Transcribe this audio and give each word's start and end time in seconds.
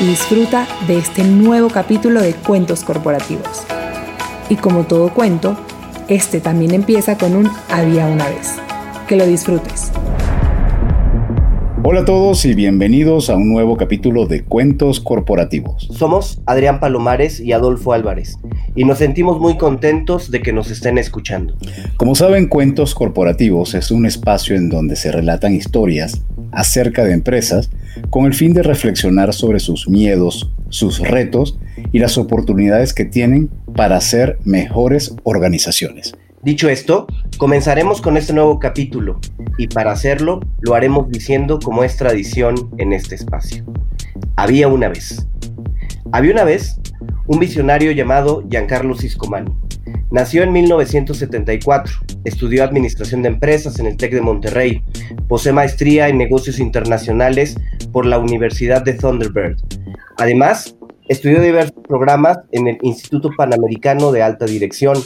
y 0.00 0.06
disfruta 0.06 0.66
de 0.86 0.98
este 0.98 1.22
nuevo 1.24 1.68
capítulo 1.68 2.20
de 2.20 2.34
Cuentos 2.34 2.82
Corporativos. 2.82 3.64
Y 4.48 4.56
como 4.56 4.84
todo 4.84 5.12
cuento, 5.12 5.56
este 6.08 6.40
también 6.40 6.74
empieza 6.74 7.16
con 7.16 7.36
un 7.36 7.50
había 7.70 8.06
una 8.06 8.28
vez. 8.28 8.56
Que 9.08 9.16
lo 9.16 9.26
disfrutes. 9.26 9.92
Hola 11.86 12.00
a 12.00 12.04
todos 12.06 12.46
y 12.46 12.54
bienvenidos 12.54 13.28
a 13.28 13.36
un 13.36 13.50
nuevo 13.50 13.76
capítulo 13.76 14.26
de 14.26 14.42
Cuentos 14.42 15.00
Corporativos. 15.00 15.86
Somos 15.92 16.40
Adrián 16.46 16.80
Palomares 16.80 17.40
y 17.40 17.52
Adolfo 17.52 17.92
Álvarez 17.92 18.38
y 18.74 18.84
nos 18.84 18.98
sentimos 18.98 19.38
muy 19.38 19.58
contentos 19.58 20.30
de 20.30 20.40
que 20.40 20.54
nos 20.54 20.70
estén 20.70 20.96
escuchando. 20.96 21.54
Como 21.98 22.14
saben, 22.14 22.48
Cuentos 22.48 22.94
Corporativos 22.94 23.74
es 23.74 23.90
un 23.90 24.06
espacio 24.06 24.56
en 24.56 24.70
donde 24.70 24.96
se 24.96 25.12
relatan 25.12 25.54
historias 25.54 26.22
acerca 26.54 27.04
de 27.04 27.12
empresas 27.12 27.70
con 28.10 28.26
el 28.26 28.34
fin 28.34 28.54
de 28.54 28.62
reflexionar 28.62 29.32
sobre 29.32 29.60
sus 29.60 29.88
miedos, 29.88 30.50
sus 30.68 30.98
retos 31.00 31.58
y 31.92 31.98
las 31.98 32.18
oportunidades 32.18 32.92
que 32.92 33.04
tienen 33.04 33.50
para 33.74 34.00
ser 34.00 34.38
mejores 34.44 35.14
organizaciones. 35.22 36.14
Dicho 36.42 36.68
esto, 36.68 37.06
comenzaremos 37.38 38.02
con 38.02 38.16
este 38.18 38.34
nuevo 38.34 38.58
capítulo 38.58 39.18
y 39.56 39.68
para 39.68 39.92
hacerlo 39.92 40.40
lo 40.60 40.74
haremos 40.74 41.08
diciendo 41.08 41.58
como 41.58 41.84
es 41.84 41.96
tradición 41.96 42.70
en 42.76 42.92
este 42.92 43.14
espacio. 43.14 43.64
Había 44.36 44.68
una 44.68 44.88
vez. 44.88 45.26
Había 46.12 46.32
una 46.32 46.44
vez 46.44 46.78
un 47.26 47.38
visionario 47.38 47.92
llamado 47.92 48.44
Giancarlo 48.50 48.94
Ciscomani. 48.94 49.52
Nació 50.10 50.42
en 50.42 50.52
1974, 50.52 51.92
estudió 52.24 52.64
Administración 52.64 53.22
de 53.22 53.28
Empresas 53.28 53.78
en 53.78 53.86
el 53.86 53.96
TEC 53.96 54.14
de 54.14 54.20
Monterrey, 54.20 54.82
posee 55.28 55.52
maestría 55.52 56.08
en 56.08 56.18
negocios 56.18 56.58
internacionales 56.58 57.56
por 57.92 58.06
la 58.06 58.18
Universidad 58.18 58.82
de 58.82 58.94
Thunderbird. 58.94 59.56
Además, 60.18 60.76
estudió 61.08 61.40
diversos 61.40 61.82
programas 61.86 62.38
en 62.52 62.68
el 62.68 62.78
Instituto 62.82 63.30
Panamericano 63.36 64.12
de 64.12 64.22
Alta 64.22 64.46
Dirección, 64.46 64.96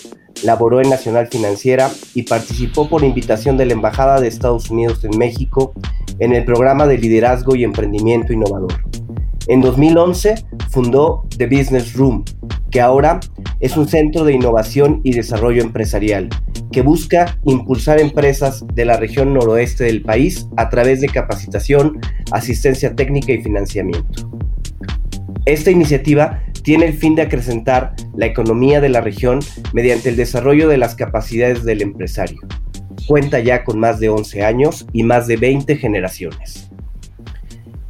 laboró 0.45 0.81
en 0.81 0.91
Nacional 0.91 1.29
Financiera 1.29 1.91
y 2.15 2.23
participó 2.25 2.89
por 2.89 3.05
invitación 3.05 3.57
de 3.57 3.67
la 3.67 3.73
Embajada 3.73 4.21
de 4.21 4.29
Estados 4.29 4.71
Unidos 4.71 5.05
en 5.05 5.19
México 5.19 5.73
en 6.19 6.35
el 6.35 6.45
programa 6.45 6.87
de 6.87 6.99
liderazgo 6.99 7.55
y 7.57 7.65
emprendimiento 7.65 8.33
innovador. 8.33 8.75
En 9.49 9.63
2011 9.63 10.45
fundó 10.69 11.27
The 11.39 11.47
Business 11.47 11.95
Room, 11.95 12.23
que 12.71 12.83
ahora 12.83 13.19
es 13.61 13.79
un 13.79 13.89
centro 13.89 14.25
de 14.25 14.35
innovación 14.35 15.01
y 15.05 15.13
desarrollo 15.13 15.63
empresarial, 15.63 16.29
que 16.71 16.83
busca 16.83 17.39
impulsar 17.47 17.99
empresas 17.99 18.63
de 18.75 18.85
la 18.85 18.99
región 18.99 19.33
noroeste 19.33 19.85
del 19.85 20.03
país 20.03 20.47
a 20.59 20.69
través 20.69 21.01
de 21.01 21.09
capacitación, 21.09 21.99
asistencia 22.31 22.95
técnica 22.95 23.33
y 23.33 23.41
financiamiento. 23.41 24.31
Esta 25.47 25.71
iniciativa 25.71 26.43
tiene 26.63 26.85
el 26.85 26.93
fin 26.93 27.15
de 27.15 27.23
acrecentar 27.23 27.95
la 28.15 28.27
economía 28.27 28.83
de 28.83 28.91
la 28.91 29.01
región 29.01 29.39
mediante 29.73 30.11
el 30.11 30.17
desarrollo 30.17 30.69
de 30.69 30.77
las 30.77 30.95
capacidades 30.95 31.65
del 31.65 31.81
empresario. 31.81 32.39
Cuenta 33.07 33.41
ya 33.41 33.65
con 33.65 33.81
más 33.81 33.99
de 33.99 34.11
11 34.11 34.45
años 34.45 34.87
y 34.93 35.05
más 35.05 35.27
de 35.27 35.39
20 35.39 35.75
generaciones. 35.77 36.68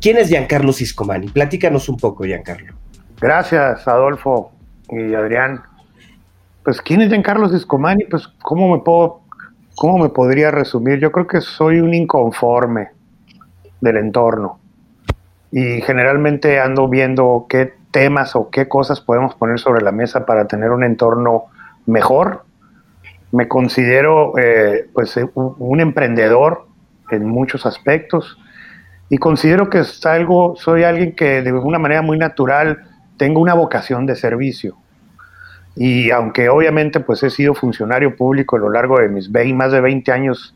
¿Quién 0.00 0.16
es 0.16 0.28
Giancarlo 0.28 0.72
Ciscomani? 0.72 1.28
Platícanos 1.28 1.88
un 1.88 1.96
poco, 1.96 2.24
Giancarlo. 2.24 2.74
Gracias, 3.20 3.88
Adolfo 3.88 4.52
y 4.90 5.12
Adrián. 5.14 5.62
Pues, 6.62 6.80
¿quién 6.80 7.02
es 7.02 7.08
Giancarlo 7.08 7.48
Ciscomani? 7.48 8.04
Pues, 8.04 8.28
¿cómo 8.42 8.76
me 8.76 8.82
puedo, 8.82 9.22
cómo 9.74 9.98
me 9.98 10.08
podría 10.08 10.52
resumir? 10.52 11.00
Yo 11.00 11.10
creo 11.10 11.26
que 11.26 11.40
soy 11.40 11.80
un 11.80 11.94
inconforme 11.94 12.90
del 13.80 13.96
entorno 13.96 14.60
y 15.50 15.80
generalmente 15.80 16.60
ando 16.60 16.88
viendo 16.88 17.46
qué 17.48 17.74
temas 17.90 18.36
o 18.36 18.50
qué 18.50 18.68
cosas 18.68 19.00
podemos 19.00 19.34
poner 19.34 19.58
sobre 19.58 19.82
la 19.82 19.90
mesa 19.90 20.26
para 20.26 20.46
tener 20.46 20.70
un 20.70 20.84
entorno 20.84 21.46
mejor. 21.86 22.44
Me 23.32 23.48
considero 23.48 24.38
eh, 24.38 24.88
pues 24.92 25.18
un 25.34 25.80
emprendedor 25.80 26.66
en 27.10 27.26
muchos 27.26 27.66
aspectos 27.66 28.38
y 29.10 29.18
considero 29.18 29.70
que 29.70 29.82
algo, 30.04 30.54
soy 30.56 30.84
alguien 30.84 31.14
que 31.14 31.42
de 31.42 31.52
una 31.52 31.78
manera 31.78 32.02
muy 32.02 32.18
natural 32.18 32.84
tengo 33.16 33.40
una 33.40 33.54
vocación 33.54 34.06
de 34.06 34.14
servicio. 34.14 34.76
Y 35.76 36.10
aunque 36.10 36.48
obviamente 36.48 37.00
pues 37.00 37.22
he 37.22 37.30
sido 37.30 37.54
funcionario 37.54 38.16
público 38.16 38.56
a 38.56 38.58
lo 38.58 38.70
largo 38.70 38.98
de 38.98 39.08
mis 39.08 39.30
20, 39.30 39.54
más 39.54 39.72
de 39.72 39.80
20 39.80 40.12
años 40.12 40.54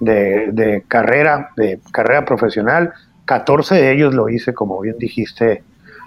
de, 0.00 0.84
carrera, 0.88 1.50
de 1.56 1.80
carrera 1.92 2.24
profesional, 2.24 2.92
14 3.24 3.76
de 3.76 3.92
ellos 3.92 4.14
lo 4.14 4.28
hice, 4.28 4.52
como 4.52 4.80
bien 4.80 4.96
dijiste, 4.98 5.62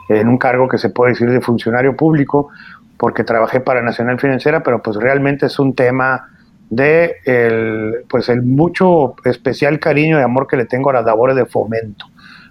en 0.10 0.28
un 0.28 0.38
cargo 0.38 0.68
que 0.68 0.78
se 0.78 0.90
puede 0.90 1.14
decir 1.14 1.30
de 1.30 1.42
funcionario 1.42 1.96
público, 1.96 2.50
porque 2.98 3.24
trabajé 3.24 3.62
para 3.62 3.82
Nacional 3.82 4.20
Financiera, 4.20 4.62
pero 4.62 4.82
pues 4.82 4.98
realmente 4.98 5.46
es 5.46 5.58
un 5.58 5.74
tema 5.74 6.29
de 6.70 7.16
el, 7.26 8.06
pues 8.10 8.30
el 8.30 8.44
mucho 8.44 9.16
especial 9.26 9.80
cariño 9.80 10.20
y 10.20 10.22
amor 10.22 10.48
que 10.48 10.58
le 10.58 10.66
tengo 10.66 10.90
a 10.90 10.94
las 10.94 11.06
labores 11.06 11.36
de 11.36 11.46
fomento, 11.46 12.06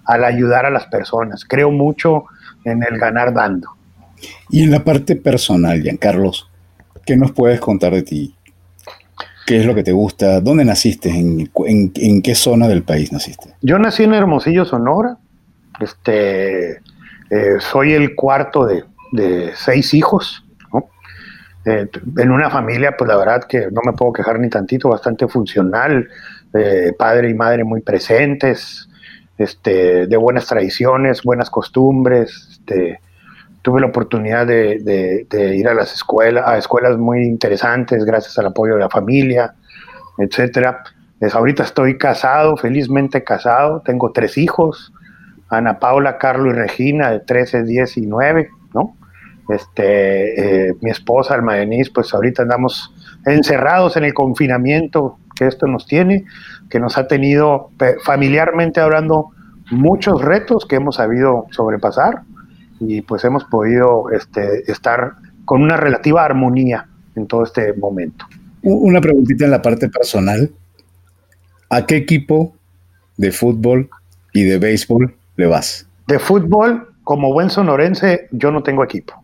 al 0.05 0.23
ayudar 0.23 0.65
a 0.65 0.69
las 0.69 0.85
personas. 0.87 1.45
Creo 1.45 1.71
mucho 1.71 2.25
en 2.65 2.83
el 2.83 2.97
ganar 2.97 3.33
dando. 3.33 3.69
Y 4.49 4.63
en 4.63 4.71
la 4.71 4.83
parte 4.83 5.15
personal, 5.15 5.81
Giancarlos, 5.81 6.49
¿qué 7.05 7.15
nos 7.15 7.31
puedes 7.31 7.59
contar 7.59 7.93
de 7.93 8.03
ti? 8.03 8.35
¿Qué 9.45 9.59
es 9.59 9.65
lo 9.65 9.73
que 9.73 9.83
te 9.83 9.93
gusta? 9.93 10.41
¿Dónde 10.41 10.63
naciste? 10.63 11.09
¿En, 11.09 11.49
en, 11.65 12.21
qué 12.21 12.35
zona 12.35 12.67
del 12.67 12.83
país 12.83 13.11
naciste? 13.11 13.55
Yo 13.61 13.79
nací 13.79 14.03
en 14.03 14.13
Hermosillo, 14.13 14.63
Sonora. 14.63 15.17
Este, 15.79 16.73
eh, 17.31 17.57
soy 17.59 17.93
el 17.93 18.13
cuarto 18.13 18.65
de, 18.65 18.83
de 19.11 19.51
seis 19.55 19.95
hijos. 19.95 20.43
Eh, 21.69 21.87
en 22.17 22.31
una 22.31 22.49
familia, 22.49 22.95
pues 22.97 23.07
la 23.07 23.15
verdad 23.15 23.43
que 23.43 23.67
no 23.71 23.81
me 23.85 23.93
puedo 23.93 24.11
quejar 24.11 24.39
ni 24.39 24.49
tantito, 24.49 24.89
bastante 24.89 25.27
funcional, 25.27 26.09
eh, 26.55 26.93
padre 26.97 27.29
y 27.29 27.35
madre 27.35 27.63
muy 27.63 27.81
presentes, 27.81 28.89
este, 29.37 30.07
de 30.07 30.17
buenas 30.17 30.47
tradiciones, 30.47 31.21
buenas 31.21 31.51
costumbres. 31.51 32.47
Este, 32.53 32.99
tuve 33.61 33.81
la 33.81 33.87
oportunidad 33.87 34.47
de, 34.47 35.27
ir 35.55 35.67
a 35.67 35.75
las 35.75 35.93
escuelas, 35.93 36.47
a 36.47 36.57
escuelas 36.57 36.97
muy 36.97 37.23
interesantes, 37.23 38.03
gracias 38.03 38.39
al 38.39 38.47
apoyo 38.47 38.73
de 38.73 38.79
la 38.79 38.89
familia, 38.89 39.53
etcétera. 40.17 40.81
Pues 41.19 41.35
ahorita 41.35 41.61
estoy 41.61 41.99
casado, 41.99 42.57
felizmente 42.57 43.23
casado, 43.23 43.83
tengo 43.85 44.11
tres 44.11 44.39
hijos, 44.39 44.91
Ana 45.49 45.77
Paula, 45.77 46.17
Carlos 46.17 46.55
y 46.55 46.57
Regina, 46.57 47.11
de 47.11 47.19
13, 47.19 47.63
10 47.63 47.97
y 47.97 48.07
9, 48.07 48.49
¿no? 48.49 48.58
Este, 49.49 50.69
eh, 50.69 50.75
mi 50.81 50.91
esposa, 50.91 51.33
Alma 51.33 51.55
Denise, 51.55 51.91
pues 51.91 52.13
ahorita 52.13 52.43
andamos 52.43 52.93
encerrados 53.25 53.97
en 53.97 54.05
el 54.05 54.13
confinamiento 54.13 55.17
que 55.35 55.47
esto 55.47 55.67
nos 55.67 55.87
tiene, 55.87 56.25
que 56.69 56.79
nos 56.79 56.97
ha 56.97 57.07
tenido 57.07 57.71
familiarmente 58.03 58.79
hablando 58.79 59.31
muchos 59.71 60.21
retos 60.21 60.65
que 60.65 60.75
hemos 60.75 60.95
sabido 60.95 61.47
sobrepasar 61.51 62.21
y 62.79 63.01
pues 63.01 63.23
hemos 63.23 63.43
podido 63.45 64.09
este, 64.11 64.69
estar 64.71 65.13
con 65.45 65.61
una 65.61 65.77
relativa 65.77 66.23
armonía 66.23 66.87
en 67.15 67.27
todo 67.27 67.43
este 67.43 67.73
momento. 67.73 68.25
Una 68.61 69.01
preguntita 69.01 69.45
en 69.45 69.51
la 69.51 69.61
parte 69.61 69.89
personal. 69.89 70.51
¿A 71.69 71.85
qué 71.85 71.97
equipo 71.97 72.53
de 73.17 73.31
fútbol 73.31 73.89
y 74.33 74.43
de 74.43 74.57
béisbol 74.57 75.15
le 75.37 75.45
vas? 75.47 75.87
De 76.07 76.19
fútbol, 76.19 76.89
como 77.03 77.31
buen 77.31 77.49
sonorense, 77.49 78.27
yo 78.31 78.51
no 78.51 78.63
tengo 78.63 78.83
equipo. 78.83 79.23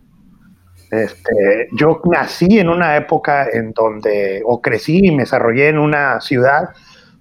Este, 1.04 1.68
yo 1.74 2.02
nací 2.06 2.60
en 2.60 2.70
una 2.70 2.96
época 2.96 3.48
en 3.52 3.72
donde, 3.72 4.42
o 4.46 4.62
crecí 4.62 5.00
y 5.04 5.12
me 5.12 5.24
desarrollé 5.24 5.70
en 5.70 5.80
una 5.80 6.20
ciudad 6.22 6.70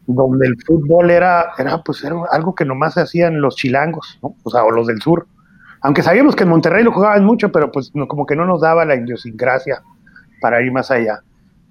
donde 0.06 0.46
el 0.46 0.56
fútbol 0.66 1.10
era, 1.10 1.52
era, 1.58 1.82
pues, 1.82 2.04
era 2.04 2.16
algo 2.30 2.54
que 2.54 2.64
nomás 2.64 2.94
se 2.94 3.00
hacían 3.00 3.40
los 3.40 3.56
chilangos, 3.56 4.18
o 4.20 4.50
sea, 4.50 4.64
o 4.64 4.70
los 4.70 4.86
del 4.86 5.00
sur. 5.00 5.26
Aunque 5.80 6.02
sabíamos 6.02 6.34
que 6.36 6.44
en 6.44 6.50
Monterrey 6.50 6.82
lo 6.82 6.92
jugaban 6.92 7.24
mucho, 7.24 7.52
pero 7.52 7.70
pues 7.70 7.92
como 8.08 8.24
que 8.24 8.36
no 8.36 8.46
nos 8.46 8.62
daba 8.62 8.84
la 8.84 8.96
idiosincrasia 8.96 9.82
para 10.40 10.62
ir 10.62 10.72
más 10.72 10.90
allá. 10.90 11.20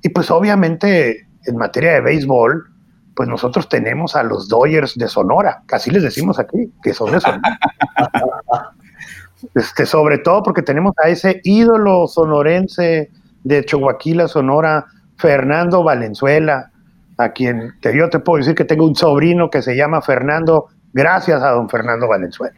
Y 0.04 0.10
pues 0.10 0.30
obviamente 0.30 1.28
en 1.46 1.58
materia 1.58 1.94
de 1.94 2.02
béisbol, 2.02 2.70
pues 3.16 3.30
nosotros 3.30 3.70
tenemos 3.70 4.16
a 4.16 4.24
los 4.24 4.48
Dodgers 4.48 4.96
de 4.96 5.08
Sonora, 5.08 5.64
casi 5.66 5.92
les 5.92 6.04
decimos 6.04 6.40
aquí, 6.40 6.72
que 6.84 6.94
son 6.94 7.12
de 7.12 7.20
Sonora. 7.20 7.60
Este, 9.56 9.86
sobre 9.86 10.20
todo 10.20 10.44
porque 10.44 10.62
tenemos 10.62 10.94
a 11.04 11.10
ese 11.10 11.42
ídolo 11.44 12.08
sonorense 12.08 13.12
de 13.44 13.66
Chihuahua, 13.66 14.28
Sonora, 14.28 14.86
Fernando 15.18 15.84
Valenzuela, 15.84 16.72
a 17.18 17.32
quien 17.32 17.74
te, 17.82 17.96
yo 17.96 18.10
te 18.10 18.20
puedo 18.20 18.40
decir 18.40 18.56
que 18.56 18.66
tengo 18.66 18.86
un 18.86 18.96
sobrino 18.96 19.50
que 19.50 19.62
se 19.62 19.76
llama 19.76 20.02
Fernando, 20.02 20.68
gracias 20.94 21.44
a 21.44 21.52
don 21.52 21.70
Fernando 21.70 22.08
Valenzuela. 22.08 22.56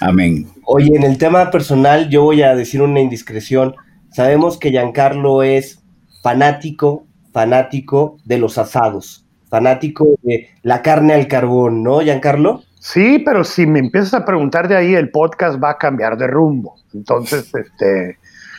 Amén. 0.00 0.48
Oye, 0.64 0.90
en 0.94 1.04
el 1.04 1.18
tema 1.18 1.50
personal, 1.50 2.08
yo 2.10 2.22
voy 2.22 2.42
a 2.42 2.54
decir 2.54 2.82
una 2.82 3.00
indiscreción. 3.00 3.74
Sabemos 4.10 4.58
que 4.58 4.70
Giancarlo 4.70 5.42
es 5.42 5.82
fanático, 6.22 7.06
fanático 7.32 8.16
de 8.24 8.38
los 8.38 8.58
asados, 8.58 9.24
fanático 9.48 10.06
de 10.22 10.48
la 10.62 10.82
carne 10.82 11.14
al 11.14 11.28
carbón, 11.28 11.82
¿no, 11.82 12.00
Giancarlo? 12.00 12.62
Sí, 12.84 13.18
pero 13.24 13.44
si 13.44 13.66
me 13.66 13.78
empiezas 13.78 14.12
a 14.12 14.26
preguntar 14.26 14.68
de 14.68 14.76
ahí, 14.76 14.94
el 14.94 15.10
podcast 15.10 15.58
va 15.60 15.70
a 15.70 15.78
cambiar 15.78 16.18
de 16.18 16.26
rumbo. 16.26 16.76
Entonces, 16.92 17.50
este, 17.54 18.18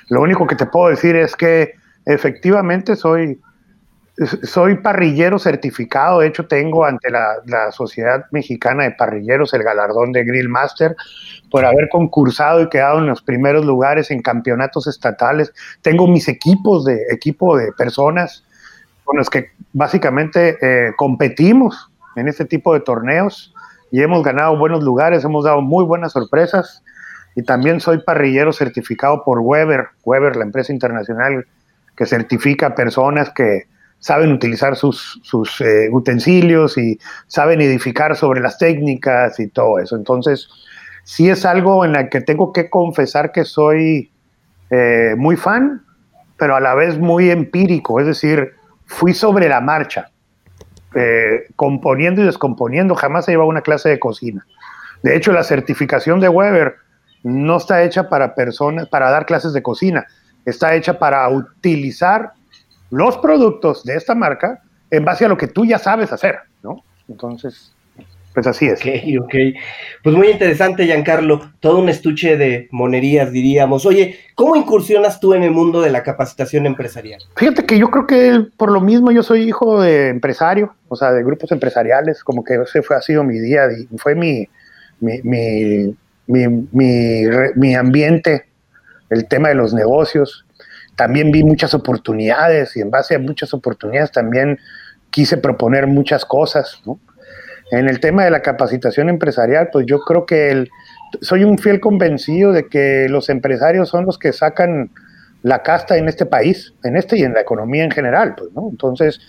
lo 0.10 0.20
único 0.22 0.48
que 0.48 0.56
te 0.56 0.66
puedo 0.66 0.90
decir 0.90 1.16
es 1.16 1.36
que 1.36 1.76
efectivamente 2.08 2.96
soy 2.96 3.40
soy 4.44 4.78
parrillero 4.78 5.38
certificado, 5.38 6.22
de 6.22 6.28
hecho 6.28 6.48
tengo 6.48 6.86
ante 6.86 7.12
la, 7.12 7.72
Sociedad 7.72 8.26
Mexicana 8.32 8.86
de 8.86 8.92
Parrilleros 8.92 9.54
el 9.54 9.62
galardón 9.62 10.12
de 10.12 10.24
Grill 10.24 10.50
Master 10.50 10.96
por 11.52 11.64
haber 11.64 11.90
concursado 11.90 12.62
y 12.62 12.70
quedado 12.70 13.00
en 13.00 13.08
los 13.08 13.22
primeros 13.22 13.64
lugares 13.66 14.10
en 14.10 14.22
campeonatos 14.22 14.88
estatales. 14.88 15.54
Tengo 15.82 16.08
mis 16.08 16.28
equipos 16.30 16.86
de 16.86 16.98
equipo 17.12 17.58
de 17.58 17.72
personas 17.74 18.44
con 19.04 19.18
los 19.18 19.30
que 19.30 19.52
básicamente 19.74 20.58
eh, 20.62 20.94
competimos 20.96 21.92
en 22.16 22.28
este 22.28 22.46
tipo 22.46 22.74
de 22.74 22.80
torneos 22.80 23.54
y 23.96 24.02
hemos 24.02 24.24
ganado 24.24 24.58
buenos 24.58 24.84
lugares, 24.84 25.24
hemos 25.24 25.46
dado 25.46 25.62
muy 25.62 25.86
buenas 25.86 26.12
sorpresas. 26.12 26.84
Y 27.34 27.44
también 27.44 27.80
soy 27.80 28.00
parrillero 28.00 28.52
certificado 28.52 29.24
por 29.24 29.40
Weber, 29.40 29.88
Weber, 30.04 30.36
la 30.36 30.44
empresa 30.44 30.74
internacional 30.74 31.46
que 31.96 32.06
certifica 32.06 32.76
personas 32.76 33.30
que 33.30 33.68
saben 34.00 34.34
utilizar 34.34 34.76
sus, 34.76 35.22
eh, 35.62 35.88
utensilios 35.94 36.78
y 36.78 37.00
saben 37.28 37.62
edificar 37.62 38.18
sobre 38.18 38.42
las 38.42 38.58
técnicas 38.58 39.40
y 39.40 39.48
todo 39.48 39.80
eso. 39.80 39.96
Entonces, 39.96 40.50
sí 41.06 41.30
es 41.30 41.46
algo 41.46 41.86
en 41.86 41.94
la 41.94 42.10
que 42.10 42.20
tengo 42.20 42.52
que 42.52 42.70
confesar 42.70 43.32
que 43.32 43.46
soy 43.46 44.12
eh, 44.72 45.16
muy 45.18 45.38
fan, 45.38 45.86
pero 46.36 46.58
a 46.58 46.60
la 46.60 46.76
vez 46.76 47.00
muy 47.00 47.32
empírico, 47.32 48.02
es 48.02 48.08
decir, 48.08 48.56
fui 48.88 49.14
sobre 49.14 49.48
la 49.48 49.62
marcha, 49.62 50.12
eh, 50.96 51.48
componiendo 51.56 52.22
y 52.22 52.26
descomponiendo, 52.26 52.96
jamás 52.96 53.28
he 53.28 53.32
llevado 53.32 53.50
una 53.50 53.62
clase 53.62 53.90
de 53.90 54.00
cocina. 54.00 54.46
De 55.04 55.16
hecho, 55.16 55.32
la 55.32 55.44
certificación 55.44 56.20
de 56.20 56.30
Weber 56.30 56.76
no 57.24 57.58
está 57.58 57.84
hecha 57.84 58.08
para 58.10 58.34
personas, 58.34 58.88
para 58.88 59.10
dar 59.12 59.26
clases 59.26 59.52
de 59.54 59.62
cocina, 59.62 60.08
está 60.46 60.74
hecha 60.74 60.98
para 60.98 61.28
utilizar 61.28 62.32
los 62.92 63.18
productos 63.18 63.84
de 63.84 63.96
esta 63.96 64.16
marca 64.16 64.62
en 64.90 65.04
base 65.04 65.26
a 65.26 65.28
lo 65.28 65.38
que 65.38 65.48
tú 65.48 65.66
ya 65.66 65.80
sabes 65.80 66.14
hacer, 66.14 66.38
¿no? 66.64 66.84
Entonces, 67.10 67.75
pues 68.36 68.46
así 68.46 68.68
es. 68.68 68.80
Ok, 68.80 69.24
ok. 69.24 69.36
Pues 70.04 70.16
muy 70.16 70.28
interesante, 70.28 70.86
Giancarlo. 70.86 71.52
Todo 71.60 71.80
un 71.80 71.90
estuche 71.90 72.38
de 72.38 72.68
monerías, 72.70 73.32
diríamos. 73.32 73.86
Oye, 73.88 74.20
¿cómo 74.36 74.56
incursionas 74.56 75.20
tú 75.20 75.34
en 75.34 75.42
el 75.42 75.52
mundo 75.52 75.82
de 75.82 75.90
la 75.90 76.04
capacitación 76.04 76.68
empresarial? 76.68 77.20
Fíjate 77.36 77.66
que 77.66 77.80
yo 77.80 77.90
creo 77.90 78.06
que 78.06 78.46
por 78.58 78.72
lo 78.72 78.82
mismo 78.82 79.12
yo 79.12 79.24
soy 79.24 79.42
hijo 79.44 79.82
de 79.82 80.10
empresario, 80.10 80.76
o 80.90 80.96
sea, 80.96 81.12
de 81.12 81.24
grupos 81.24 81.52
empresariales, 81.52 82.24
como 82.24 82.44
que 82.44 82.56
ese 82.62 82.84
fue, 82.84 82.96
ha 82.96 83.02
sido 83.02 83.24
mi 83.24 83.40
día, 83.40 83.64
fue 83.98 84.14
mi, 84.14 84.48
mi, 85.00 85.22
mi, 85.24 86.48
mi, 86.72 87.24
mi 87.56 87.76
ambiente, 87.76 88.46
el 89.10 89.28
tema 89.28 89.50
de 89.50 89.56
los 89.56 89.74
negocios 89.74 90.46
también 90.96 91.32
vi 91.32 91.44
muchas 91.44 91.74
oportunidades 91.74 92.76
y 92.78 92.82
en 92.82 92.90
base 92.90 93.16
a 93.16 93.20
muchas 93.20 93.54
oportunidades 93.54 94.12
también 94.12 94.60
quise 95.10 95.38
proponer 95.38 95.88
muchas 95.88 96.26
cosas. 96.26 96.82
En 97.72 97.90
el 97.90 98.00
tema 98.00 98.24
de 98.24 98.32
la 98.32 98.42
capacitación 98.42 99.10
empresarial, 99.10 99.70
pues 99.72 99.86
yo 99.88 100.00
creo 100.00 100.26
que 100.26 100.52
el, 100.52 100.70
soy 101.22 101.44
un 101.44 101.58
fiel 101.58 101.80
convencido 101.80 102.52
de 102.52 102.68
que 102.68 103.08
los 103.10 103.30
empresarios 103.30 103.90
son 103.90 104.06
los 104.06 104.18
que 104.18 104.34
sacan 104.34 104.92
la 105.42 105.64
casta 105.64 105.98
en 105.98 106.08
este 106.08 106.26
país, 106.26 106.74
en 106.84 106.96
este 106.98 107.18
y 107.18 107.24
en 107.24 107.34
la 107.34 107.42
economía 107.42 107.84
en 107.84 107.92
general. 107.92 108.36
Pues, 108.38 108.52
¿no? 108.54 108.70
Entonces, 108.70 109.20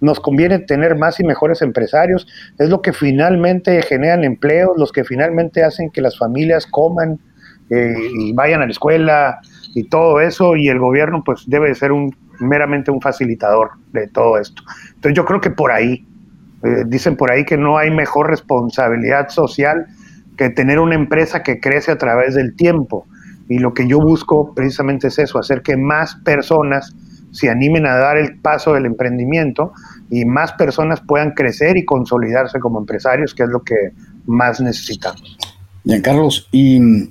nos 0.00 0.18
conviene 0.20 0.58
tener 0.60 0.96
más 0.96 1.20
y 1.20 1.24
mejores 1.24 1.62
empresarios, 1.62 2.26
es 2.58 2.68
lo 2.70 2.80
que 2.80 2.92
finalmente 2.92 3.82
generan 3.82 4.24
empleos, 4.24 4.76
los 4.76 4.92
que 4.92 5.04
finalmente 5.04 5.62
hacen 5.62 5.90
que 5.90 6.00
las 6.00 6.16
familias 6.16 6.66
coman 6.66 7.18
eh, 7.68 7.94
y 8.18 8.32
vayan 8.32 8.62
a 8.62 8.64
la 8.64 8.72
escuela, 8.72 9.40
y 9.74 9.84
todo 9.88 10.20
eso, 10.20 10.56
y 10.56 10.68
el 10.68 10.78
gobierno 10.78 11.22
pues 11.24 11.44
debe 11.46 11.74
ser 11.74 11.92
un 11.92 12.14
meramente 12.40 12.90
un 12.90 13.00
facilitador 13.00 13.72
de 13.92 14.08
todo 14.08 14.38
esto. 14.38 14.62
Entonces 14.94 15.14
yo 15.14 15.24
creo 15.24 15.40
que 15.40 15.50
por 15.50 15.70
ahí, 15.70 16.06
eh, 16.62 16.84
dicen 16.86 17.16
por 17.16 17.30
ahí 17.32 17.44
que 17.44 17.56
no 17.56 17.78
hay 17.78 17.90
mejor 17.90 18.28
responsabilidad 18.28 19.28
social 19.28 19.86
que 20.36 20.50
tener 20.50 20.78
una 20.78 20.94
empresa 20.94 21.42
que 21.42 21.60
crece 21.60 21.92
a 21.92 21.98
través 21.98 22.34
del 22.34 22.54
tiempo. 22.56 23.06
Y 23.48 23.58
lo 23.58 23.74
que 23.74 23.86
yo 23.86 24.00
busco 24.00 24.54
precisamente 24.54 25.08
es 25.08 25.18
eso, 25.18 25.38
hacer 25.38 25.62
que 25.62 25.76
más 25.76 26.16
personas 26.24 26.94
se 27.32 27.48
animen 27.48 27.86
a 27.86 27.96
dar 27.96 28.16
el 28.16 28.38
paso 28.40 28.74
del 28.74 28.86
emprendimiento 28.86 29.72
y 30.08 30.24
más 30.24 30.52
personas 30.52 31.00
puedan 31.00 31.32
crecer 31.32 31.76
y 31.76 31.84
consolidarse 31.84 32.58
como 32.58 32.78
empresarios, 32.78 33.34
que 33.34 33.44
es 33.44 33.48
lo 33.48 33.62
que 33.62 33.92
más 34.26 34.60
necesitamos. 34.60 35.36
Carlos 36.02 36.48
y 36.52 37.10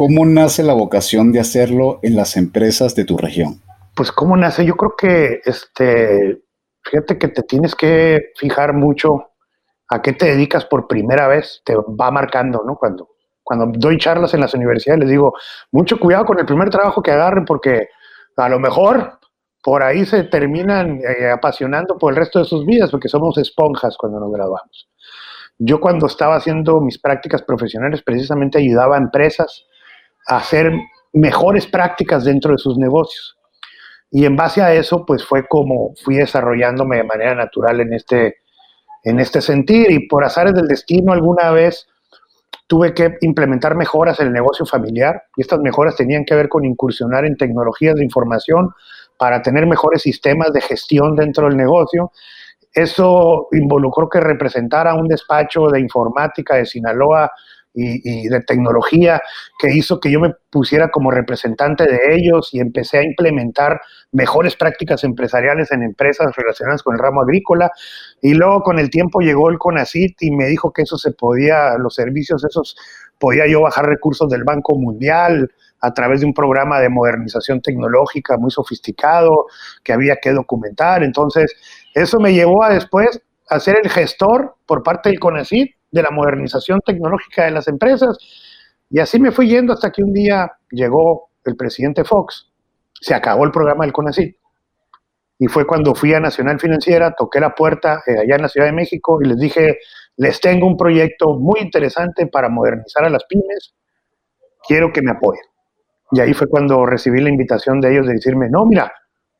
¿Cómo 0.00 0.24
nace 0.24 0.62
la 0.62 0.72
vocación 0.72 1.30
de 1.30 1.40
hacerlo 1.40 2.00
en 2.02 2.16
las 2.16 2.38
empresas 2.38 2.94
de 2.94 3.04
tu 3.04 3.18
región? 3.18 3.60
Pues 3.94 4.10
cómo 4.10 4.34
nace, 4.34 4.64
yo 4.64 4.74
creo 4.74 4.94
que 4.96 5.42
este, 5.44 6.40
fíjate 6.90 7.18
que 7.18 7.28
te 7.28 7.42
tienes 7.42 7.74
que 7.74 8.32
fijar 8.36 8.74
mucho 8.74 9.30
a 9.88 10.02
qué 10.02 10.12
te 10.12 10.26
dedicas 10.26 10.64
por 10.64 10.86
primera 10.86 11.28
vez, 11.28 11.62
te 11.64 11.74
va 11.76 12.10
marcando, 12.10 12.62
¿no? 12.66 12.76
Cuando, 12.76 13.08
cuando 13.42 13.66
doy 13.78 13.98
charlas 13.98 14.34
en 14.34 14.40
las 14.40 14.54
universidades 14.54 15.00
les 15.00 15.10
digo, 15.10 15.34
mucho 15.72 15.98
cuidado 15.98 16.24
con 16.24 16.38
el 16.38 16.46
primer 16.46 16.70
trabajo 16.70 17.02
que 17.02 17.10
agarren 17.10 17.44
porque 17.44 17.88
a 18.36 18.48
lo 18.48 18.58
mejor 18.58 19.18
por 19.62 19.82
ahí 19.82 20.06
se 20.06 20.24
terminan 20.24 21.00
eh, 21.00 21.30
apasionando 21.30 21.98
por 21.98 22.12
el 22.12 22.16
resto 22.18 22.38
de 22.38 22.44
sus 22.44 22.64
vidas 22.64 22.90
porque 22.90 23.08
somos 23.08 23.36
esponjas 23.38 23.96
cuando 23.96 24.20
nos 24.20 24.32
graduamos. 24.32 24.88
Yo 25.58 25.80
cuando 25.80 26.06
estaba 26.06 26.36
haciendo 26.36 26.80
mis 26.80 26.98
prácticas 26.98 27.42
profesionales 27.42 28.02
precisamente 28.02 28.58
ayudaba 28.58 28.96
a 28.96 29.00
empresas 29.00 29.66
hacer 30.26 30.72
mejores 31.12 31.66
prácticas 31.66 32.24
dentro 32.24 32.52
de 32.52 32.58
sus 32.58 32.78
negocios. 32.78 33.36
Y 34.10 34.24
en 34.24 34.36
base 34.36 34.62
a 34.62 34.74
eso, 34.74 35.04
pues 35.06 35.24
fue 35.24 35.46
como 35.46 35.94
fui 36.02 36.16
desarrollándome 36.16 36.96
de 36.96 37.04
manera 37.04 37.34
natural 37.34 37.80
en 37.80 37.92
este, 37.92 38.36
en 39.04 39.20
este 39.20 39.40
sentir. 39.40 39.90
Y 39.90 40.08
por 40.08 40.24
azares 40.24 40.54
del 40.54 40.66
destino, 40.66 41.12
alguna 41.12 41.50
vez 41.50 41.86
tuve 42.66 42.94
que 42.94 43.16
implementar 43.20 43.74
mejoras 43.76 44.20
en 44.20 44.28
el 44.28 44.32
negocio 44.32 44.66
familiar. 44.66 45.22
Y 45.36 45.42
estas 45.42 45.60
mejoras 45.60 45.96
tenían 45.96 46.24
que 46.24 46.34
ver 46.34 46.48
con 46.48 46.64
incursionar 46.64 47.24
en 47.24 47.36
tecnologías 47.36 47.94
de 47.94 48.04
información 48.04 48.70
para 49.16 49.42
tener 49.42 49.66
mejores 49.66 50.02
sistemas 50.02 50.52
de 50.52 50.60
gestión 50.60 51.14
dentro 51.14 51.46
del 51.46 51.56
negocio. 51.56 52.10
Eso 52.72 53.48
involucró 53.52 54.08
que 54.08 54.20
representara 54.20 54.94
un 54.94 55.08
despacho 55.08 55.68
de 55.68 55.80
informática 55.80 56.56
de 56.56 56.66
Sinaloa 56.66 57.30
y, 57.74 58.28
de 58.28 58.40
tecnología 58.40 59.20
que 59.58 59.72
hizo 59.72 60.00
que 60.00 60.10
yo 60.10 60.20
me 60.20 60.32
pusiera 60.50 60.90
como 60.90 61.10
representante 61.10 61.84
de 61.84 62.14
ellos 62.14 62.50
y 62.52 62.60
empecé 62.60 62.98
a 62.98 63.02
implementar 63.02 63.80
mejores 64.12 64.56
prácticas 64.56 65.04
empresariales 65.04 65.70
en 65.72 65.82
empresas 65.82 66.34
relacionadas 66.36 66.82
con 66.82 66.94
el 66.94 67.00
ramo 67.00 67.22
agrícola. 67.22 67.70
Y 68.20 68.34
luego 68.34 68.62
con 68.62 68.78
el 68.78 68.90
tiempo 68.90 69.20
llegó 69.20 69.50
el 69.50 69.58
CONACIT 69.58 70.22
y 70.22 70.30
me 70.32 70.46
dijo 70.46 70.72
que 70.72 70.82
eso 70.82 70.98
se 70.98 71.12
podía, 71.12 71.76
los 71.78 71.94
servicios 71.94 72.44
esos, 72.44 72.76
podía 73.18 73.46
yo 73.46 73.62
bajar 73.62 73.86
recursos 73.86 74.28
del 74.30 74.44
Banco 74.44 74.74
Mundial 74.76 75.50
a 75.80 75.94
través 75.94 76.20
de 76.20 76.26
un 76.26 76.34
programa 76.34 76.80
de 76.80 76.88
modernización 76.88 77.60
tecnológica 77.62 78.36
muy 78.36 78.50
sofisticado 78.50 79.46
que 79.82 79.92
había 79.92 80.16
que 80.16 80.32
documentar. 80.32 81.02
Entonces, 81.02 81.54
eso 81.94 82.18
me 82.20 82.34
llevó 82.34 82.64
a 82.64 82.70
después 82.70 83.20
a 83.48 83.58
ser 83.60 83.78
el 83.82 83.90
gestor 83.90 84.56
por 84.66 84.82
parte 84.82 85.08
del 85.08 85.18
CONACIT 85.18 85.74
de 85.90 86.02
la 86.02 86.10
modernización 86.10 86.80
tecnológica 86.84 87.44
de 87.44 87.50
las 87.50 87.68
empresas. 87.68 88.16
Y 88.90 88.98
así 88.98 89.20
me 89.20 89.30
fui 89.30 89.48
yendo 89.48 89.72
hasta 89.72 89.90
que 89.90 90.02
un 90.02 90.12
día 90.12 90.50
llegó 90.70 91.30
el 91.44 91.56
presidente 91.56 92.04
Fox, 92.04 92.50
se 93.00 93.14
acabó 93.14 93.44
el 93.44 93.50
programa 93.50 93.84
del 93.84 93.92
CONACYT. 93.92 94.36
Y 95.38 95.46
fue 95.46 95.66
cuando 95.66 95.94
fui 95.94 96.12
a 96.12 96.20
Nacional 96.20 96.60
Financiera, 96.60 97.14
toqué 97.16 97.40
la 97.40 97.54
puerta 97.54 98.02
eh, 98.06 98.18
allá 98.18 98.36
en 98.36 98.42
la 98.42 98.48
Ciudad 98.48 98.66
de 98.66 98.72
México 98.72 99.20
y 99.22 99.28
les 99.28 99.38
dije, 99.38 99.78
les 100.16 100.38
tengo 100.38 100.66
un 100.66 100.76
proyecto 100.76 101.38
muy 101.38 101.60
interesante 101.60 102.26
para 102.26 102.50
modernizar 102.50 103.04
a 103.06 103.10
las 103.10 103.24
pymes, 103.24 103.74
quiero 104.66 104.92
que 104.92 105.00
me 105.00 105.12
apoyen. 105.12 105.44
Y 106.12 106.20
ahí 106.20 106.34
fue 106.34 106.48
cuando 106.48 106.84
recibí 106.84 107.20
la 107.22 107.30
invitación 107.30 107.80
de 107.80 107.92
ellos 107.92 108.06
de 108.06 108.14
decirme, 108.14 108.48
no, 108.50 108.66
mira, 108.66 108.92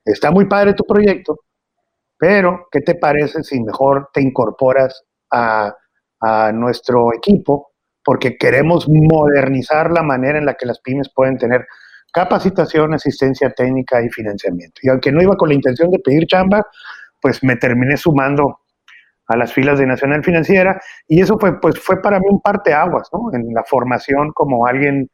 está 0.05 0.31
muy 0.31 0.47
padre 0.47 0.73
tu 0.73 0.85
proyecto, 0.85 1.41
pero 2.17 2.69
¿qué 2.71 2.81
te 2.81 2.95
parece 2.95 3.43
si 3.43 3.61
mejor 3.61 4.09
te 4.15 4.23
incorporas 4.23 5.05
a 5.31 5.75
a 6.21 6.53
nuestro 6.53 7.15
equipo 7.15 7.71
porque 8.05 8.37
queremos 8.37 8.89
modernizar 8.89 9.91
la 9.91 10.03
manera 10.03 10.39
en 10.39 10.47
la 10.47 10.55
que 10.55 10.67
las 10.67 10.81
pymes 10.81 11.11
pueden 11.15 11.39
tener 11.39 11.67
capacitación, 12.13 12.95
asistencia 12.95 13.51
técnica 13.51 14.03
y 14.03 14.09
financiamiento. 14.09 14.81
Y 14.83 14.89
aunque 14.89 15.13
no 15.13 15.23
iba 15.23 15.37
con 15.37 15.49
la 15.49 15.55
intención 15.55 15.91
de 15.91 15.99
pedir 15.99 16.27
chamba, 16.27 16.67
pues 17.21 17.43
me 17.45 17.57
terminé 17.57 17.97
sumando 17.97 18.61
a 19.29 19.37
las 19.37 19.53
filas 19.53 19.79
de 19.79 19.87
Nacional 19.87 20.25
Financiera 20.25 20.81
y 21.07 21.21
eso 21.21 21.39
fue, 21.39 21.61
pues, 21.61 21.79
fue 21.79 22.03
para 22.03 22.19
mí 22.19 22.27
un 22.29 22.41
parteaguas, 22.41 23.09
¿no? 23.13 23.33
En 23.33 23.55
la 23.55 23.63
formación 23.63 24.33
como 24.33 24.67
alguien 24.67 25.09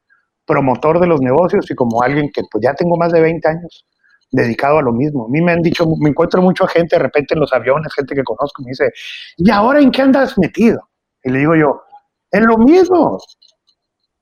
promotor 0.46 1.00
de 1.00 1.06
los 1.06 1.20
negocios 1.20 1.70
y 1.70 1.74
como 1.74 2.02
alguien 2.02 2.30
que 2.32 2.42
pues 2.50 2.62
ya 2.62 2.72
tengo 2.72 2.96
más 2.96 3.12
de 3.12 3.20
20 3.20 3.46
años 3.48 3.84
dedicado 4.30 4.78
a 4.78 4.82
lo 4.82 4.92
mismo. 4.92 5.26
A 5.26 5.28
mí 5.28 5.40
me 5.42 5.52
han 5.52 5.60
dicho, 5.60 5.84
me 6.00 6.10
encuentro 6.10 6.40
mucha 6.40 6.66
gente 6.66 6.96
de 6.96 7.02
repente 7.02 7.34
en 7.34 7.40
los 7.40 7.52
aviones, 7.52 7.92
gente 7.92 8.14
que 8.14 8.22
conozco, 8.22 8.62
me 8.62 8.70
dice, 8.70 8.90
¿y 9.36 9.50
ahora 9.50 9.80
en 9.80 9.90
qué 9.90 10.02
andas 10.02 10.38
metido? 10.38 10.88
Y 11.26 11.30
le 11.30 11.40
digo 11.40 11.56
yo, 11.56 11.82
en 12.30 12.46
lo 12.46 12.56
mismo, 12.56 13.18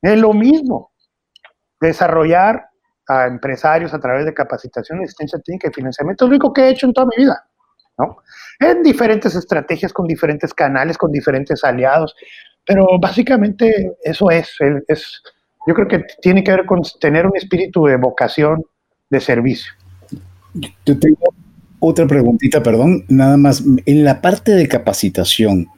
en 0.00 0.22
lo 0.22 0.32
mismo. 0.32 0.90
Desarrollar 1.78 2.64
a 3.06 3.26
empresarios 3.26 3.92
a 3.92 4.00
través 4.00 4.24
de 4.24 4.32
capacitación, 4.32 5.02
asistencia 5.02 5.38
técnica 5.40 5.68
y 5.68 5.74
financiamiento 5.74 6.24
es 6.24 6.30
lo 6.30 6.34
único 6.36 6.52
que 6.54 6.62
he 6.62 6.70
hecho 6.70 6.86
en 6.86 6.94
toda 6.94 7.06
mi 7.14 7.22
vida. 7.22 7.44
¿no? 7.98 8.16
En 8.58 8.82
diferentes 8.82 9.34
estrategias, 9.34 9.92
con 9.92 10.06
diferentes 10.06 10.54
canales, 10.54 10.96
con 10.96 11.12
diferentes 11.12 11.62
aliados, 11.62 12.16
pero 12.64 12.86
básicamente 12.98 13.98
eso 14.02 14.30
es, 14.30 14.56
es 14.88 15.22
yo 15.66 15.74
creo 15.74 15.88
que 15.88 16.04
tiene 16.22 16.42
que 16.42 16.52
ver 16.52 16.64
con 16.64 16.80
tener 17.00 17.26
un 17.26 17.36
espíritu 17.36 17.84
de 17.84 17.98
vocación 17.98 18.62
de 19.10 19.20
servicio. 19.20 19.74
Yo 20.86 20.98
tengo 20.98 21.34
otra 21.80 22.06
preguntita, 22.06 22.62
perdón, 22.62 23.04
nada 23.08 23.36
más. 23.36 23.62
En 23.84 24.04
la 24.04 24.22
parte 24.22 24.52
de 24.52 24.66
capacitación, 24.68 25.68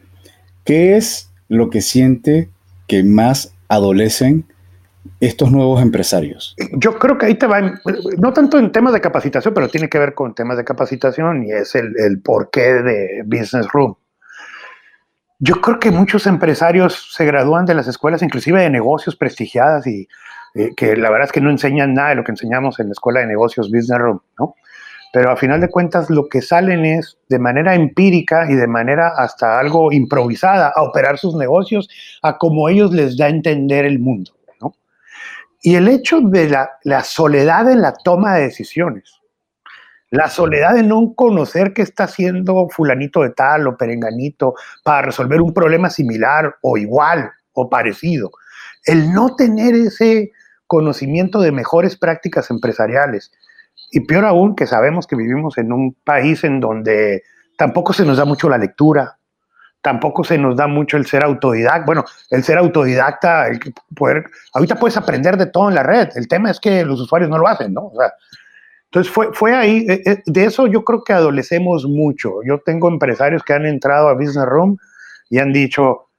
¿qué 0.67 0.97
es 0.97 1.33
lo 1.49 1.71
que 1.71 1.81
siente 1.81 2.51
que 2.87 3.03
más 3.03 3.55
adolecen 3.69 4.45
estos 5.21 5.51
nuevos 5.51 5.81
empresarios? 5.81 6.55
Yo 6.73 6.99
creo 6.99 7.17
que 7.17 7.27
ahí 7.27 7.35
te 7.37 7.47
va, 7.47 7.75
no 8.19 8.33
tanto 8.35 8.59
en 8.59 8.71
temas 8.73 8.93
de 8.93 9.01
capacitación, 9.01 9.55
pero 9.55 9.69
tiene 9.69 9.89
que 9.89 9.99
ver 9.99 10.13
con 10.13 10.35
temas 10.35 10.59
de 10.59 10.65
capacitación 10.65 11.45
y 11.45 11.53
es 11.53 11.75
el, 11.75 11.95
el 11.99 12.21
porqué 12.21 12.75
de 12.83 13.23
Business 13.25 13.69
Room. 13.73 13.97
Yo 15.39 15.61
creo 15.61 15.79
que 15.79 15.91
muchos 15.91 16.27
empresarios 16.27 17.11
se 17.13 17.25
gradúan 17.25 17.67
de 17.67 17.75
las 17.75 17.87
escuelas, 17.89 18.23
inclusive 18.23 18.61
de 18.63 18.71
negocios 18.71 19.17
prestigiadas 19.17 19.87
y 19.87 20.09
eh, 20.55 20.71
que 20.75 20.97
la 20.97 21.11
verdad 21.11 21.27
es 21.27 21.33
que 21.33 21.43
no 21.43 21.51
enseñan 21.51 21.93
nada 21.93 22.11
de 22.11 22.15
lo 22.17 22.25
que 22.25 22.33
enseñamos 22.33 22.81
en 22.81 22.87
la 22.87 22.93
escuela 22.93 23.21
de 23.21 23.27
negocios 23.27 23.71
Business 23.71 23.99
Room, 23.99 24.21
¿no? 24.39 24.55
Pero 25.13 25.31
a 25.31 25.37
final 25.37 25.61
de 25.61 25.71
cuentas 25.71 26.11
lo 26.11 26.29
que 26.29 26.43
salen 26.43 26.85
es 26.85 27.19
de 27.29 27.39
manera 27.39 27.75
empírica 27.75 28.51
y 28.51 28.55
de 28.55 28.67
manera 28.67 29.09
hasta 29.17 29.59
algo 29.59 29.93
improvisada 29.93 30.73
a 30.75 30.83
operar 30.83 31.19
sus 31.19 31.35
negocios 31.37 31.89
a 32.23 32.37
como 32.39 32.69
ellos 32.69 32.93
les 32.93 33.17
da 33.17 33.27
a 33.27 33.31
entender 33.31 33.85
el 33.85 33.99
mundo. 33.99 34.33
Y 35.63 35.75
el 35.75 35.89
hecho 35.89 36.21
de 36.21 36.49
la, 36.49 36.71
la 36.85 37.03
soledad 37.03 37.69
en 37.71 37.81
la 37.81 37.93
toma 37.93 38.35
de 38.35 38.43
decisiones, 38.43 39.21
la 40.11 40.29
soledad 40.29 40.75
de 40.75 40.85
no 40.85 41.15
conocer 41.15 41.73
qué 41.73 41.83
está 41.83 42.05
haciendo 42.05 42.69
fulanito 42.69 43.23
de 43.23 43.31
tal 43.31 43.67
o 43.67 43.77
perenganito 43.77 44.55
para 44.85 45.03
resolver 45.03 45.41
un 45.41 45.53
problema 45.53 45.91
similar 45.91 46.55
o 46.63 46.77
igual 46.77 47.33
o 47.53 47.69
parecido. 47.69 48.31
El 48.85 49.13
no 49.13 49.35
tener 49.35 49.75
ese 49.75 50.31
conocimiento 50.67 51.41
de 51.41 51.53
mejores 51.53 51.97
prácticas 51.97 52.51
empresariales. 52.51 53.33
Y 53.97 54.01
peor 54.01 54.27
aún 54.27 54.55
que 54.55 54.67
sabemos 54.67 55.07
que 55.07 55.17
vivimos 55.17 55.57
en 55.57 55.73
un 55.73 55.97
país 56.05 56.45
en 56.45 56.61
donde 56.61 57.23
tampoco 57.57 57.95
se 57.95 58.05
nos 58.05 58.19
da 58.19 58.27
mucho 58.27 58.47
la 58.47 58.59
lectura, 58.59 59.17
tampoco 59.81 60.23
se 60.23 60.37
nos 60.37 60.55
da 60.55 60.67
mucho 60.67 60.99
el 60.99 61.07
ser 61.07 61.25
autodidacta. 61.25 61.87
Bueno, 61.87 62.05
el 62.29 62.45
ser 62.45 62.59
autodidacta, 62.59 63.49
el 63.49 63.59
poder, 63.97 64.27
ahorita 64.53 64.75
puedes 64.75 64.99
aprender 64.99 65.39
de 65.39 65.47
todo 65.47 65.71
en 65.71 65.77
la 65.77 65.83
red. 65.83 66.11
El 66.15 66.29
tema 66.29 66.51
es 66.51 66.61
que 66.61 66.85
los 66.85 67.01
usuarios 67.01 67.31
no 67.31 67.39
lo 67.39 67.49
hacen, 67.49 67.73
¿no? 67.73 67.87
O 67.87 67.95
sea, 67.97 68.13
entonces 68.91 69.11
fue, 69.11 69.33
fue 69.33 69.55
ahí, 69.55 69.87
eh, 69.89 70.03
eh, 70.05 70.23
de 70.27 70.45
eso 70.45 70.67
yo 70.67 70.85
creo 70.85 71.03
que 71.03 71.15
adolecemos 71.15 71.87
mucho. 71.87 72.43
Yo 72.47 72.61
tengo 72.67 72.91
empresarios 72.91 73.43
que 73.45 73.55
han 73.55 73.65
entrado 73.65 74.11
a 74.11 74.15
Business 74.15 74.45
Room 74.45 74.77
y 75.31 75.39
han 75.39 75.55
dicho, 75.55 76.11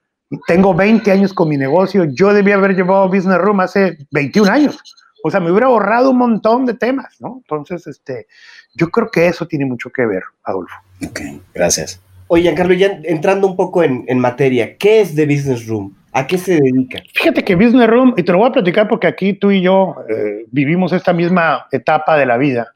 tengo 0.48 0.74
20 0.74 1.12
años 1.12 1.32
con 1.32 1.48
mi 1.48 1.58
negocio, 1.58 2.06
yo 2.06 2.34
debía 2.34 2.56
haber 2.56 2.76
llevado 2.76 3.08
Business 3.08 3.38
Room 3.38 3.60
hace 3.60 4.00
21 4.10 4.52
años. 4.52 4.80
O 5.24 5.32
sea, 5.32 5.40
me 5.40 5.52
hubiera 5.52 5.68
ahorrado 5.68 6.12
un 6.12 6.18
montón 6.18 6.66
de 6.66 6.74
temas, 6.74 7.20
¿no? 7.20 7.38
Entonces, 7.44 7.88
este, 7.88 8.28
yo 8.76 8.90
creo 8.90 9.10
que 9.10 9.28
eso 9.28 9.48
tiene 9.48 9.66
mucho 9.66 9.90
que 9.90 10.06
ver, 10.06 10.24
Adolfo. 10.44 10.76
Ok, 11.08 11.22
gracias. 11.54 12.02
Oye, 12.28 12.54
Carlos, 12.54 12.78
ya 12.78 13.00
entrando 13.04 13.48
un 13.48 13.56
poco 13.56 13.84
en, 13.84 14.04
en 14.08 14.20
materia, 14.20 14.78
¿qué 14.78 15.02
es 15.02 15.16
The 15.16 15.26
Business 15.26 15.66
Room? 15.68 15.96
¿A 16.12 16.26
qué 16.26 16.38
se 16.38 16.60
dedica? 16.60 17.00
Fíjate 17.14 17.44
que 17.44 17.56
Business 17.56 17.88
Room, 17.88 18.14
y 18.18 18.24
te 18.24 18.32
lo 18.32 18.40
voy 18.40 18.50
a 18.50 18.52
platicar 18.52 18.88
porque 18.88 19.08
aquí 19.08 19.34
tú 19.34 19.52
y 19.52 19.62
yo 19.62 19.96
eh, 20.10 20.46
vivimos 20.52 20.92
esta 20.92 21.14
misma 21.14 21.68
etapa 21.72 22.18
de 22.18 22.26
la 22.26 22.38
vida. 22.38 22.74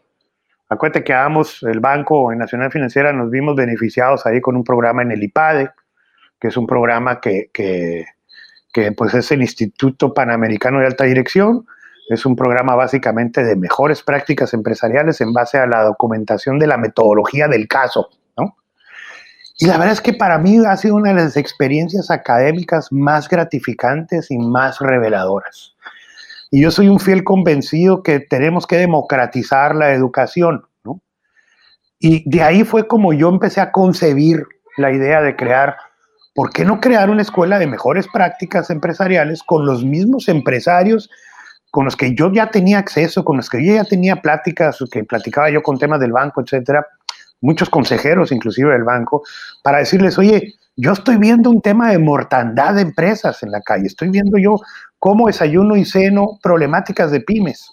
Acuérdate 0.70 1.04
que 1.04 1.14
ambos, 1.14 1.64
el 1.64 1.80
banco 1.80 2.32
en 2.32 2.38
Nacional 2.38 2.72
Financiera, 2.72 3.12
nos 3.12 3.30
vimos 3.30 3.56
beneficiados 3.56 4.26
ahí 4.26 4.40
con 4.40 4.56
un 4.56 4.64
programa 4.64 5.02
en 5.02 5.12
el 5.12 5.24
IPADE, 5.24 5.72
que 6.40 6.48
es 6.48 6.56
un 6.56 6.66
programa 6.66 7.20
que, 7.20 7.50
que, 7.52 8.06
que 8.72 8.92
pues 8.94 9.14
es 9.16 9.32
el 9.32 9.42
Instituto 9.42 10.14
Panamericano 10.14 10.80
de 10.80 10.86
Alta 10.86 11.04
Dirección. 11.04 11.66
Es 12.12 12.26
un 12.26 12.36
programa 12.36 12.76
básicamente 12.76 13.42
de 13.42 13.56
mejores 13.56 14.04
prácticas 14.04 14.54
empresariales 14.54 15.22
en 15.22 15.32
base 15.32 15.58
a 15.58 15.66
la 15.66 15.84
documentación 15.84 16.60
de 16.60 16.68
la 16.68 16.76
metodología 16.76 17.48
del 17.48 17.70
caso. 17.70 18.10
Y 19.60 19.68
la 19.68 19.78
verdad 19.78 19.94
es 19.94 20.02
que 20.02 20.14
para 20.14 20.40
mí 20.40 20.58
ha 20.66 20.76
sido 20.76 20.96
una 20.96 21.14
de 21.14 21.22
las 21.22 21.38
experiencias 21.38 22.10
académicas 22.10 22.92
más 22.92 23.30
gratificantes 23.30 24.32
y 24.32 24.38
más 24.40 24.80
reveladoras. 24.80 25.76
Y 26.50 26.64
yo 26.64 26.72
soy 26.72 26.90
un 26.90 27.00
fiel 27.00 27.24
convencido 27.24 28.04
que 28.04 28.20
tenemos 28.20 28.68
que 28.68 28.78
democratizar 28.78 29.76
la 29.76 29.94
educación, 29.94 30.66
¿no? 30.84 31.00
Y 32.00 32.28
de 32.30 32.42
ahí 32.42 32.64
fue 32.64 32.88
como 32.88 33.14
yo 33.14 33.30
empecé 33.30 33.62
a 33.62 33.72
concebir 33.72 34.48
la 34.78 34.92
idea 34.92 35.22
de 35.22 35.36
crear, 35.38 35.78
¿por 36.34 36.52
qué 36.52 36.66
no 36.66 36.82
crear 36.82 37.10
una 37.10 37.22
escuela 37.22 37.58
de 37.58 37.68
mejores 37.68 38.08
prácticas 38.12 38.70
empresariales 38.70 39.44
con 39.44 39.66
los 39.66 39.86
mismos 39.86 40.28
empresarios 40.28 41.10
con 41.72 41.86
los 41.86 41.96
que 41.96 42.14
yo 42.14 42.32
ya 42.32 42.52
tenía 42.52 42.78
acceso, 42.78 43.24
con 43.26 43.38
los 43.38 43.50
que 43.50 43.66
yo 43.66 43.74
ya 43.74 43.86
tenía 43.86 44.18
pláticas, 44.18 44.78
que 44.92 45.04
platicaba 45.04 45.50
yo 45.50 45.64
con 45.64 45.80
temas 45.80 46.00
del 46.00 46.12
banco, 46.12 46.42
etcétera? 46.42 46.86
muchos 47.42 47.70
consejeros 47.70 48.32
inclusive 48.32 48.72
del 48.72 48.84
banco, 48.84 49.24
para 49.64 49.80
decirles, 49.80 50.18
oye, 50.18 50.54
yo 50.78 50.94
estoy 50.94 51.18
viendo 51.18 51.50
un 51.50 51.62
tema 51.62 51.92
de 51.92 52.00
mortandad 52.00 52.76
de 52.76 52.84
empresas 52.84 53.44
en 53.44 53.52
la 53.52 53.62
calle, 53.62 53.88
estoy 53.88 54.10
viendo 54.10 54.38
yo 54.38 54.56
cómo 55.00 55.28
desayuno 55.28 55.76
y 55.76 55.84
seno 55.84 56.40
problemáticas 56.42 57.12
de 57.12 57.22
pymes. 57.22 57.70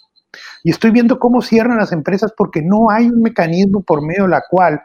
Y 0.64 0.70
estoy 0.70 0.90
viendo 0.90 1.18
cómo 1.18 1.40
cierran 1.40 1.78
las 1.78 1.92
empresas 1.92 2.32
porque 2.36 2.60
no 2.62 2.90
hay 2.90 3.06
un 3.06 3.22
mecanismo 3.22 3.82
por 3.82 4.02
medio 4.02 4.24
de 4.24 4.30
la 4.30 4.42
cual 4.48 4.82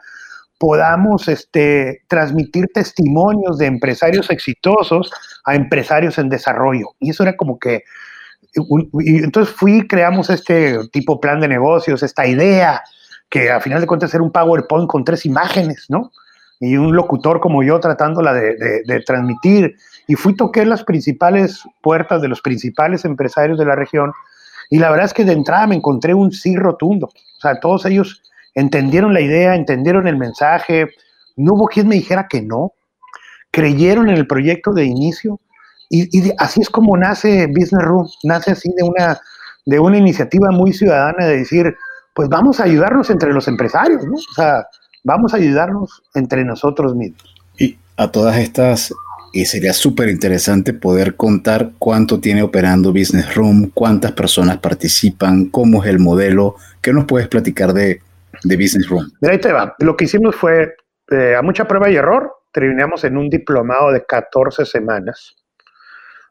podamos 0.58 1.28
este, 1.28 2.02
transmitir 2.08 2.66
testimonios 2.72 3.58
de 3.58 3.66
empresarios 3.66 4.30
exitosos 4.30 5.12
a 5.44 5.54
empresarios 5.54 6.16
en 6.18 6.28
desarrollo. 6.28 6.86
Y 7.00 7.10
eso 7.10 7.24
era 7.24 7.36
como 7.36 7.58
que, 7.58 7.82
y 9.00 9.16
entonces 9.18 9.54
fui, 9.54 9.86
creamos 9.86 10.30
este 10.30 10.78
tipo 10.88 11.20
plan 11.20 11.40
de 11.40 11.48
negocios, 11.48 12.02
esta 12.02 12.26
idea 12.26 12.82
que 13.34 13.50
a 13.50 13.60
final 13.60 13.80
de 13.80 13.86
cuentas 13.88 14.14
era 14.14 14.22
un 14.22 14.30
PowerPoint 14.30 14.88
con 14.88 15.04
tres 15.04 15.26
imágenes, 15.26 15.86
¿no? 15.88 16.12
Y 16.60 16.76
un 16.76 16.94
locutor 16.94 17.40
como 17.40 17.64
yo 17.64 17.80
tratándola 17.80 18.32
de, 18.32 19.02
transmitir. 19.04 19.74
Y 20.06 20.14
fui, 20.14 20.36
toqué 20.36 20.64
las 20.64 20.84
principales 20.84 21.62
puertas 21.82 22.22
de 22.22 22.28
los 22.28 22.40
principales 22.40 23.04
empresarios 23.04 23.58
de 23.58 23.64
la 23.64 23.74
región. 23.74 24.12
Y 24.70 24.78
la 24.78 24.88
verdad 24.88 25.06
es 25.06 25.14
que 25.14 25.24
de 25.24 25.32
entrada 25.32 25.66
me 25.66 25.74
encontré 25.74 26.14
un 26.14 26.30
sí 26.30 26.56
rotundo. 26.56 27.06
O 27.06 27.40
sea, 27.40 27.58
todos 27.58 27.84
ellos 27.86 28.22
entendieron 28.54 29.12
la 29.12 29.20
idea, 29.20 29.56
entendieron 29.56 30.06
el 30.06 30.16
mensaje. 30.16 30.88
No 31.36 31.54
hubo 31.54 31.66
quien 31.66 31.88
me 31.88 31.96
dijera 31.96 32.28
que 32.28 32.40
no. 32.40 32.72
Creyeron 33.50 34.10
en 34.10 34.16
el 34.16 34.28
proyecto 34.28 34.72
de 34.72 34.84
inicio. 34.84 35.40
Y, 35.90 36.32
así 36.38 36.60
es 36.60 36.70
como 36.70 36.96
nace 36.96 37.46
Business 37.46 37.84
Room. 37.84 38.08
Nace 38.24 38.52
así 38.52 38.70
de 38.76 38.82
una, 38.82 39.20
de 39.66 39.78
una 39.78 39.98
iniciativa 39.98 40.50
muy 40.50 40.72
ciudadana 40.72 41.26
de 41.26 41.38
decir, 41.38 41.74
pues 42.14 42.28
vamos 42.28 42.60
a 42.60 42.64
ayudarnos 42.64 43.10
entre 43.10 43.32
los 43.32 43.48
empresarios, 43.48 44.04
¿no? 44.04 44.14
O 44.14 44.34
sea, 44.34 44.66
vamos 45.02 45.34
a 45.34 45.36
ayudarnos 45.36 46.02
entre 46.14 46.44
nosotros 46.44 46.94
mismos. 46.94 47.22
Y 47.58 47.78
a 47.96 48.10
todas 48.10 48.36
estas, 48.38 48.92
y 49.32 49.44
sería 49.46 49.72
súper 49.72 50.08
interesante 50.08 50.72
poder 50.72 51.16
contar 51.16 51.72
cuánto 51.78 52.20
tiene 52.20 52.42
operando 52.42 52.92
Business 52.92 53.34
Room, 53.34 53.70
cuántas 53.72 54.12
personas 54.12 54.58
participan, 54.58 55.46
cómo 55.46 55.82
es 55.84 55.90
el 55.90 55.98
modelo. 55.98 56.56
¿Qué 56.80 56.92
nos 56.92 57.04
puedes 57.04 57.28
platicar 57.28 57.72
de, 57.72 58.00
Business 58.44 58.88
Room? 58.88 59.10
Mira, 59.20 59.34
ahí 59.34 59.40
te 59.40 59.52
va. 59.52 59.74
Lo 59.78 59.96
que 59.96 60.04
hicimos 60.04 60.34
fue, 60.36 60.74
eh, 61.10 61.34
a 61.36 61.42
mucha 61.42 61.66
prueba 61.66 61.90
y 61.90 61.96
error, 61.96 62.32
terminamos 62.52 63.04
en 63.04 63.16
un 63.16 63.28
diplomado 63.28 63.90
de 63.90 64.04
14 64.04 64.64
semanas. 64.64 65.34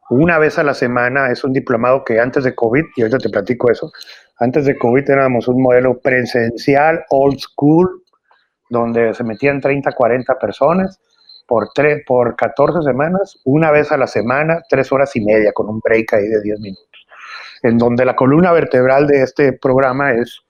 Una 0.10 0.38
vez 0.38 0.60
a 0.60 0.64
la 0.64 0.74
semana 0.74 1.32
es 1.32 1.44
un 1.44 1.54
diplomado 1.54 2.04
que 2.04 2.20
antes 2.20 2.44
de 2.44 2.54
COVID, 2.54 2.84
y 2.96 3.02
ahorita 3.02 3.20
te 3.20 3.30
platico 3.30 3.72
eso, 3.72 3.92
antes 4.40 4.66
de 4.66 4.78
COVID 4.78 5.06
teníamos 5.06 5.48
un 5.48 5.62
modelo 5.62 6.00
presencial, 6.00 7.04
old 7.10 7.40
school, 7.40 8.04
donde 8.70 9.14
se 9.14 9.24
metían 9.24 9.62
30, 9.62 9.92
40 9.92 10.38
personas. 10.40 11.00
por, 11.46 11.70
tres, 11.76 12.04
por 12.08 12.36
14 12.36 12.82
semanas, 12.84 13.40
una 13.44 13.70
vez 13.70 13.92
a 13.92 13.98
la 13.98 14.08
semana, 14.08 14.62
tres 14.70 14.92
horas 14.92 15.16
y 15.16 15.22
media, 15.22 15.52
con 15.52 15.68
un 15.70 15.80
break 15.80 16.14
ahí 16.14 16.28
de 16.28 16.42
10 16.42 16.60
minutos, 16.62 17.06
en 17.64 17.78
donde 17.78 18.06
la 18.06 18.16
columna 18.16 18.54
vertebral 18.54 19.08
de 19.08 19.24
este 19.24 19.54
programa 19.54 20.14
es 20.14 20.42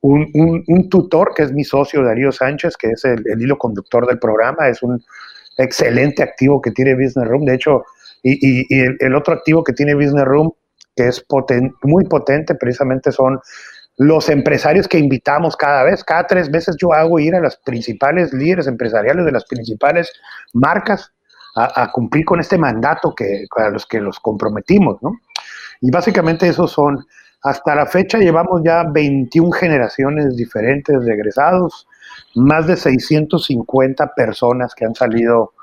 un, 0.00 0.64
un, 0.66 0.88
tutor, 0.88 1.32
que 1.34 1.42
es 1.44 1.52
mi 1.52 1.64
socio 1.64 2.02
Darío 2.02 2.30
Sánchez, 2.32 2.76
que 2.76 2.90
es 2.90 3.04
el, 3.04 3.22
hilo 3.40 3.58
conductor 3.58 4.06
del 4.06 4.18
programa, 4.18 4.68
es 4.68 4.82
un 4.82 5.02
excelente 5.58 6.22
activo 6.22 6.60
que 6.60 6.70
tiene 6.70 6.94
Business 6.94 7.28
Room, 7.28 7.44
de 7.44 7.54
hecho, 7.54 7.84
y, 8.22 8.66
y, 8.68 8.96
el, 9.00 9.14
otro 9.14 9.34
activo 9.34 9.62
que 9.62 9.72
tiene 9.72 9.94
Business 9.94 10.24
Room, 10.24 10.52
que 10.94 11.08
es 11.08 11.24
muy 11.82 12.04
potente, 12.04 12.54
precisamente 12.54 13.12
son 13.12 13.40
los 13.98 14.28
empresarios 14.28 14.88
que 14.88 14.98
invitamos 14.98 15.56
cada 15.56 15.84
vez. 15.84 16.04
Cada 16.04 16.26
tres 16.26 16.50
veces 16.50 16.76
yo 16.78 16.92
hago 16.92 17.18
ir 17.18 17.34
a 17.34 17.40
las 17.40 17.56
principales 17.56 18.32
líderes 18.32 18.66
empresariales 18.66 19.24
de 19.24 19.32
las 19.32 19.44
principales 19.44 20.12
marcas 20.52 21.12
a, 21.56 21.90
cumplir 21.90 22.26
con 22.26 22.38
este 22.38 22.58
mandato 22.58 23.14
que, 23.14 23.46
a 23.56 23.70
los 23.70 23.86
que 23.86 23.98
los 23.98 24.20
comprometimos, 24.20 25.02
¿no? 25.02 25.18
Y 25.80 25.90
básicamente 25.90 26.46
esos 26.46 26.70
son, 26.70 27.06
hasta 27.42 27.74
la 27.74 27.86
fecha 27.86 28.18
llevamos 28.18 28.60
ya 28.62 28.84
21 28.84 29.50
generaciones 29.52 30.36
diferentes 30.36 31.02
de 31.02 31.14
egresados, 31.14 31.86
más 32.34 32.66
de 32.66 32.76
650 32.76 34.14
personas 34.14 34.74
que 34.74 34.84
han 34.84 34.94
salido 34.94 35.54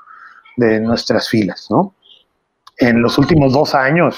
de 0.56 0.80
nuestras 0.80 1.28
filas, 1.28 1.68
¿no? 1.70 1.93
En 2.78 3.02
los 3.02 3.18
últimos 3.18 3.52
dos 3.52 3.74
años 3.74 4.16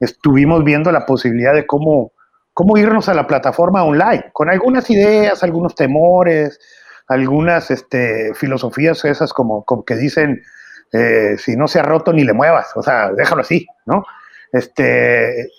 estuvimos 0.00 0.62
viendo 0.64 0.92
la 0.92 1.06
posibilidad 1.06 1.54
de 1.54 1.66
cómo 1.66 2.12
cómo 2.56 2.78
irnos 2.78 3.06
a 3.10 3.14
la 3.14 3.26
plataforma 3.26 3.84
online, 3.84 4.30
con 4.32 4.48
algunas 4.48 4.88
ideas, 4.88 5.42
algunos 5.42 5.74
temores, 5.74 6.58
algunas 7.06 7.70
este, 7.70 8.32
filosofías 8.32 9.04
esas 9.04 9.34
como, 9.34 9.62
que 9.86 9.94
dicen, 9.94 10.42
eh, 10.90 11.36
si 11.36 11.54
no 11.54 11.68
se 11.68 11.80
ha 11.80 11.82
roto 11.82 12.14
ni 12.14 12.24
le 12.24 12.32
muevas, 12.32 12.74
o 12.74 12.82
sea, 12.82 13.12
déjalo 13.12 13.42
así, 13.42 13.66
¿no? 13.84 14.06
Este, 14.54 15.50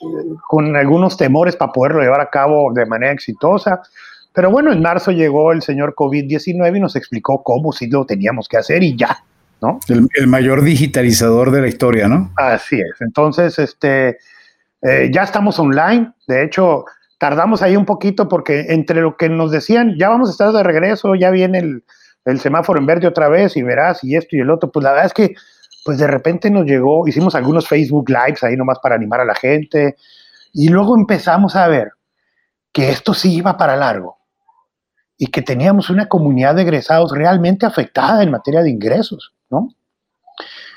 con 0.47 0.75
algunos 0.75 1.17
temores 1.17 1.55
para 1.55 1.71
poderlo 1.71 2.01
llevar 2.01 2.19
a 2.19 2.31
cabo 2.31 2.73
de 2.73 2.87
manera 2.87 3.11
exitosa. 3.11 3.83
Pero 4.33 4.49
bueno, 4.49 4.71
en 4.71 4.81
marzo 4.81 5.11
llegó 5.11 5.51
el 5.51 5.61
señor 5.61 5.93
COVID-19 5.93 6.77
y 6.77 6.79
nos 6.79 6.95
explicó 6.95 7.43
cómo 7.43 7.73
sí 7.73 7.87
lo 7.91 8.07
teníamos 8.07 8.47
que 8.47 8.57
hacer 8.57 8.81
y 8.81 8.95
ya, 8.97 9.19
¿no? 9.61 9.79
El, 9.87 10.07
el 10.15 10.27
mayor 10.27 10.63
digitalizador 10.63 11.51
de 11.51 11.61
la 11.61 11.67
historia, 11.67 12.07
¿no? 12.07 12.31
Así 12.35 12.79
es. 12.79 13.01
Entonces, 13.01 13.57
este, 13.59 14.17
eh, 14.81 15.09
ya 15.11 15.23
estamos 15.23 15.59
online, 15.59 16.13
de 16.27 16.43
hecho, 16.43 16.85
tardamos 17.17 17.61
ahí 17.61 17.75
un 17.75 17.85
poquito 17.85 18.27
porque 18.27 18.67
entre 18.69 19.01
lo 19.01 19.17
que 19.17 19.29
nos 19.29 19.51
decían, 19.51 19.95
ya 19.97 20.09
vamos 20.09 20.29
a 20.29 20.31
estar 20.31 20.51
de 20.51 20.63
regreso, 20.63 21.15
ya 21.15 21.31
viene 21.31 21.59
el, 21.59 21.83
el 22.25 22.39
semáforo 22.39 22.79
en 22.79 22.85
verde 22.85 23.07
otra 23.07 23.29
vez 23.29 23.57
y 23.57 23.63
verás 23.63 24.03
y 24.03 24.15
esto 24.15 24.35
y 24.35 24.39
el 24.39 24.49
otro, 24.49 24.71
pues 24.71 24.83
la 24.83 24.91
verdad 24.91 25.07
es 25.07 25.13
que 25.13 25.33
pues 25.83 25.97
de 25.97 26.07
repente 26.07 26.51
nos 26.51 26.65
llegó, 26.65 27.07
hicimos 27.07 27.33
algunos 27.33 27.67
Facebook 27.67 28.09
Lives 28.09 28.43
ahí 28.43 28.57
nomás 28.57 28.79
para 28.79 28.95
animar 28.95 29.21
a 29.21 29.25
la 29.25 29.35
gente 29.35 29.95
y 30.51 30.67
luego 30.67 30.97
empezamos 30.97 31.55
a 31.55 31.67
ver 31.69 31.91
que 32.73 32.89
esto 32.89 33.13
sí 33.13 33.33
iba 33.35 33.57
para 33.57 33.77
largo 33.77 34.17
y 35.17 35.27
que 35.27 35.41
teníamos 35.41 35.89
una 35.89 36.07
comunidad 36.07 36.55
de 36.55 36.63
egresados 36.63 37.11
realmente 37.11 37.65
afectada 37.65 38.21
en 38.21 38.31
materia 38.31 38.61
de 38.61 38.69
ingresos, 38.69 39.33
¿no? 39.49 39.69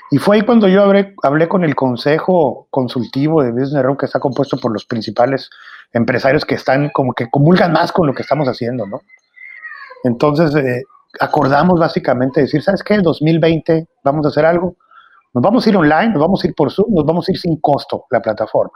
Y 0.09 0.17
fue 0.17 0.35
ahí 0.35 0.41
cuando 0.41 0.67
yo 0.67 0.83
hablé, 0.83 1.47
con 1.47 1.63
el 1.63 1.73
consejo 1.73 2.67
consultivo 2.69 3.41
de 3.43 3.51
Business 3.51 3.81
Room, 3.81 3.95
que 3.95 4.05
está 4.05 4.19
compuesto 4.19 4.57
por 4.57 4.73
los 4.73 4.85
principales 4.85 5.49
empresarios 5.93 6.43
que 6.43 6.55
están 6.55 6.89
como 6.89 7.13
que 7.13 7.29
comulgan 7.29 7.71
más 7.71 7.93
con 7.93 8.07
lo 8.07 8.13
que 8.13 8.21
estamos 8.21 8.47
haciendo, 8.47 8.85
¿no? 8.85 8.99
Entonces, 10.03 10.53
eh, 10.55 10.83
acordamos 11.19 11.79
básicamente 11.79 12.41
decir, 12.41 12.61
¿sabes 12.61 12.83
qué? 12.83 12.97
2020 12.97 13.87
vamos 14.03 14.25
a 14.25 14.29
hacer 14.29 14.45
algo. 14.45 14.75
Nos 15.33 15.41
vamos 15.41 15.65
a 15.65 15.69
ir 15.69 15.77
online, 15.77 16.09
nos 16.09 16.21
vamos 16.21 16.43
a 16.43 16.47
ir 16.47 16.55
por 16.55 16.71
Zoom, 16.71 16.93
nos 16.93 17.05
vamos 17.05 17.29
a 17.29 17.31
ir 17.31 17.39
sin 17.39 17.61
costo 17.61 18.05
la 18.09 18.21
plataforma. 18.21 18.73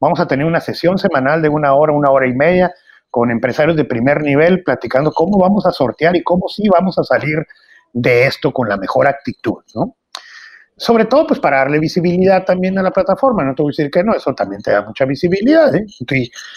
Vamos 0.00 0.20
a 0.20 0.26
tener 0.26 0.46
una 0.46 0.60
sesión 0.60 0.96
semanal 0.96 1.42
de 1.42 1.50
una 1.50 1.74
hora, 1.74 1.92
una 1.92 2.10
hora 2.10 2.26
y 2.26 2.32
media 2.32 2.72
con 3.10 3.30
empresarios 3.30 3.76
de 3.76 3.84
primer 3.84 4.22
nivel 4.22 4.62
platicando 4.62 5.12
cómo 5.12 5.38
vamos 5.38 5.66
a 5.66 5.72
sortear 5.72 6.16
y 6.16 6.22
cómo 6.22 6.48
sí 6.48 6.68
vamos 6.68 6.98
a 6.98 7.04
salir 7.04 7.46
de 7.92 8.26
esto 8.26 8.52
con 8.52 8.68
la 8.68 8.76
mejor 8.76 9.06
actitud, 9.06 9.58
¿no? 9.74 9.96
sobre 10.78 11.06
todo 11.06 11.26
pues 11.26 11.40
para 11.40 11.58
darle 11.58 11.80
visibilidad 11.80 12.44
también 12.44 12.78
a 12.78 12.82
la 12.82 12.92
plataforma, 12.92 13.44
no 13.44 13.54
te 13.54 13.62
voy 13.62 13.70
a 13.70 13.74
decir 13.76 13.90
que 13.90 14.04
no, 14.04 14.14
eso 14.14 14.32
también 14.32 14.62
te 14.62 14.70
da 14.70 14.82
mucha 14.82 15.04
visibilidad 15.04 15.74
¿eh? 15.74 15.84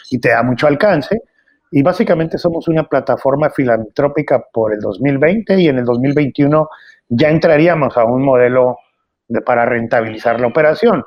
y, 0.10 0.20
te 0.20 0.30
da 0.30 0.44
mucho 0.44 0.68
alcance. 0.68 1.24
Y 1.72 1.82
básicamente 1.82 2.38
somos 2.38 2.68
una 2.68 2.84
plataforma 2.84 3.50
filantrópica 3.50 4.44
por 4.54 4.74
el 4.74 4.80
2020 4.80 5.60
y 5.60 5.68
en 5.70 5.80
el 5.80 5.86
2021 5.86 6.70
ya 7.10 7.30
entraríamos 7.30 7.98
a 7.98 8.04
un 8.04 8.24
modelo 8.24 8.78
de, 9.28 9.42
para 9.42 9.66
rentabilizar 9.66 10.40
la 10.40 10.48
operación. 10.48 11.04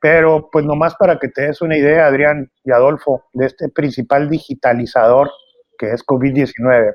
Pero 0.00 0.48
pues 0.52 0.64
nomás 0.64 0.94
para 0.94 1.18
que 1.18 1.28
te 1.28 1.46
des 1.46 1.60
una 1.60 1.76
idea, 1.76 2.06
Adrián 2.06 2.52
y 2.62 2.70
Adolfo, 2.70 3.24
de 3.32 3.46
este 3.46 3.68
principal 3.68 4.28
digitalizador 4.28 5.30
que 5.76 5.90
es 5.90 6.04
COVID-19. 6.06 6.94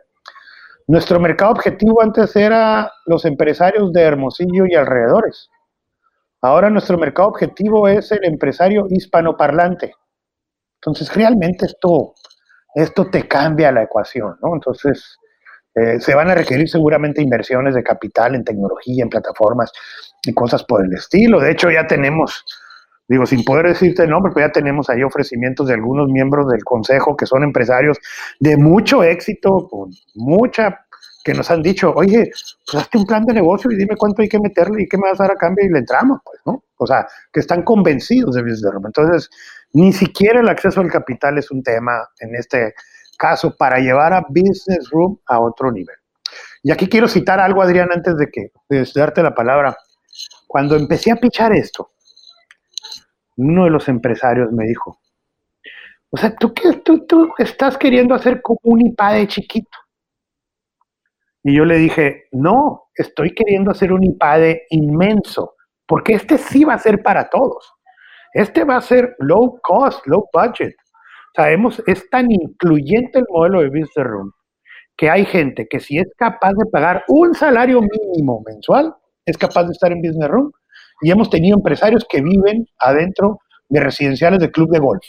Nuestro 0.90 1.20
mercado 1.20 1.52
objetivo 1.52 2.02
antes 2.02 2.36
era 2.36 2.92
los 3.06 3.24
empresarios 3.24 3.94
de 3.94 4.02
Hermosillo 4.02 4.66
y 4.68 4.74
alrededores. 4.74 5.48
Ahora 6.42 6.72
nuestro 6.72 6.98
mercado 6.98 7.28
objetivo 7.28 7.88
es 7.88 8.12
el 8.12 8.26
empresario 8.26 8.88
hispanoparlante. 8.90 9.94
Entonces, 10.82 11.14
realmente 11.14 11.68
esto, 11.68 12.16
esto 12.74 13.06
te 13.12 13.28
cambia 13.28 13.72
la 13.72 13.84
ecuación, 13.84 14.38
¿no? 14.42 14.56
Entonces, 14.56 15.16
eh, 15.76 16.00
se 16.00 16.16
van 16.16 16.32
a 16.32 16.34
requerir 16.34 16.68
seguramente 16.68 17.22
inversiones 17.22 17.76
de 17.76 17.84
capital 17.84 18.34
en 18.34 18.44
tecnología, 18.44 19.04
en 19.04 19.10
plataformas 19.10 19.72
y 20.24 20.34
cosas 20.34 20.64
por 20.64 20.84
el 20.84 20.92
estilo. 20.92 21.40
De 21.40 21.52
hecho, 21.52 21.70
ya 21.70 21.86
tenemos, 21.86 22.44
digo, 23.10 23.26
sin 23.26 23.44
poder 23.44 23.68
decirte 23.68 24.04
el 24.04 24.12
nombre, 24.12 24.32
pero 24.34 24.48
ya 24.48 24.54
tenemos 24.54 24.90
ahí 24.90 25.04
ofrecimientos 25.04 25.68
de 25.68 25.74
algunos 25.74 26.08
miembros 26.08 26.48
del 26.48 26.64
consejo 26.64 27.18
que 27.18 27.26
son 27.26 27.44
empresarios 27.44 27.98
de 28.40 28.56
mucho 28.56 29.04
éxito, 29.04 29.68
con 29.68 29.90
mucha 30.16 30.86
que 31.24 31.34
nos 31.34 31.52
han 31.52 31.62
dicho, 31.62 31.92
oye, 31.96 32.32
pues 32.66 32.84
hazte 32.84 32.98
un 32.98 33.06
plan 33.06 33.26
de 33.26 33.34
negocio 33.34 33.70
y 33.72 33.76
dime 33.76 33.98
cuánto 33.98 34.22
hay 34.22 34.30
que 34.30 34.40
meterle 34.40 34.84
y 34.84 34.88
qué 34.88 34.98
me 34.98 35.10
vas 35.10 35.20
a 35.20 35.24
dar 35.24 35.32
a 35.34 35.36
cambio 35.36 35.66
y 35.66 35.70
le 35.70 35.80
entramos, 35.80 36.20
pues, 36.24 36.40
¿no? 36.46 36.64
O 36.78 36.88
sea, 36.88 37.06
que 37.34 37.42
están 37.42 37.64
convencidos 37.64 38.36
de 38.36 38.42
Business 38.42 38.72
Room. 38.72 38.86
Entonces, 38.86 39.30
ni 39.74 39.92
siquiera 39.92 40.40
el 40.40 40.48
acceso 40.48 40.80
al 40.80 40.90
capital 40.90 41.38
es 41.38 41.52
un 41.52 41.62
tema 41.62 42.08
en 42.20 42.36
este 42.36 42.74
caso 43.18 43.56
para 43.56 43.80
llevar 43.80 44.14
a 44.14 44.26
Business 44.30 44.90
Room 44.92 45.20
a 45.28 45.40
otro 45.40 45.72
nivel. 45.72 45.96
Y 46.64 46.72
aquí 46.72 46.88
quiero 46.88 47.08
citar 47.08 47.40
algo, 47.40 47.62
Adrián, 47.62 47.90
antes 47.92 48.16
de 48.16 48.28
que 48.28 48.52
de 48.70 48.88
darte 48.96 49.22
la 49.22 49.34
palabra. 49.36 49.78
Cuando 50.48 50.76
empecé 50.76 51.12
a 51.12 51.16
pichar 51.18 51.54
esto, 51.54 51.92
uno 53.48 53.64
de 53.66 53.70
los 53.70 53.88
empresarios 53.88 54.52
me 54.52 54.66
dijo, 54.66 55.00
o 56.12 56.18
sea, 56.18 56.36
¿tú, 56.36 56.54
qué, 56.54 56.74
tú, 56.84 57.34
estás 57.38 57.78
queriendo 57.78 58.16
hacer 58.16 58.42
como 58.42 58.60
un 58.64 58.86
IPADE 58.86 59.28
chiquito. 59.28 59.78
Y 61.44 61.56
yo 61.56 61.66
le 61.66 61.78
dije, 61.78 62.26
no, 62.32 62.90
estoy 62.96 63.34
queriendo 63.34 63.72
hacer 63.72 63.94
un 63.94 64.04
IPADE 64.04 64.64
inmenso, 64.72 65.56
porque 65.86 66.14
este 66.14 66.38
sí 66.38 66.64
va 66.64 66.74
a 66.74 66.80
ser 66.80 67.02
para 67.02 67.30
todos. 67.30 67.74
Este 68.34 68.64
va 68.64 68.78
a 68.78 68.82
ser 68.82 69.16
low 69.20 69.60
cost, 69.62 70.06
low 70.08 70.28
budget. 70.34 70.76
Sabemos, 71.36 71.82
es 71.88 72.10
tan 72.10 72.32
incluyente 72.32 73.20
el 73.20 73.26
modelo 73.30 73.62
de 73.62 73.70
Business 73.70 74.06
Room 74.08 74.34
que 74.98 75.10
hay 75.10 75.26
gente 75.26 75.66
que 75.70 75.80
si 75.80 75.98
es 75.98 76.08
capaz 76.18 76.52
de 76.56 76.66
pagar 76.70 77.06
un 77.08 77.34
salario 77.34 77.80
mínimo 77.82 78.44
mensual, 78.46 78.94
es 79.26 79.38
capaz 79.38 79.64
de 79.64 79.72
estar 79.72 79.94
en 79.94 80.02
Business 80.02 80.28
Room. 80.28 80.52
Y 81.02 81.12
hemos 81.12 81.30
tenido 81.30 81.58
empresarios 81.58 82.06
que 82.10 82.22
viven 82.22 82.68
adentro 82.80 83.40
de 83.70 83.80
residenciales 83.80 84.40
de 84.40 84.52
club 84.52 84.70
de 84.72 84.80
golf, 84.80 85.06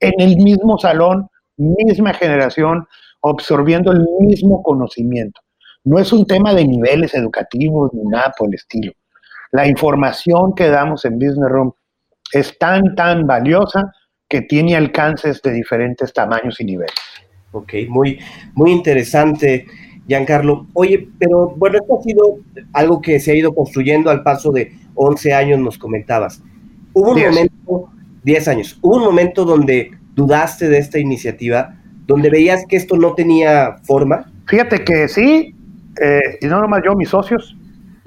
en 0.00 0.12
el 0.18 0.36
mismo 0.36 0.78
salón, 0.78 1.28
misma 1.56 2.12
generación, 2.14 2.86
absorbiendo 3.22 3.92
el 3.92 4.06
mismo 4.20 4.62
conocimiento. 4.62 5.40
No 5.84 5.98
es 5.98 6.12
un 6.12 6.26
tema 6.26 6.54
de 6.54 6.66
niveles 6.66 7.14
educativos 7.14 7.92
ni 7.92 8.04
nada 8.04 8.32
por 8.36 8.48
el 8.48 8.54
estilo. 8.54 8.92
La 9.50 9.66
información 9.66 10.54
que 10.54 10.68
damos 10.68 11.04
en 11.04 11.18
Business 11.18 11.48
Room 11.48 11.72
es 12.32 12.56
tan, 12.58 12.94
tan 12.94 13.26
valiosa 13.26 13.92
que 14.28 14.42
tiene 14.42 14.76
alcances 14.76 15.42
de 15.42 15.52
diferentes 15.52 16.12
tamaños 16.12 16.60
y 16.60 16.64
niveles. 16.64 16.94
Ok, 17.52 17.74
muy, 17.88 18.18
muy 18.54 18.70
interesante, 18.70 19.66
Giancarlo. 20.06 20.66
Oye, 20.72 21.08
pero 21.18 21.50
bueno, 21.56 21.78
esto 21.78 21.98
ha 21.98 22.02
sido 22.02 22.38
algo 22.72 23.00
que 23.00 23.20
se 23.20 23.32
ha 23.32 23.34
ido 23.34 23.54
construyendo 23.54 24.10
al 24.10 24.22
paso 24.22 24.50
de 24.50 24.72
11 24.94 25.34
años, 25.34 25.58
nos 25.60 25.78
comentabas. 25.78 26.42
Hubo 26.92 27.12
un 27.12 27.20
momento, 27.20 27.90
10 28.22 28.48
años, 28.48 28.78
hubo 28.82 28.96
un 28.96 29.04
momento 29.04 29.44
donde 29.44 29.90
dudaste 30.14 30.68
de 30.68 30.78
esta 30.78 30.98
iniciativa, 30.98 31.74
donde 32.06 32.30
veías 32.30 32.64
que 32.68 32.76
esto 32.76 32.96
no 32.96 33.14
tenía 33.14 33.76
forma. 33.84 34.30
Fíjate 34.46 34.84
que 34.84 35.08
sí, 35.08 35.54
eh, 36.00 36.38
y 36.40 36.46
no 36.46 36.60
nomás 36.60 36.82
yo, 36.84 36.94
mis 36.94 37.08
socios, 37.08 37.56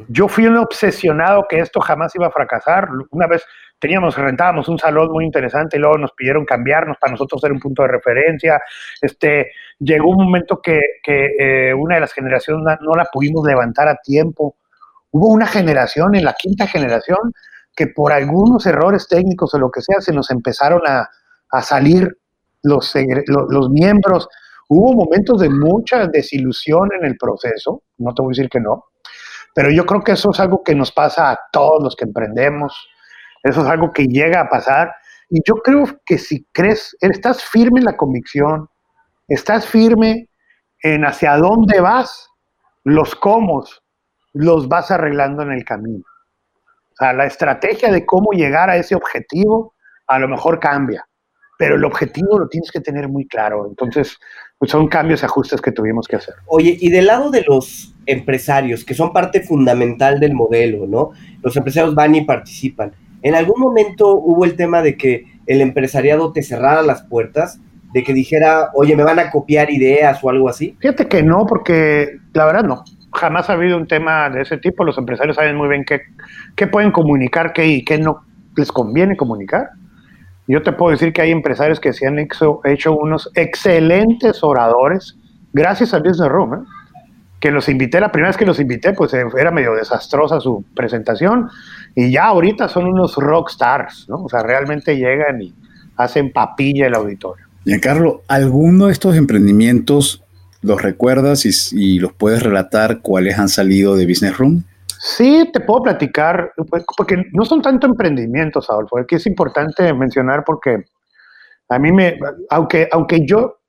yo 0.08 0.28
fui 0.28 0.46
un 0.46 0.58
obsesionado 0.58 1.46
que 1.50 1.60
esto 1.60 1.80
jamás 1.80 2.16
iba 2.16 2.28
a 2.28 2.32
fracasar. 2.32 2.88
Una 3.12 3.28
vez 3.28 3.44
teníamos, 3.80 4.18
rentábamos 4.18 4.68
un 4.70 4.78
salón 4.78 5.12
muy 5.12 5.26
interesante 5.26 5.78
y 5.78 5.80
luego 5.80 5.98
nos 5.98 6.12
pidieron 6.14 6.46
cambiarnos 6.46 6.98
para 6.98 7.12
nosotros 7.12 7.42
ser 7.42 7.52
un 7.52 7.60
punto 7.60 7.82
de 7.82 7.90
referencia. 7.90 8.62
Este, 9.02 9.52
llegó 9.80 10.10
un 10.10 10.26
momento 10.26 10.62
que, 10.62 10.80
que 11.04 11.32
eh, 11.40 11.74
una 11.74 11.96
de 11.96 12.02
las 12.02 12.14
generaciones 12.14 12.78
no 12.82 12.94
la 12.94 13.06
pudimos 13.12 13.46
levantar 13.46 13.88
a 13.88 13.96
tiempo. 13.96 14.56
Hubo 15.16 15.30
una 15.30 15.48
generación, 15.48 16.14
en 16.14 16.26
la 16.26 16.34
quinta 16.34 16.68
generación, 16.68 17.32
que 17.74 17.88
por 17.88 18.12
algunos 18.12 18.66
errores 18.66 19.08
técnicos 19.08 19.54
o 19.54 19.58
lo 19.58 19.72
que 19.72 19.82
sea, 19.82 20.02
se 20.02 20.12
nos 20.12 20.30
empezaron 20.30 20.82
a, 20.86 21.10
salir 21.62 22.18
los, 22.64 22.94
los, 23.28 23.70
miembros. 23.70 24.28
Hubo 24.68 24.92
momentos 24.92 25.40
de 25.40 25.50
mucha 25.50 26.06
desilusión 26.08 26.90
en 27.00 27.06
el 27.06 27.16
proceso, 27.16 27.84
no 27.98 28.14
te 28.14 28.22
voy 28.22 28.32
a 28.32 28.36
decir 28.36 28.50
que 28.50 28.60
no, 28.60 28.88
pero 29.54 29.72
yo 29.72 29.86
creo 29.86 30.02
que 30.02 30.12
eso 30.12 30.32
es 30.32 30.40
algo 30.42 30.62
que 30.64 30.76
nos 30.76 30.92
pasa 30.92 31.32
a 31.32 31.40
todos 31.50 31.82
los 31.82 31.96
que 31.96 32.04
emprendemos, 32.04 32.74
eso 33.42 33.62
es 33.62 33.68
algo 33.68 33.94
que 33.94 34.08
llega 34.08 34.42
a 34.42 34.50
pasar. 34.50 34.94
Y 35.30 35.40
yo 35.48 35.56
creo 35.64 35.86
que 36.06 36.18
si 36.18 36.46
crees, 36.52 36.98
estás 37.00 37.42
firme 37.42 37.80
en 37.80 37.86
la 37.86 37.96
convicción, 37.96 38.68
estás 39.30 39.66
firme 39.66 40.28
en 40.84 41.06
hacia 41.06 41.38
dónde 41.38 41.80
vas, 41.80 42.28
los 42.84 43.16
cómo 43.16 43.64
los 44.36 44.68
vas 44.68 44.92
arreglando 44.92 45.42
en 45.44 45.52
el 45.52 45.64
camino. 45.64 46.04
O 46.92 46.96
sea, 46.98 47.14
la 47.14 47.26
estrategia 47.26 47.92
de 47.92 48.06
cómo 48.06 48.32
llegar 48.32 48.70
a 48.70 48.78
ese 48.78 48.94
objetivo 48.94 49.74
a 50.08 50.20
lo 50.20 50.28
mejor 50.28 50.60
cambia, 50.60 51.08
pero 51.58 51.76
el 51.76 51.86
objetivo 51.86 52.38
lo 52.38 52.48
tienes 52.48 52.70
que 52.70 52.82
tener 52.82 53.08
muy 53.08 53.28
claro. 53.28 53.66
Entonces, 53.68 54.18
pues 54.58 54.72
son 54.72 54.88
cambios 54.88 55.22
y 55.22 55.26
ajustes 55.26 55.62
que 55.62 55.72
tuvimos 55.72 56.08
que 56.08 56.18
hacer. 56.18 56.36
Oye, 56.48 56.78
y 56.80 56.90
del 56.90 57.08
lado 57.08 57.32
de 57.32 57.44
los 57.48 57.96
empresarios, 58.06 58.84
que 58.84 58.94
son 58.94 59.14
parte 59.14 59.42
fundamental 59.42 60.20
del 60.20 60.34
modelo, 60.34 60.86
¿no? 60.86 61.12
Los 61.42 61.56
empresarios 61.56 61.96
van 61.96 62.16
y 62.16 62.26
participan. 62.26 62.92
¿En 63.22 63.36
algún 63.36 63.60
momento 63.60 64.16
hubo 64.16 64.44
el 64.44 64.58
tema 64.58 64.82
de 64.82 64.98
que 64.98 65.24
el 65.48 65.62
empresariado 65.62 66.34
te 66.34 66.44
cerrara 66.44 66.82
las 66.82 67.04
puertas? 67.04 67.60
De 67.94 68.04
que 68.04 68.14
dijera, 68.14 68.72
oye, 68.74 68.98
me 68.98 69.04
van 69.04 69.20
a 69.20 69.32
copiar 69.32 69.72
ideas 69.72 70.22
o 70.22 70.30
algo 70.30 70.50
así? 70.50 70.76
Fíjate 70.82 71.08
que 71.08 71.24
no, 71.24 71.46
porque 71.46 72.20
la 72.34 72.46
verdad 72.46 72.64
no 72.64 72.84
jamás 73.16 73.50
ha 73.50 73.54
habido 73.54 73.78
un 73.78 73.88
tema 73.88 74.30
de 74.30 74.42
ese 74.42 74.58
tipo. 74.58 74.84
Los 74.84 74.98
empresarios 74.98 75.36
saben 75.36 75.56
muy 75.56 75.68
bien 75.68 75.84
qué, 75.86 76.02
qué 76.56 76.68
pueden 76.68 76.92
comunicar, 76.92 77.54
qué 77.54 77.68
y 77.68 77.84
qué 77.84 77.98
no 77.98 78.24
les 78.56 78.72
conviene 78.72 79.18
comunicar. 79.18 79.70
Yo 80.48 80.62
te 80.62 80.72
puedo 80.72 80.92
decir 80.92 81.12
que 81.12 81.22
hay 81.22 81.32
empresarios 81.32 81.80
que 81.80 81.94
se 81.94 82.08
han 82.08 82.20
hecho, 82.20 82.62
hecho 82.64 82.96
unos 82.96 83.32
excelentes 83.34 84.44
oradores 84.44 85.18
gracias 85.54 85.94
al 85.94 86.04
Business 86.04 86.30
Room. 86.30 86.54
¿eh? 86.54 86.68
Que 87.40 87.52
los 87.52 87.68
invité, 87.70 88.00
la 88.00 88.12
primera 88.12 88.30
vez 88.30 88.38
que 88.38 88.46
los 88.46 88.60
invité, 88.60 88.94
pues 88.94 89.14
eh, 89.14 89.24
era 89.38 89.52
medio 89.52 89.74
desastrosa 89.74 90.40
su 90.40 90.64
presentación 90.76 91.50
y 91.96 92.12
ya 92.12 92.26
ahorita 92.26 92.68
son 92.68 92.86
unos 92.86 93.16
rock 93.16 93.50
stars, 93.52 94.08
¿no? 94.08 94.24
O 94.24 94.30
sea, 94.30 94.44
realmente 94.44 94.98
llegan 94.98 95.42
y 95.42 95.54
hacen 95.98 96.32
papilla 96.32 96.88
el 96.88 96.96
auditorio. 96.96 97.46
Giancarlo, 97.64 98.22
¿alguno 98.28 98.88
de 98.88 98.92
estos 98.92 99.16
emprendimientos 99.16 100.25
¿Los 100.66 100.82
recuerdas 100.82 101.46
y, 101.46 102.00
los 102.00 102.14
puedes 102.14 102.42
relatar 102.42 103.02
cuáles 103.02 103.38
han 103.38 103.50
salido 103.50 103.96
de 103.96 104.08
Business 104.08 104.38
Room? 104.38 104.64
Sí, 105.00 105.48
te 105.54 105.60
puedo 105.60 105.84
platicar, 105.84 106.54
pues, 106.70 106.84
porque 106.98 107.24
no 107.34 107.46
son 107.46 107.62
tanto 107.62 107.86
emprendimientos, 107.86 108.68
Adolfo, 108.70 108.98
que 109.08 109.18
es 109.18 109.28
importante 109.28 109.94
mencionar 109.94 110.44
porque 110.44 110.86
a 111.70 111.78
mí 111.78 111.92
me, 111.92 112.18
aunque, 112.50 112.88
aunque 112.92 113.24
yo, 113.28 113.60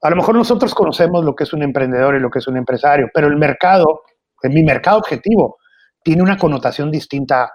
a 0.00 0.08
lo 0.08 0.16
mejor 0.16 0.36
nosotros 0.36 0.74
conocemos 0.74 1.22
lo 1.22 1.34
que 1.34 1.44
es 1.44 1.52
un 1.52 1.62
emprendedor 1.62 2.16
y 2.16 2.20
lo 2.20 2.30
que 2.30 2.38
es 2.38 2.48
un 2.48 2.56
empresario, 2.56 3.10
pero 3.12 3.26
el 3.26 3.36
mercado, 3.36 4.02
mi 4.44 4.62
mercado 4.62 4.98
objetivo, 4.98 5.58
tiene 6.02 6.22
una 6.22 6.38
connotación 6.38 6.90
distinta. 6.90 7.52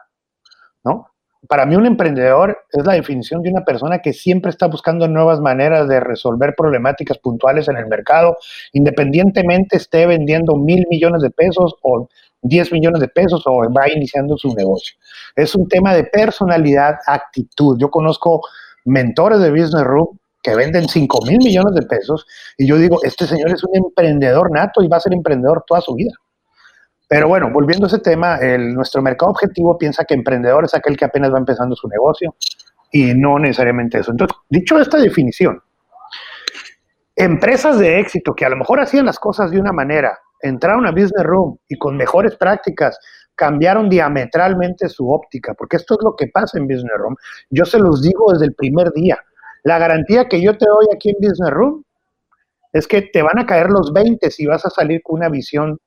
Para 1.48 1.66
mí 1.66 1.76
un 1.76 1.86
emprendedor 1.86 2.58
es 2.72 2.86
la 2.86 2.94
definición 2.94 3.42
de 3.42 3.50
una 3.50 3.66
persona 3.66 4.00
que 4.00 4.14
siempre 4.14 4.50
está 4.50 4.68
buscando 4.68 5.08
nuevas 5.08 5.40
maneras 5.40 5.88
de 5.88 6.00
resolver 6.00 6.56
problemáticas 6.56 7.18
puntuales 7.18 7.68
en 7.68 7.78
el 7.78 7.88
mercado, 7.88 8.38
independientemente 8.72 9.78
esté 9.78 10.06
vendiendo 10.06 10.56
mil 10.56 10.86
millones 10.90 11.22
de 11.22 11.30
pesos 11.30 11.76
o 11.82 12.08
10 12.44 12.72
millones 12.72 13.00
de 13.00 13.08
pesos 13.08 13.44
o 13.46 13.62
va 13.72 13.90
iniciando 13.90 14.38
su 14.38 14.54
negocio. 14.54 14.96
Es 15.36 15.56
un 15.56 15.68
tema 15.68 15.94
de 15.94 16.04
personalidad, 16.04 16.96
actitud. 17.08 17.78
Yo 17.80 17.90
conozco 17.90 18.42
mentores 18.86 19.40
de 19.40 19.50
Business 19.50 19.84
Room 19.84 20.18
que 20.42 20.56
venden 20.56 20.90
5 20.90 21.26
mil 21.26 21.38
millones 21.38 21.74
de 21.74 21.84
pesos 21.84 22.26
y 22.58 22.68
yo 22.68 22.78
digo, 22.78 23.00
este 23.04 23.26
señor 23.26 23.52
es 23.52 23.64
un 23.64 23.76
emprendedor 23.76 24.52
nato 24.52 24.84
y 24.84 24.88
va 24.88 24.98
a 24.98 25.00
ser 25.00 25.14
emprendedor 25.14 25.64
toda 25.66 25.82
su 25.82 25.96
vida. 25.96 26.12
Pero 27.14 27.28
bueno, 27.28 27.52
volviendo 27.52 27.86
a 27.86 27.90
ese 27.90 28.00
tema, 28.00 28.38
el, 28.38 28.74
nuestro 28.74 29.00
mercado 29.04 29.30
objetivo 29.30 29.78
piensa 29.78 30.04
que 30.04 30.16
emprendedor 30.16 30.66
es 30.66 30.74
aquel 30.74 30.98
que 30.98 31.06
apenas 31.06 31.32
va 31.32 31.38
empezando 31.38 31.76
su 31.76 31.88
negocio 31.88 32.34
y 32.92 33.14
no 33.14 33.38
necesariamente 33.38 34.00
eso. 34.00 34.10
Entonces, 34.10 34.36
dicho 34.50 34.80
esta 34.80 34.98
definición, 34.98 35.62
empresas 37.16 37.78
de 37.78 38.00
éxito 38.00 38.34
que 38.34 38.46
a 38.46 38.50
lo 38.50 38.56
mejor 38.56 38.80
hacían 38.80 39.06
las 39.06 39.20
cosas 39.20 39.52
de 39.52 39.60
una 39.60 39.72
manera, 39.72 40.18
entraron 40.42 40.88
a 40.88 40.92
Business 40.92 41.22
Room 41.22 41.60
y 41.68 41.78
con 41.78 41.98
mejores 41.98 42.36
prácticas 42.36 42.98
cambiaron 43.36 43.90
diametralmente 43.90 44.90
su 44.90 45.08
óptica, 45.08 45.54
porque 45.54 45.78
esto 45.78 45.94
es 45.94 46.00
lo 46.04 46.16
que 46.16 46.30
pasa 46.34 46.58
en 46.58 46.66
Business 46.66 46.98
Room. 46.98 47.16
Yo 47.52 47.66
se 47.66 47.78
los 47.78 48.02
digo 48.02 48.34
desde 48.34 48.46
el 48.46 48.56
primer 48.56 48.92
día. 48.92 49.20
La 49.62 49.78
garantía 49.78 50.28
que 50.28 50.42
yo 50.42 50.58
te 50.58 50.66
doy 50.66 50.88
aquí 50.92 51.12
en 51.12 51.18
Business 51.20 51.52
Room 51.52 51.84
es 52.72 52.88
que 52.88 53.04
te 53.04 53.22
van 53.22 53.38
a 53.38 53.46
caer 53.46 53.70
los 53.70 53.94
20 53.94 54.32
si 54.32 54.48
vas 54.48 54.66
a 54.66 54.72
salir 54.72 55.04
con 55.04 55.18
una 55.18 55.30
visión 55.30 55.78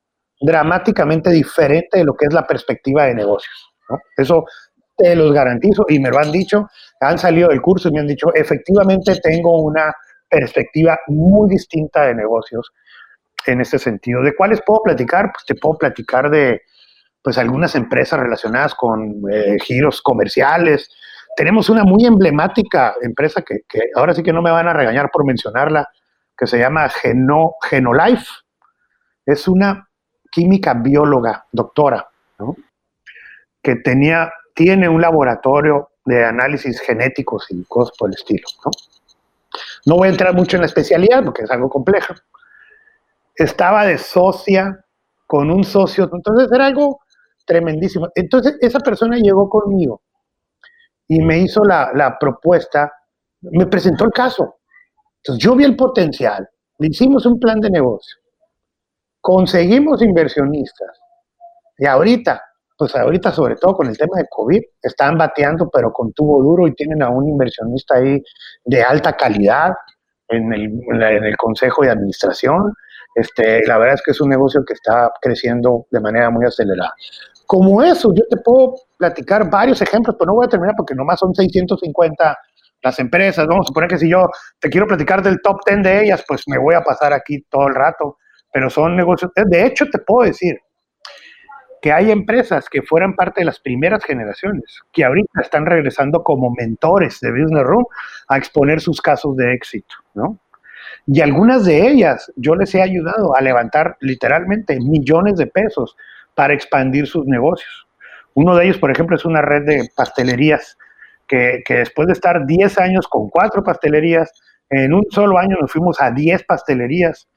dramáticamente 0.41 1.31
diferente 1.31 1.99
de 1.99 2.05
lo 2.05 2.15
que 2.15 2.27
es 2.27 2.33
la 2.33 2.47
perspectiva 2.47 3.05
de 3.05 3.15
negocios. 3.15 3.73
Eso 4.17 4.45
te 4.97 5.15
los 5.15 5.33
garantizo 5.33 5.85
y 5.89 5.99
me 5.99 6.11
lo 6.11 6.19
han 6.19 6.33
dicho, 6.33 6.69
han 7.01 7.19
salido 7.19 7.49
del 7.49 7.61
curso 7.61 7.89
y 7.89 7.93
me 7.93 8.01
han 8.01 8.07
dicho, 8.07 8.35
efectivamente 8.35 9.19
tengo 9.23 9.61
una 9.61 9.95
perspectiva 10.29 10.99
muy 11.09 11.49
distinta 11.49 12.07
de 12.07 12.15
negocios 12.15 12.73
en 13.47 13.61
ese 13.61 13.79
sentido. 13.79 14.23
¿De 14.23 14.35
cuáles 14.35 14.61
puedo 14.65 14.83
platicar? 14.83 15.31
Pues 15.33 15.45
te 15.45 15.55
puedo 15.55 15.79
platicar 15.79 16.31
de 16.31 16.63
pues 17.23 17.39
algunas 17.39 17.75
empresas 17.75 18.21
relacionadas 18.21 18.75
con 18.75 19.23
eh, 19.31 19.57
giros 19.63 20.01
comerciales. 20.01 20.89
Tenemos 21.37 21.69
una 21.69 21.85
muy 21.85 22.07
emblemática 22.07 22.95
empresa 23.03 23.43
que, 23.43 23.61
que, 23.69 23.91
ahora 23.95 24.15
sí 24.15 24.23
que 24.23 24.33
no 24.33 24.43
me 24.43 24.51
van 24.51 24.69
a 24.69 24.73
regañar 24.73 25.11
por 25.11 25.25
mencionarla, 25.25 25.89
que 26.37 26.47
se 26.47 26.59
llama 26.59 26.89
Geno, 26.89 27.55
Genolife. 27.69 28.27
Es 29.27 29.49
una 29.49 29.86
química 30.37 30.75
bióloga, 30.75 31.47
doctora, 31.51 32.07
que 33.63 33.77
tenía, 33.77 34.31
tiene 34.55 34.87
un 34.87 35.01
laboratorio 35.01 35.89
de 36.05 36.27
análisis 36.27 36.79
genéticos 36.83 37.47
y 37.49 37.65
cosas 37.65 37.97
por 37.97 38.11
el 38.11 38.17
estilo. 38.17 38.47
¿no? 38.63 38.71
no 39.87 39.97
voy 39.97 40.09
a 40.09 40.11
entrar 40.11 40.35
mucho 40.35 40.59
en 40.59 40.61
la 40.61 40.67
especialidad 40.67 41.25
porque 41.25 41.45
es 41.45 41.51
algo 41.51 41.71
complejo. 41.71 42.13
Estaba 43.35 43.87
de 43.87 43.97
socia 43.97 44.85
con 45.27 45.51
un 45.51 45.65
socio, 45.65 46.07
entonces 46.13 46.53
era 46.53 46.67
algo 46.67 47.01
tremendísimo. 47.47 48.11
Entonces 48.15 48.59
esa 48.61 48.81
persona 48.81 49.17
llegó 49.17 49.49
conmigo 49.49 50.03
y 51.09 51.23
me 51.23 51.39
hizo 51.39 51.65
la, 51.65 51.93
la 51.95 52.19
propuesta, 52.19 52.93
me 53.41 53.65
presentó 53.69 54.05
el 54.05 54.13
caso. 54.13 54.59
Entonces 55.23 55.43
yo 55.43 55.57
vi 55.57 55.65
el 55.65 55.77
potencial, 55.77 56.47
le 56.77 56.89
hicimos 56.89 57.25
un 57.25 57.41
plan 57.41 57.59
de 57.59 57.71
negocio 57.71 58.19
conseguimos 59.27 60.01
inversionistas. 60.03 61.01
Y 61.79 61.85
ahorita, 61.85 62.41
pues 62.79 62.95
ahorita 62.95 63.33
sobre 63.33 63.57
todo 63.57 63.75
con 63.75 63.89
el 63.89 63.99
tema 63.99 64.19
de 64.19 64.27
COVID, 64.31 64.63
están 64.81 65.19
bateando 65.19 65.69
pero 65.69 65.93
con 65.93 66.13
tubo 66.13 66.41
duro 66.45 66.69
y 66.69 66.75
tienen 66.77 67.03
a 67.03 67.11
un 67.11 67.29
inversionista 67.29 67.97
ahí 67.97 68.23
de 68.65 68.83
alta 68.85 69.15
calidad 69.15 69.73
en 70.29 70.53
el, 70.53 70.81
en 70.93 71.25
el 71.25 71.37
consejo 71.37 71.83
de 71.83 71.91
administración. 71.91 72.73
Este, 73.17 73.67
la 73.67 73.79
verdad 73.79 73.97
es 73.97 74.03
que 74.03 74.13
es 74.13 74.21
un 74.21 74.29
negocio 74.29 74.65
que 74.65 74.75
está 74.75 75.11
creciendo 75.21 75.87
de 75.91 75.99
manera 75.99 76.31
muy 76.31 76.47
acelerada. 76.47 76.95
Como 77.47 77.83
eso, 77.83 78.15
yo 78.15 78.23
te 78.31 78.37
puedo 78.37 78.77
platicar 78.97 79.51
varios 79.51 79.83
ejemplos, 79.83 80.15
pero 80.17 80.29
no 80.29 80.37
voy 80.37 80.47
a 80.47 80.51
terminar 80.51 80.77
porque 80.77 80.95
nomás 80.95 81.19
son 81.19 81.35
650 81.35 82.39
las 82.81 82.99
empresas. 83.01 83.45
Vamos 83.49 83.67
a 83.67 83.69
suponer 83.71 83.91
que 83.91 83.99
si 83.99 84.09
yo 84.09 84.29
te 84.61 84.71
quiero 84.71 84.87
platicar 84.87 85.21
del 85.21 85.43
top 85.43 85.59
10 85.67 85.83
de 85.83 86.05
ellas, 86.05 86.25
pues 86.29 86.45
me 86.47 86.59
voy 86.59 86.77
a 86.77 86.83
pasar 86.83 87.13
aquí 87.13 87.45
todo 87.51 87.67
el 87.67 87.75
rato 87.75 88.19
pero 88.57 88.71
son 88.71 88.97
negocios. 88.97 89.31
De 89.35 89.67
hecho, 89.67 89.85
te 89.85 89.99
puedo 89.99 90.27
decir 90.27 90.59
que 91.83 91.93
hay 91.93 92.11
empresas 92.11 92.71
que 92.71 92.81
fueran 92.81 93.15
parte 93.15 93.43
de 93.43 93.45
las 93.45 93.61
primeras 93.61 94.03
generaciones, 94.03 94.81
que 94.95 95.05
ahorita 95.05 95.43
están 95.43 95.67
regresando 95.67 96.23
como 96.23 96.51
mentores 96.59 97.21
de 97.21 97.33
Business 97.33 97.65
Room 97.65 97.85
a 98.29 98.39
exponer 98.39 98.81
sus 98.81 99.03
casos 99.03 99.37
de 99.37 99.53
éxito, 99.53 99.95
¿no? 100.15 100.39
Y 101.07 101.21
algunas 101.21 101.67
de 101.67 101.87
ellas 101.87 102.33
yo 102.37 102.55
les 102.55 102.75
he 102.75 102.81
ayudado 102.81 103.37
a 103.37 103.43
levantar 103.43 103.99
literalmente 104.01 104.81
millones 104.81 105.37
de 105.37 105.49
pesos 105.49 105.95
para 106.35 106.55
expandir 106.55 107.07
sus 107.07 107.27
negocios. 107.27 107.87
Uno 108.33 108.57
de 108.57 108.65
ellos, 108.65 108.79
por 108.79 108.91
ejemplo, 108.91 109.17
es 109.17 109.27
una 109.27 109.43
red 109.43 109.67
de 109.67 109.91
pastelerías 109.95 110.79
que, 111.29 111.63
que 111.63 111.75
después 111.75 112.07
de 112.07 112.15
estar 112.15 112.47
10 112.47 112.79
años 112.79 113.07
con 113.07 113.29
cuatro 113.29 113.63
pastelerías, 113.63 114.33
en 114.71 114.95
un 114.95 115.05
solo 115.11 115.37
año 115.37 115.59
nos 115.61 115.71
fuimos 115.71 116.01
a 116.01 116.11
10 116.11 116.45
pastelerías 116.45 117.29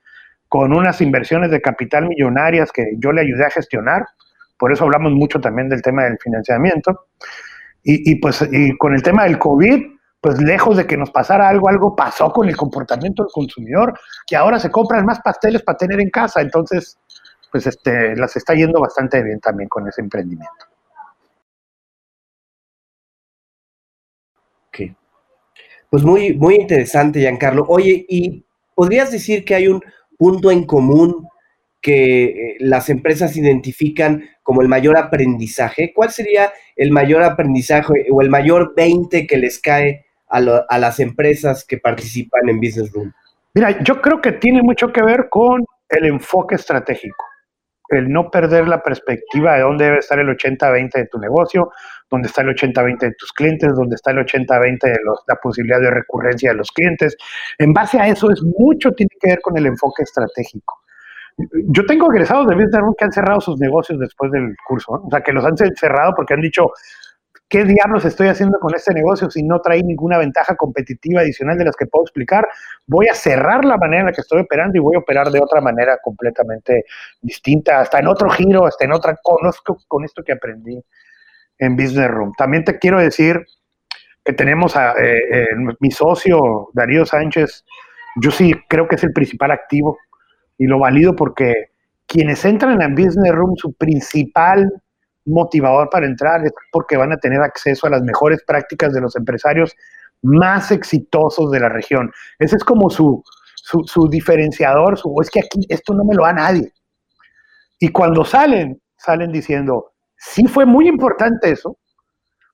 con 0.50 0.76
unas 0.76 1.00
inversiones 1.00 1.52
de 1.52 1.62
capital 1.62 2.08
millonarias 2.08 2.72
que 2.72 2.84
yo 2.98 3.12
le 3.12 3.22
ayudé 3.22 3.46
a 3.46 3.52
gestionar. 3.52 4.06
Por 4.58 4.74
eso 4.74 4.84
hablamos 4.84 5.14
mucho 5.14 5.40
también 5.40 5.70
del 5.70 5.82
tema 5.82 6.04
del 6.04 6.18
financiamiento. 6.18 7.06
Y, 7.84 8.16
pues 8.16 8.48
y 8.52 8.78
con 8.78 8.94
el 8.94 9.02
tema 9.02 9.24
del 9.24 9.40
COVID, 9.40 9.86
pues 10.20 10.42
lejos 10.42 10.76
de 10.76 10.86
que 10.86 10.98
nos 10.98 11.12
pasara 11.12 11.48
algo, 11.48 11.70
algo 11.70 11.96
pasó 11.96 12.32
con 12.32 12.50
el 12.50 12.58
comportamiento 12.58 13.24
del 13.24 13.32
consumidor, 13.32 13.98
que 14.28 14.36
ahora 14.36 14.60
se 14.60 14.70
compran 14.70 15.06
más 15.06 15.22
pasteles 15.22 15.64
para 15.64 15.78
tener 15.78 16.00
en 16.02 16.10
casa. 16.10 16.42
Entonces, 16.42 17.00
pues 17.52 17.66
este, 17.68 18.16
las 18.16 18.36
está 18.36 18.54
yendo 18.54 18.82
bastante 18.82 19.24
bien 19.24 19.40
también 19.40 19.70
con 19.70 19.88
ese 19.88 20.02
emprendimiento. 20.02 20.66
Ok. 24.68 24.96
Pues 25.90 26.04
muy, 26.04 26.38
muy 26.38 26.56
interesante, 26.56 27.20
Giancarlo. 27.22 27.66
Oye, 27.68 28.06
¿y 28.08 28.44
podrías 28.76 29.12
decir 29.12 29.46
que 29.46 29.56
hay 29.56 29.68
un 29.68 29.82
punto 30.20 30.52
en 30.52 30.66
común 30.66 31.28
que 31.82 32.26
eh, 32.26 32.56
las 32.60 32.90
empresas 32.90 33.38
identifican 33.38 34.26
como 34.44 34.62
el 34.62 34.68
mayor 34.68 34.98
aprendizaje? 34.98 35.94
¿Cuál 35.96 36.12
sería 36.12 36.52
el 36.76 36.92
mayor 36.92 37.24
aprendizaje 37.24 38.06
o 38.12 38.22
el 38.22 38.30
mayor 38.30 38.74
20 38.76 39.26
que 39.26 39.38
les 39.38 39.60
cae 39.60 40.06
a, 40.30 40.38
a 40.38 40.78
las 40.78 41.00
empresas 41.00 41.66
que 41.66 41.78
participan 41.78 42.50
en 42.50 42.60
Business 42.60 42.92
Room? 42.92 43.14
Mira, 43.54 43.82
yo 43.82 44.02
creo 44.02 44.22
que 44.22 44.34
tiene 44.34 44.62
mucho 44.62 44.92
que 44.92 45.02
ver 45.02 45.30
con 45.30 45.66
el 45.90 46.06
enfoque 46.06 46.56
estratégico 46.56 47.29
el 47.90 48.10
no 48.10 48.30
perder 48.30 48.68
la 48.68 48.82
perspectiva 48.82 49.56
de 49.56 49.62
dónde 49.62 49.86
debe 49.86 49.98
estar 50.00 50.20
el 50.20 50.28
80-20 50.28 50.92
de 50.94 51.06
tu 51.08 51.20
negocio, 51.20 51.72
dónde 52.10 52.28
está 52.28 52.42
el 52.42 52.50
80-20 52.50 53.00
de 53.00 53.14
tus 53.14 53.32
clientes, 53.34 53.74
dónde 53.76 53.96
está 53.96 54.12
el 54.12 54.18
80-20 54.18 54.80
de 54.82 54.98
la 55.28 55.36
posibilidad 55.36 55.80
de 55.80 55.92
recurrencia 55.92 56.52
de 56.52 56.58
los 56.58 56.72
clientes. 56.72 57.16
En 57.58 57.74
base 57.74 58.00
a 58.00 58.08
eso 58.08 58.32
es 58.32 58.42
mucho, 58.44 58.92
tiene 58.92 59.12
que 59.20 59.30
ver 59.30 59.42
con 59.42 59.58
el 59.58 59.66
enfoque 59.66 60.04
estratégico. 60.04 60.82
Yo 61.38 61.86
tengo 61.86 62.12
egresados 62.12 62.48
de 62.48 62.56
Business 62.56 62.84
que 62.98 63.06
han 63.06 63.12
cerrado 63.14 63.40
sus 63.40 63.60
negocios 63.60 63.98
después 64.00 64.32
del 64.32 64.56
curso, 64.68 64.92
o 64.92 65.10
sea, 65.10 65.22
que 65.22 65.32
los 65.32 65.46
han 65.46 65.56
cerrado 65.58 66.14
porque 66.16 66.34
han 66.34 66.42
dicho, 66.42 66.72
¿qué 67.50 67.66
diablos 67.66 68.06
estoy 68.06 68.28
haciendo 68.28 68.60
con 68.60 68.76
este 68.76 68.94
negocio 68.94 69.30
si 69.30 69.42
no 69.44 69.60
trae 69.60 69.82
ninguna 69.84 70.20
ventaja 70.20 70.56
competitiva 70.56 71.22
adicional 71.22 71.58
de 71.58 71.66
las 71.66 71.76
que 71.76 71.88
puedo 71.88 72.06
explicar? 72.06 72.48
Voy 72.86 73.08
a 73.08 73.16
cerrar 73.16 73.66
la 73.66 73.78
manera 73.78 74.02
en 74.02 74.06
la 74.06 74.12
que 74.14 74.22
estoy 74.22 74.42
operando 74.42 74.78
y 74.78 74.82
voy 74.82 74.96
a 74.96 75.00
operar 75.00 75.32
de 75.32 75.42
otra 75.42 75.60
manera 75.60 75.98
completamente 76.02 76.86
distinta, 77.22 77.80
hasta 77.80 78.00
en 78.00 78.08
otro 78.08 78.30
giro, 78.30 78.66
hasta 78.66 78.86
en 78.86 78.94
otra, 78.94 79.18
conozco 79.22 79.80
con 79.88 80.06
esto 80.06 80.24
que 80.24 80.34
aprendí 80.34 80.80
en 81.58 81.76
Business 81.76 82.10
Room. 82.10 82.34
También 82.38 82.64
te 82.64 82.78
quiero 82.78 83.00
decir 83.00 83.44
que 84.24 84.34
tenemos 84.34 84.76
a 84.76 84.92
eh, 84.92 85.18
eh, 85.32 85.48
mi 85.80 85.92
socio 85.92 86.70
Darío 86.74 87.06
Sánchez, 87.06 87.66
yo 88.22 88.32
sí 88.32 88.54
creo 88.68 88.88
que 88.88 88.96
es 88.96 89.04
el 89.04 89.12
principal 89.12 89.52
activo 89.52 89.98
y 90.58 90.68
lo 90.68 90.78
valido 90.78 91.16
porque 91.16 91.72
quienes 92.06 92.46
entran 92.46 92.82
en 92.82 92.94
Business 92.94 93.32
Room, 93.32 93.56
su 93.56 93.74
principal 93.74 94.72
motivador 95.30 95.90
para 95.90 96.06
entrar 96.06 96.46
es 96.46 96.54
porque 96.72 96.98
van 96.98 97.12
a 97.12 97.18
tener 97.18 97.42
acceso 97.42 97.88
a 97.88 97.92
las 97.92 98.02
mejores 98.02 98.44
prácticas 98.46 98.94
de 98.94 99.02
los 99.02 99.16
empresarios 99.16 99.76
más 100.22 100.72
exitosos 100.72 101.52
de 101.52 101.60
la 101.60 101.70
región. 101.70 102.12
Ese 102.40 102.58
es 102.58 102.64
como 102.64 102.90
su, 102.90 103.24
su, 103.56 104.10
diferenciador, 104.10 104.98
su, 104.98 105.16
es 105.22 105.30
que 105.30 105.40
aquí 105.40 105.66
esto 105.70 105.94
no 105.94 106.04
me 106.04 106.16
lo 106.16 106.24
da 106.24 106.34
nadie. 106.34 106.74
Y 107.80 107.90
cuando 107.90 108.26
salen, 108.26 108.82
salen 108.98 109.32
diciendo, 109.32 109.94
sí 110.18 110.48
fue 110.48 110.66
muy 110.66 110.88
importante 110.88 111.52
eso, 111.52 111.78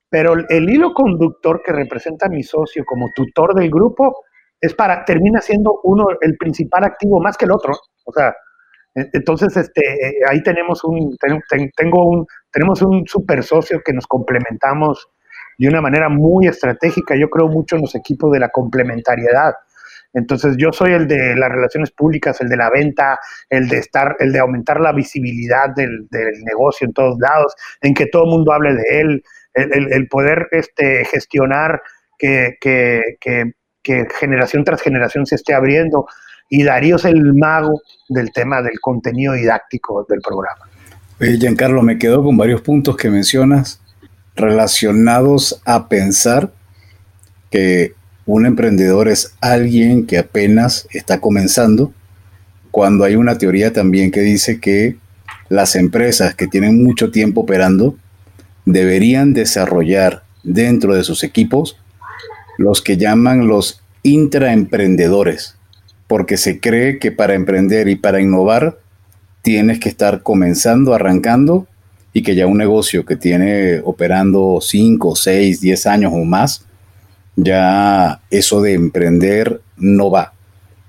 pero 0.08 0.34
el 0.48 0.70
hilo 0.70 0.94
conductor 0.94 1.62
que 1.64 1.72
representa 1.72 2.26
a 2.26 2.30
mi 2.30 2.42
socio 2.42 2.84
como 2.86 3.10
tutor 3.14 3.54
del 3.54 3.70
grupo 3.70 4.24
es 4.60 4.72
para, 4.74 5.04
termina 5.04 5.40
siendo 5.40 5.80
uno, 5.82 6.06
el 6.20 6.36
principal 6.36 6.84
activo 6.84 7.20
más 7.20 7.36
que 7.36 7.44
el 7.44 7.52
otro. 7.52 7.74
O 8.04 8.12
sea, 8.12 8.34
entonces, 8.96 9.54
este, 9.58 9.82
ahí 10.26 10.42
tenemos 10.42 10.82
un, 10.82 11.16
tengo 11.76 12.08
un, 12.08 12.26
tenemos 12.50 12.80
un 12.80 13.06
super 13.06 13.42
socio 13.42 13.82
que 13.84 13.92
nos 13.92 14.06
complementamos 14.06 15.08
de 15.58 15.68
una 15.68 15.82
manera 15.82 16.08
muy 16.08 16.46
estratégica. 16.46 17.14
Yo 17.14 17.28
creo 17.28 17.48
mucho 17.48 17.76
en 17.76 17.82
los 17.82 17.94
equipos 17.94 18.32
de 18.32 18.40
la 18.40 18.48
complementariedad. 18.48 19.54
Entonces, 20.14 20.56
yo 20.56 20.72
soy 20.72 20.92
el 20.92 21.06
de 21.06 21.36
las 21.36 21.50
relaciones 21.50 21.90
públicas, 21.90 22.40
el 22.40 22.48
de 22.48 22.56
la 22.56 22.70
venta, 22.70 23.20
el 23.50 23.68
de 23.68 23.78
estar, 23.78 24.16
el 24.18 24.32
de 24.32 24.38
aumentar 24.38 24.80
la 24.80 24.92
visibilidad 24.92 25.74
del, 25.76 26.08
negocio 26.46 26.86
en 26.86 26.94
todos 26.94 27.18
lados, 27.18 27.54
en 27.82 27.92
que 27.92 28.06
todo 28.06 28.24
el 28.24 28.30
mundo 28.30 28.52
hable 28.52 28.72
de 28.74 29.00
él, 29.00 29.22
el, 29.52 30.08
poder 30.08 30.48
este, 30.52 31.04
gestionar 31.04 31.82
que, 32.18 32.56
que, 32.60 33.02
que 33.20 34.06
generación 34.18 34.64
tras 34.64 34.80
generación 34.80 35.26
se 35.26 35.34
esté 35.34 35.52
abriendo 35.52 36.06
y 36.48 36.62
Darío 36.62 36.96
es 36.96 37.04
el 37.04 37.34
mago 37.34 37.82
del 38.08 38.32
tema 38.32 38.62
del 38.62 38.80
contenido 38.80 39.34
didáctico 39.34 40.06
del 40.08 40.20
programa. 40.20 40.64
Oye, 41.20 41.38
Giancarlo, 41.38 41.82
me 41.82 41.98
quedo 41.98 42.22
con 42.22 42.36
varios 42.36 42.60
puntos 42.60 42.96
que 42.96 43.10
mencionas 43.10 43.80
relacionados 44.34 45.60
a 45.64 45.88
pensar 45.88 46.52
que 47.50 47.94
un 48.26 48.44
emprendedor 48.44 49.08
es 49.08 49.34
alguien 49.40 50.06
que 50.06 50.18
apenas 50.18 50.86
está 50.90 51.20
comenzando, 51.20 51.92
cuando 52.70 53.04
hay 53.04 53.16
una 53.16 53.38
teoría 53.38 53.72
también 53.72 54.10
que 54.10 54.20
dice 54.20 54.60
que 54.60 54.98
las 55.48 55.76
empresas 55.76 56.34
que 56.34 56.48
tienen 56.48 56.82
mucho 56.82 57.10
tiempo 57.10 57.42
operando 57.42 57.96
deberían 58.64 59.32
desarrollar 59.32 60.24
dentro 60.42 60.94
de 60.94 61.04
sus 61.04 61.24
equipos 61.24 61.78
los 62.58 62.82
que 62.82 62.96
llaman 62.96 63.46
los 63.46 63.82
intraemprendedores 64.02 65.55
porque 66.06 66.36
se 66.36 66.60
cree 66.60 66.98
que 66.98 67.12
para 67.12 67.34
emprender 67.34 67.88
y 67.88 67.96
para 67.96 68.20
innovar 68.20 68.78
tienes 69.42 69.80
que 69.80 69.88
estar 69.88 70.22
comenzando, 70.22 70.94
arrancando 70.94 71.66
y 72.12 72.22
que 72.22 72.34
ya 72.34 72.46
un 72.46 72.58
negocio 72.58 73.04
que 73.04 73.16
tiene 73.16 73.80
operando 73.84 74.58
5, 74.60 75.16
6, 75.16 75.60
10 75.60 75.86
años 75.86 76.12
o 76.14 76.24
más, 76.24 76.66
ya 77.36 78.20
eso 78.30 78.62
de 78.62 78.74
emprender 78.74 79.60
no 79.76 80.10
va. 80.10 80.32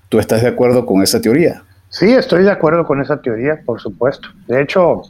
¿Tú 0.10 0.20
estás 0.20 0.42
de 0.42 0.48
acuerdo 0.48 0.86
con 0.86 1.04
esa 1.04 1.20
teoría? 1.20 1.64
Sí, 1.90 2.12
estoy 2.14 2.44
de 2.44 2.52
acuerdo 2.52 2.86
con 2.86 3.02
esa 3.02 3.22
teoría, 3.22 3.62
por 3.66 3.82
supuesto. 3.82 4.30
De 4.48 4.62
hecho, 4.62 5.02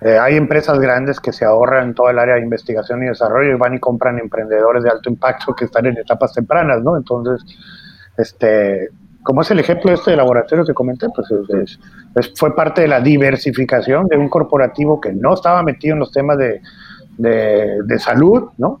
eh, 0.00 0.18
hay 0.18 0.36
empresas 0.36 0.78
grandes 0.78 1.20
que 1.20 1.32
se 1.32 1.44
ahorran 1.44 1.94
todo 1.94 2.08
el 2.08 2.18
área 2.18 2.36
de 2.36 2.42
investigación 2.42 3.02
y 3.02 3.06
desarrollo 3.06 3.52
y 3.52 3.58
van 3.58 3.74
y 3.74 3.78
compran 3.78 4.18
emprendedores 4.18 4.82
de 4.82 4.90
alto 4.90 5.10
impacto 5.10 5.54
que 5.54 5.66
están 5.66 5.86
en 5.86 5.98
etapas 5.98 6.32
tempranas, 6.32 6.82
¿no? 6.82 6.96
Entonces, 6.96 7.44
este, 8.20 8.90
como 9.22 9.42
es 9.42 9.50
el 9.50 9.58
ejemplo 9.58 9.92
este 9.92 10.12
de 10.12 10.16
laboratorio 10.16 10.64
que 10.64 10.74
comenté, 10.74 11.06
pues 11.14 11.28
fue 12.36 12.54
parte 12.54 12.82
de 12.82 12.88
la 12.88 13.00
diversificación 13.00 14.06
de 14.06 14.16
un 14.16 14.28
corporativo 14.28 15.00
que 15.00 15.12
no 15.12 15.34
estaba 15.34 15.62
metido 15.62 15.94
en 15.94 16.00
los 16.00 16.12
temas 16.12 16.38
de, 16.38 17.98
salud, 17.98 18.48
¿no? 18.58 18.80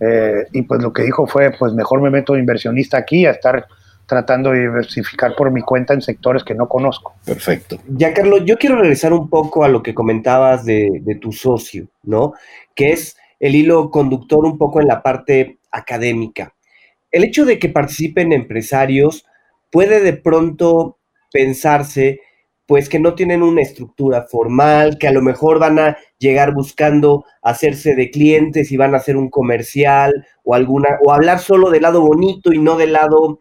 Eh, 0.00 0.46
y 0.52 0.62
pues 0.62 0.82
lo 0.82 0.92
que 0.92 1.02
dijo 1.02 1.26
fue, 1.26 1.50
pues 1.58 1.74
mejor 1.74 2.00
me 2.00 2.10
meto 2.10 2.32
de 2.32 2.40
inversionista 2.40 2.96
aquí 2.96 3.26
a 3.26 3.32
estar 3.32 3.66
tratando 4.06 4.50
de 4.50 4.60
diversificar 4.60 5.34
por 5.36 5.50
mi 5.50 5.60
cuenta 5.60 5.92
en 5.92 6.00
sectores 6.00 6.42
que 6.42 6.54
no 6.54 6.68
conozco. 6.68 7.14
Perfecto. 7.24 7.78
Ya, 7.88 8.14
Carlos, 8.14 8.42
yo 8.44 8.56
quiero 8.56 8.76
regresar 8.76 9.12
un 9.12 9.28
poco 9.28 9.64
a 9.64 9.68
lo 9.68 9.82
que 9.82 9.94
comentabas 9.94 10.64
de, 10.64 11.00
de 11.02 11.14
tu 11.16 11.32
socio, 11.32 11.86
¿no? 12.02 12.32
Que 12.74 12.92
es 12.92 13.16
el 13.38 13.54
hilo 13.54 13.90
conductor 13.90 14.44
un 14.44 14.56
poco 14.56 14.80
en 14.80 14.88
la 14.88 15.02
parte 15.02 15.58
académica 15.70 16.54
el 17.10 17.24
hecho 17.24 17.44
de 17.44 17.58
que 17.58 17.68
participen 17.68 18.32
empresarios 18.32 19.26
puede 19.70 20.00
de 20.00 20.12
pronto 20.12 20.98
pensarse 21.32 22.20
pues 22.66 22.88
que 22.88 23.00
no 23.00 23.16
tienen 23.16 23.42
una 23.42 23.62
estructura 23.62 24.26
formal, 24.30 24.96
que 24.96 25.08
a 25.08 25.12
lo 25.12 25.22
mejor 25.22 25.58
van 25.58 25.80
a 25.80 25.98
llegar 26.18 26.54
buscando 26.54 27.24
hacerse 27.42 27.96
de 27.96 28.12
clientes 28.12 28.70
y 28.70 28.76
van 28.76 28.94
a 28.94 28.98
hacer 28.98 29.16
un 29.16 29.28
comercial 29.28 30.24
o 30.44 30.54
alguna 30.54 30.90
o 31.04 31.12
hablar 31.12 31.40
solo 31.40 31.70
del 31.70 31.82
lado 31.82 32.00
bonito 32.00 32.52
y 32.52 32.58
no 32.58 32.76
del 32.76 32.92
lado 32.92 33.40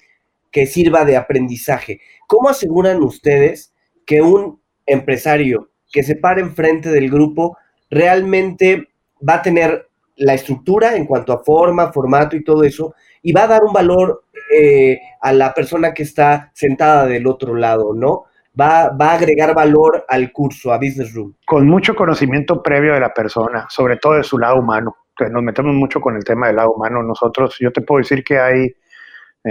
que 0.52 0.66
sirva 0.66 1.06
de 1.06 1.16
aprendizaje. 1.16 2.02
¿Cómo 2.28 2.50
aseguran 2.50 3.04
ustedes 3.04 3.72
que 4.04 4.24
un 4.24 4.64
empresario 4.88 5.70
que 5.92 6.02
se 6.02 6.16
pare 6.16 6.42
enfrente 6.42 6.90
del 6.90 7.12
grupo 7.12 7.56
realmente 7.92 8.88
va 9.28 9.36
a 9.36 9.42
tener 9.44 9.90
la 10.16 10.34
estructura 10.34 10.96
en 10.96 11.06
cuanto 11.06 11.34
a 11.34 11.44
forma, 11.44 11.94
formato 11.94 12.36
y 12.36 12.44
todo 12.44 12.64
eso, 12.64 12.96
y 13.22 13.32
va 13.34 13.44
a 13.44 13.48
dar 13.48 13.64
un 13.64 13.74
valor 13.74 14.24
eh, 14.52 15.00
a 15.22 15.32
la 15.32 15.54
persona 15.54 15.94
que 15.94 16.04
está 16.04 16.52
sentada 16.54 17.06
del 17.06 17.28
otro 17.28 17.56
lado, 17.56 17.94
¿no? 17.94 18.26
Va, 18.60 18.90
va, 18.90 19.12
a 19.12 19.14
agregar 19.16 19.54
valor 19.54 20.06
al 20.08 20.32
curso, 20.32 20.74
a 20.74 20.78
Business 20.78 21.14
Room. 21.14 21.36
Con 21.46 21.68
mucho 21.68 21.96
conocimiento 21.96 22.62
previo 22.62 22.94
de 22.94 23.00
la 23.00 23.14
persona, 23.14 23.68
sobre 23.70 23.98
todo 23.98 24.14
de 24.14 24.24
su 24.24 24.38
lado 24.38 24.58
humano. 24.58 24.96
Nos 25.30 25.44
metemos 25.44 25.74
mucho 25.74 26.02
con 26.02 26.16
el 26.16 26.24
tema 26.24 26.48
del 26.48 26.56
lado 26.56 26.72
humano. 26.72 27.04
Nosotros, 27.04 27.58
yo 27.60 27.72
te 27.72 27.82
puedo 27.82 28.00
decir 28.00 28.24
que 28.24 28.40
hay, 28.40 28.74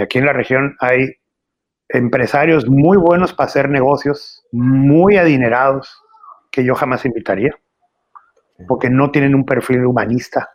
aquí 0.01 0.17
en 0.17 0.25
la 0.25 0.33
región 0.33 0.75
hay 0.79 1.15
empresarios 1.89 2.67
muy 2.67 2.97
buenos 2.97 3.33
para 3.33 3.47
hacer 3.47 3.69
negocios, 3.69 4.43
muy 4.51 5.17
adinerados, 5.17 6.01
que 6.51 6.63
yo 6.63 6.75
jamás 6.75 7.05
invitaría, 7.05 7.55
porque 8.67 8.89
no 8.89 9.11
tienen 9.11 9.35
un 9.35 9.45
perfil 9.45 9.85
humanista. 9.85 10.49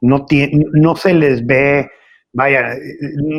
No, 0.00 0.26
no 0.72 0.96
se 0.96 1.14
les 1.14 1.46
ve, 1.46 1.90
vaya, 2.32 2.74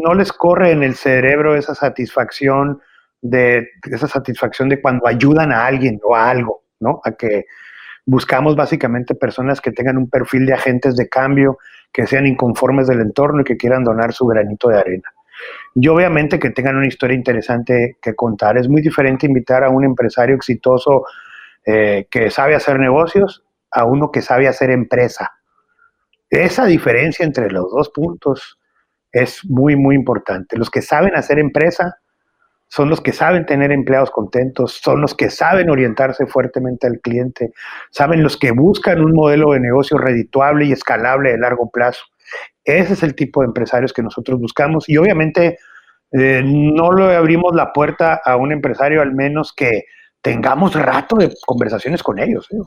no 0.02 0.14
les 0.14 0.32
corre 0.32 0.72
en 0.72 0.84
el 0.84 0.96
cerebro 0.96 1.56
esa 1.56 1.76
satisfacción 1.76 2.82
de 3.22 3.68
esa 3.92 4.08
satisfacción 4.08 4.70
de 4.70 4.82
cuando 4.82 5.08
ayudan 5.08 5.52
a 5.52 5.66
alguien 5.66 6.00
o 6.04 6.16
a 6.16 6.30
algo, 6.30 6.64
¿no? 6.80 7.02
A 7.04 7.12
que 7.12 7.46
buscamos 8.06 8.56
básicamente 8.56 9.16
personas 9.16 9.62
que 9.62 9.72
tengan 9.72 9.98
un 9.98 10.10
perfil 10.10 10.46
de 10.46 10.54
agentes 10.54 10.96
de 10.96 11.10
cambio, 11.10 11.58
que 11.92 12.06
sean 12.06 12.28
inconformes 12.28 12.88
del 12.88 13.02
entorno 13.02 13.42
y 13.42 13.44
que 13.44 13.58
quieran 13.58 13.84
donar 13.84 14.14
su 14.14 14.26
granito 14.28 14.70
de 14.70 14.80
arena. 14.80 15.10
y 15.76 15.88
obviamente 15.90 16.40
que 16.40 16.52
tengan 16.52 16.78
una 16.78 16.88
historia 16.88 17.16
interesante 17.16 17.98
que 18.02 18.16
contar. 18.16 18.58
Es 18.58 18.70
muy 18.70 18.82
diferente 18.82 19.26
invitar 19.26 19.64
a 19.64 19.70
un 19.70 19.84
empresario 19.84 20.36
exitoso 20.36 21.06
eh, 21.66 22.08
que 22.10 22.30
sabe 22.30 22.56
hacer 22.56 22.80
negocios 22.80 23.44
a 23.72 23.86
uno 23.86 24.12
que 24.12 24.22
sabe 24.22 24.48
hacer 24.48 24.70
empresa. 24.70 25.34
Esa 26.30 26.66
diferencia 26.66 27.26
entre 27.26 27.50
los 27.50 27.72
dos 27.72 27.90
puntos 27.90 28.58
es 29.12 29.46
muy, 29.46 29.76
muy 29.76 29.96
importante. 29.96 30.58
Los 30.58 30.70
que 30.70 30.82
saben 30.82 31.16
hacer 31.16 31.40
empresa 31.40 31.98
son 32.68 32.90
los 32.90 33.00
que 33.00 33.14
saben 33.14 33.46
tener 33.46 33.72
empleados 33.72 34.12
contentos, 34.12 34.80
son 34.84 35.02
los 35.02 35.16
que 35.16 35.30
saben 35.30 35.70
orientarse 35.70 36.26
fuertemente 36.26 36.88
al 36.88 37.00
cliente, 37.00 37.52
saben 37.92 38.24
los 38.24 38.38
que 38.38 38.52
buscan 38.52 39.02
un 39.02 39.14
modelo 39.14 39.52
de 39.52 39.60
negocio 39.60 39.98
redituable 39.98 40.66
y 40.66 40.72
escalable 40.72 41.32
de 41.32 41.38
largo 41.38 41.70
plazo. 41.70 42.04
Ese 42.64 42.94
es 42.94 43.04
el 43.04 43.16
tipo 43.16 43.42
de 43.42 43.48
empresarios 43.48 43.94
que 43.94 44.02
nosotros 44.02 44.40
buscamos 44.40 44.90
y 44.90 44.98
obviamente 44.98 45.60
eh, 46.12 46.42
no 46.44 46.92
le 46.92 47.16
abrimos 47.16 47.56
la 47.56 47.72
puerta 47.72 48.20
a 48.24 48.36
un 48.36 48.52
empresario 48.52 49.02
al 49.02 49.14
menos 49.14 49.54
que 49.54 49.84
tengamos 50.22 50.74
rato 50.74 51.18
de 51.18 51.32
conversaciones 51.46 52.02
con 52.02 52.20
ellos 52.20 52.48
¿eh? 52.52 52.58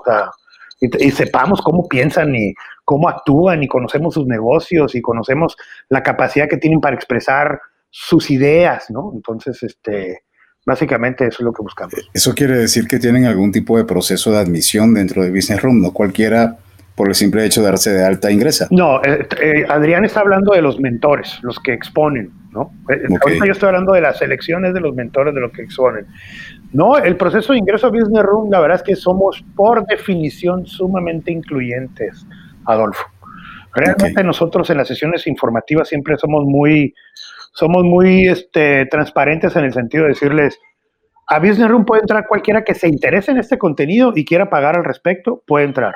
y, 1.00 1.10
sepamos 1.10 1.60
cómo 1.60 1.88
piensan 1.88 2.34
y 2.34 2.54
cómo 2.88 3.06
actúan 3.06 3.62
y 3.62 3.68
conocemos 3.68 4.14
sus 4.14 4.26
negocios 4.26 4.94
y 4.94 5.02
conocemos 5.02 5.58
la 5.90 6.02
capacidad 6.02 6.48
que 6.48 6.56
tienen 6.56 6.80
para 6.80 6.96
expresar 6.96 7.60
sus 7.90 8.30
ideas, 8.30 8.86
¿no? 8.88 9.12
Entonces, 9.14 9.62
este, 9.62 10.22
básicamente 10.64 11.26
eso 11.26 11.36
es 11.40 11.44
lo 11.44 11.52
que 11.52 11.62
buscamos. 11.62 11.92
Eso 12.14 12.34
quiere 12.34 12.56
decir 12.56 12.88
que 12.88 12.98
tienen 12.98 13.26
algún 13.26 13.52
tipo 13.52 13.76
de 13.76 13.84
proceso 13.84 14.30
de 14.30 14.38
admisión 14.38 14.94
dentro 14.94 15.22
de 15.22 15.30
Business 15.30 15.60
Room, 15.60 15.82
no 15.82 15.92
cualquiera 15.92 16.56
por 16.94 17.08
el 17.08 17.14
simple 17.14 17.44
hecho 17.44 17.60
de 17.60 17.66
darse 17.66 17.92
de 17.92 18.02
alta 18.02 18.32
ingresa. 18.32 18.68
No, 18.70 19.02
eh, 19.04 19.28
eh, 19.42 19.66
Adrián 19.68 20.06
está 20.06 20.20
hablando 20.20 20.54
de 20.54 20.62
los 20.62 20.80
mentores, 20.80 21.38
los 21.42 21.60
que 21.60 21.74
exponen, 21.74 22.30
¿no? 22.52 22.72
Eh, 22.88 23.02
ahorita 23.20 23.44
yo 23.44 23.52
estoy 23.52 23.66
hablando 23.66 23.92
de 23.92 24.00
las 24.00 24.16
selecciones 24.16 24.72
de 24.72 24.80
los 24.80 24.94
mentores, 24.94 25.34
de 25.34 25.42
los 25.42 25.52
que 25.52 25.60
exponen. 25.60 26.06
No, 26.72 26.96
el 26.96 27.16
proceso 27.18 27.52
de 27.52 27.58
ingreso 27.58 27.88
a 27.88 27.90
Business 27.90 28.22
Room, 28.22 28.50
la 28.50 28.60
verdad 28.60 28.78
es 28.78 28.82
que 28.82 28.96
somos 28.96 29.44
por 29.54 29.86
definición 29.86 30.66
sumamente 30.66 31.30
incluyentes, 31.30 32.26
Adolfo. 32.68 33.04
Realmente 33.74 34.22
nosotros 34.24 34.70
en 34.70 34.78
las 34.78 34.88
sesiones 34.88 35.26
informativas 35.26 35.88
siempre 35.88 36.16
somos 36.16 36.44
muy, 36.44 36.94
somos 37.52 37.84
muy 37.84 38.28
este, 38.28 38.86
transparentes 38.86 39.56
en 39.56 39.64
el 39.64 39.72
sentido 39.72 40.04
de 40.04 40.10
decirles, 40.10 40.58
a 41.26 41.38
Business 41.38 41.68
Room 41.68 41.84
puede 41.84 42.00
entrar 42.00 42.26
cualquiera 42.26 42.64
que 42.64 42.74
se 42.74 42.88
interese 42.88 43.30
en 43.30 43.38
este 43.38 43.58
contenido 43.58 44.12
y 44.14 44.24
quiera 44.24 44.48
pagar 44.48 44.76
al 44.76 44.84
respecto, 44.84 45.42
puede 45.46 45.66
entrar. 45.66 45.94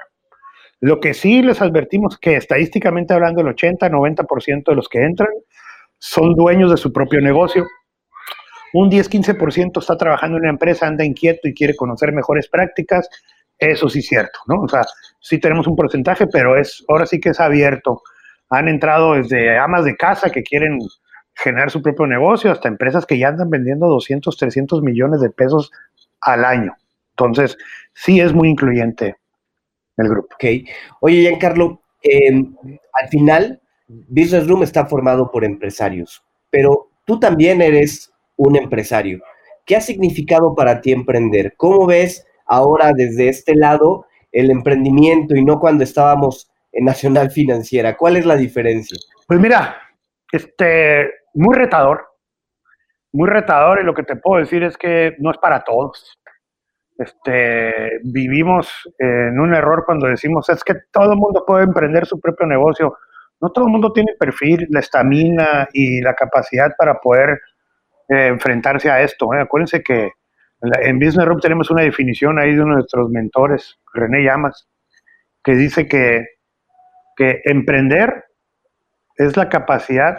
Lo 0.81 1.01
que 1.01 1.15
sí 1.15 1.43
les 1.43 1.63
advertimos 1.63 2.19
que 2.19 2.37
estadísticamente 2.37 3.15
hablando 3.15 3.41
el 3.41 3.55
80-90% 3.55 4.65
de 4.67 4.75
los 4.75 4.89
que 4.89 5.03
entran 5.03 5.31
son 5.99 6.35
dueños 6.35 6.71
de 6.71 6.77
su 6.77 6.93
propio 6.93 7.21
negocio. 7.21 7.67
Un 8.75 8.91
10-15% 8.91 9.79
está 9.79 9.97
trabajando 9.97 10.37
en 10.37 10.43
una 10.43 10.51
empresa, 10.51 10.87
anda 10.87 11.05
inquieto 11.05 11.47
y 11.47 11.55
quiere 11.55 11.77
conocer 11.77 12.13
mejores 12.13 12.49
prácticas. 12.49 13.09
Eso 13.63 13.89
sí 13.89 14.01
es 14.01 14.07
cierto, 14.09 14.41
¿no? 14.49 14.63
O 14.63 14.69
sea, 14.69 14.83
sí 15.21 15.39
tenemos 15.39 15.69
un 15.69 15.77
porcentaje, 15.77 16.27
pero 16.27 16.59
es 16.59 16.85
ahora 16.89 17.07
sí 17.07 17.21
que 17.21 17.29
es 17.29 17.39
abierto. 17.39 18.03
Han 18.51 18.69
entrado 18.69 19.15
desde 19.15 19.57
amas 19.57 19.85
de 19.85 19.97
casa 19.97 20.31
que 20.31 20.43
quieren 20.43 20.81
generar 21.35 21.71
su 21.71 21.81
propio 21.81 22.09
negocio 22.09 22.51
hasta 22.51 22.69
empresas 22.69 23.07
que 23.07 23.19
ya 23.19 23.29
andan 23.29 23.51
vendiendo 23.51 23.87
200, 23.87 24.37
300 24.37 24.83
millones 24.83 25.21
de 25.21 25.31
pesos 25.31 25.71
al 26.21 26.45
año. 26.45 26.75
Entonces, 27.11 27.57
sí 27.95 28.21
es 28.21 28.33
muy 28.33 28.49
incluyente 28.49 29.17
el 29.97 30.09
grupo. 30.09 30.35
Ok. 30.35 30.45
Oye, 31.01 31.21
Giancarlo, 31.21 31.83
em, 32.03 32.57
al 33.01 33.09
final, 33.11 33.61
Business 33.87 34.49
Room 34.49 34.65
está 34.65 34.87
formado 34.87 35.31
por 35.31 35.45
empresarios, 35.45 36.25
pero 36.51 36.89
tú 37.05 37.21
también 37.21 37.63
eres 37.63 38.13
un 38.37 38.57
empresario. 38.57 39.23
¿Qué 39.65 39.77
ha 39.77 39.81
significado 39.81 40.53
para 40.57 40.81
ti 40.81 40.91
emprender? 40.91 41.55
¿Cómo 41.57 41.87
ves 41.87 42.27
ahora 42.53 42.93
desde 42.95 43.29
este 43.29 43.55
lado 43.55 44.07
el 44.31 44.51
emprendimiento 44.51 45.35
y 45.37 45.45
no 45.45 45.59
cuando 45.59 45.85
estábamos 45.85 46.51
en 46.73 46.85
Nacional 46.85 47.31
Financiera? 47.31 47.97
¿Cuál 47.97 48.17
es 48.17 48.27
la 48.27 48.37
diferencia? 48.37 48.99
Pues 49.27 49.41
mira, 49.41 49.77
este, 50.33 51.11
muy 51.35 51.55
retador, 51.55 52.07
muy 53.13 53.29
retador 53.29 53.81
y 53.81 53.85
lo 53.85 53.95
que 53.95 54.03
te 54.03 54.17
puedo 54.17 54.41
decir 54.41 54.63
es 54.63 54.77
que 54.77 55.15
no 55.19 55.31
es 55.31 55.39
para 55.39 55.63
todos 55.65 56.19
este, 56.99 57.99
vivimos 58.05 58.71
en 58.99 59.39
un 59.41 59.55
error 59.55 59.85
cuando 59.85 60.07
decimos 60.07 60.49
es 60.49 60.63
que 60.63 60.75
todo 60.91 61.13
el 61.13 61.19
mundo 61.19 61.45
puede 61.47 61.65
emprender 61.65 62.07
su 62.07 62.21
propio 62.21 62.47
negocio. 62.47 62.97
No 63.41 63.51
todo 63.51 63.67
el 63.67 63.73
mundo 63.73 63.93
tiene 63.93 64.13
perfil, 64.19 64.67
la 64.71 64.81
estamina 64.81 65.69
y 65.73 66.01
la 66.01 66.15
capacidad 66.15 66.73
para 66.79 67.01
poder 67.01 67.41
eh, 68.09 68.27
enfrentarse 68.29 68.91
a 68.91 69.03
esto. 69.03 69.35
¿eh? 69.35 69.41
Acuérdense 69.41 69.83
que 69.83 70.13
en 70.63 70.99
Business 70.99 71.27
Room 71.27 71.41
tenemos 71.41 71.71
una 71.71 71.83
definición 71.83 72.39
ahí 72.39 72.55
de 72.55 72.63
uno 72.63 72.71
de 72.71 72.77
nuestros 72.77 73.11
mentores, 73.11 73.79
René 73.93 74.25
Llamas, 74.25 74.69
que 75.43 75.55
dice 75.55 75.87
que, 75.87 76.27
emprender 77.45 78.25
es 79.17 79.37
la 79.37 79.49
capacidad 79.49 80.19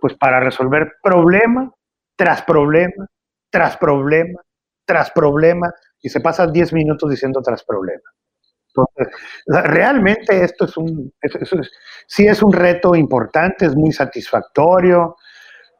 pues 0.00 0.14
para 0.14 0.40
resolver 0.40 0.94
problema 1.00 1.70
tras 2.16 2.42
problema, 2.42 3.06
tras 3.50 3.76
problema, 3.76 4.40
tras 4.84 5.12
problema 5.12 5.72
y 6.00 6.08
se 6.08 6.20
pasa 6.20 6.48
10 6.48 6.72
minutos 6.72 7.08
diciendo 7.08 7.40
tras 7.40 7.62
problema. 7.62 8.02
Realmente 9.46 10.42
esto 10.42 10.64
es 10.64 10.76
un, 10.76 11.12
sí 12.08 12.26
es 12.26 12.42
un 12.42 12.52
reto 12.52 12.96
importante, 12.96 13.66
es 13.66 13.76
muy 13.76 13.92
satisfactorio. 13.92 15.14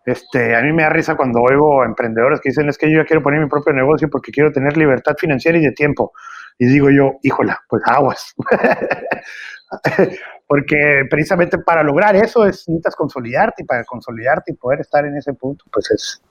Este, 0.04 0.56
a 0.56 0.62
mí 0.62 0.72
me 0.72 0.82
da 0.82 0.88
risa 0.88 1.16
cuando 1.16 1.40
oigo 1.40 1.82
a 1.82 1.86
emprendedores 1.86 2.40
que 2.40 2.48
dicen 2.48 2.68
es 2.68 2.76
que 2.76 2.90
yo 2.90 2.98
ya 2.98 3.04
quiero 3.04 3.22
poner 3.22 3.40
mi 3.40 3.48
propio 3.48 3.72
negocio 3.72 4.08
porque 4.10 4.32
quiero 4.32 4.52
tener 4.52 4.76
libertad 4.76 5.14
financiera 5.18 5.58
y 5.58 5.62
de 5.62 5.72
tiempo. 5.72 6.12
Y 6.58 6.66
digo 6.66 6.90
yo, 6.90 7.18
híjola, 7.22 7.60
pues 7.68 7.82
aguas. 7.86 8.34
porque 10.46 11.06
precisamente 11.08 11.58
para 11.58 11.82
lograr 11.82 12.16
eso 12.16 12.44
es, 12.44 12.68
necesitas 12.68 12.94
consolidarte 12.94 13.62
y 13.62 13.66
para 13.66 13.84
consolidarte 13.84 14.52
y 14.52 14.56
poder 14.56 14.80
estar 14.80 15.04
en 15.06 15.16
ese 15.16 15.32
punto, 15.34 15.64
pues 15.72 15.90
es, 15.90 16.22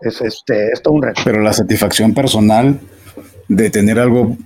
es, 0.00 0.20
este, 0.20 0.72
es 0.72 0.82
todo 0.82 0.94
un 0.94 1.02
reto. 1.02 1.20
Pero 1.24 1.40
la 1.40 1.52
satisfacción 1.52 2.14
personal 2.14 2.80
de 3.48 3.70
tener 3.70 3.98
algo 4.00 4.36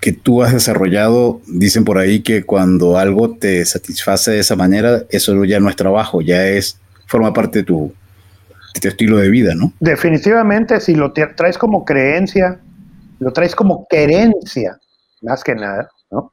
que 0.00 0.12
tú 0.12 0.42
has 0.42 0.52
desarrollado, 0.52 1.40
dicen 1.46 1.84
por 1.84 1.98
ahí 1.98 2.20
que 2.20 2.44
cuando 2.44 2.98
algo 2.98 3.36
te 3.36 3.64
satisface 3.64 4.32
de 4.32 4.40
esa 4.40 4.56
manera, 4.56 5.02
eso 5.08 5.44
ya 5.44 5.58
no 5.58 5.70
es 5.70 5.76
trabajo, 5.76 6.20
ya 6.20 6.46
es, 6.46 6.78
forma 7.06 7.32
parte 7.32 7.60
de 7.60 7.64
tu, 7.64 7.92
estilo 8.82 9.16
de 9.16 9.30
vida, 9.30 9.54
¿no? 9.54 9.72
Definitivamente, 9.80 10.80
si 10.80 10.94
lo 10.94 11.12
traes 11.12 11.58
como 11.58 11.84
creencia, 11.84 12.60
lo 13.18 13.32
traes 13.32 13.56
como 13.56 13.86
querencia, 13.88 14.78
más 15.22 15.42
que 15.42 15.54
nada, 15.54 15.88
¿no? 16.10 16.32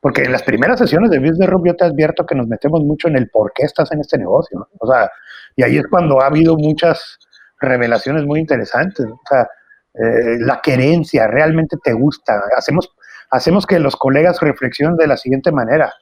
Porque 0.00 0.22
en 0.22 0.32
las 0.32 0.42
primeras 0.42 0.78
sesiones 0.78 1.10
de 1.10 1.18
Business 1.18 1.48
Room 1.48 1.64
yo 1.66 1.74
te 1.74 1.84
advierto 1.84 2.26
que 2.26 2.34
nos 2.34 2.46
metemos 2.46 2.82
mucho 2.84 3.08
en 3.08 3.16
el 3.16 3.28
por 3.30 3.52
qué 3.52 3.64
estás 3.64 3.90
en 3.90 4.00
este 4.00 4.18
negocio, 4.18 4.58
¿no? 4.58 4.68
O 4.78 4.92
sea, 4.92 5.10
y 5.56 5.62
ahí 5.62 5.78
es 5.78 5.86
cuando 5.88 6.22
ha 6.22 6.26
habido 6.26 6.56
muchas 6.56 7.18
revelaciones 7.60 8.24
muy 8.24 8.40
interesantes. 8.40 9.06
O 9.06 9.20
sea, 9.28 9.48
eh, 9.94 10.38
la 10.38 10.60
querencia, 10.62 11.26
realmente 11.26 11.76
te 11.82 11.92
gusta. 11.92 12.40
Hacemos, 12.56 12.94
hacemos 13.30 13.66
que 13.66 13.78
los 13.78 13.96
colegas 13.96 14.40
reflexionen 14.40 14.96
de 14.96 15.06
la 15.06 15.16
siguiente 15.16 15.50
manera. 15.50 15.92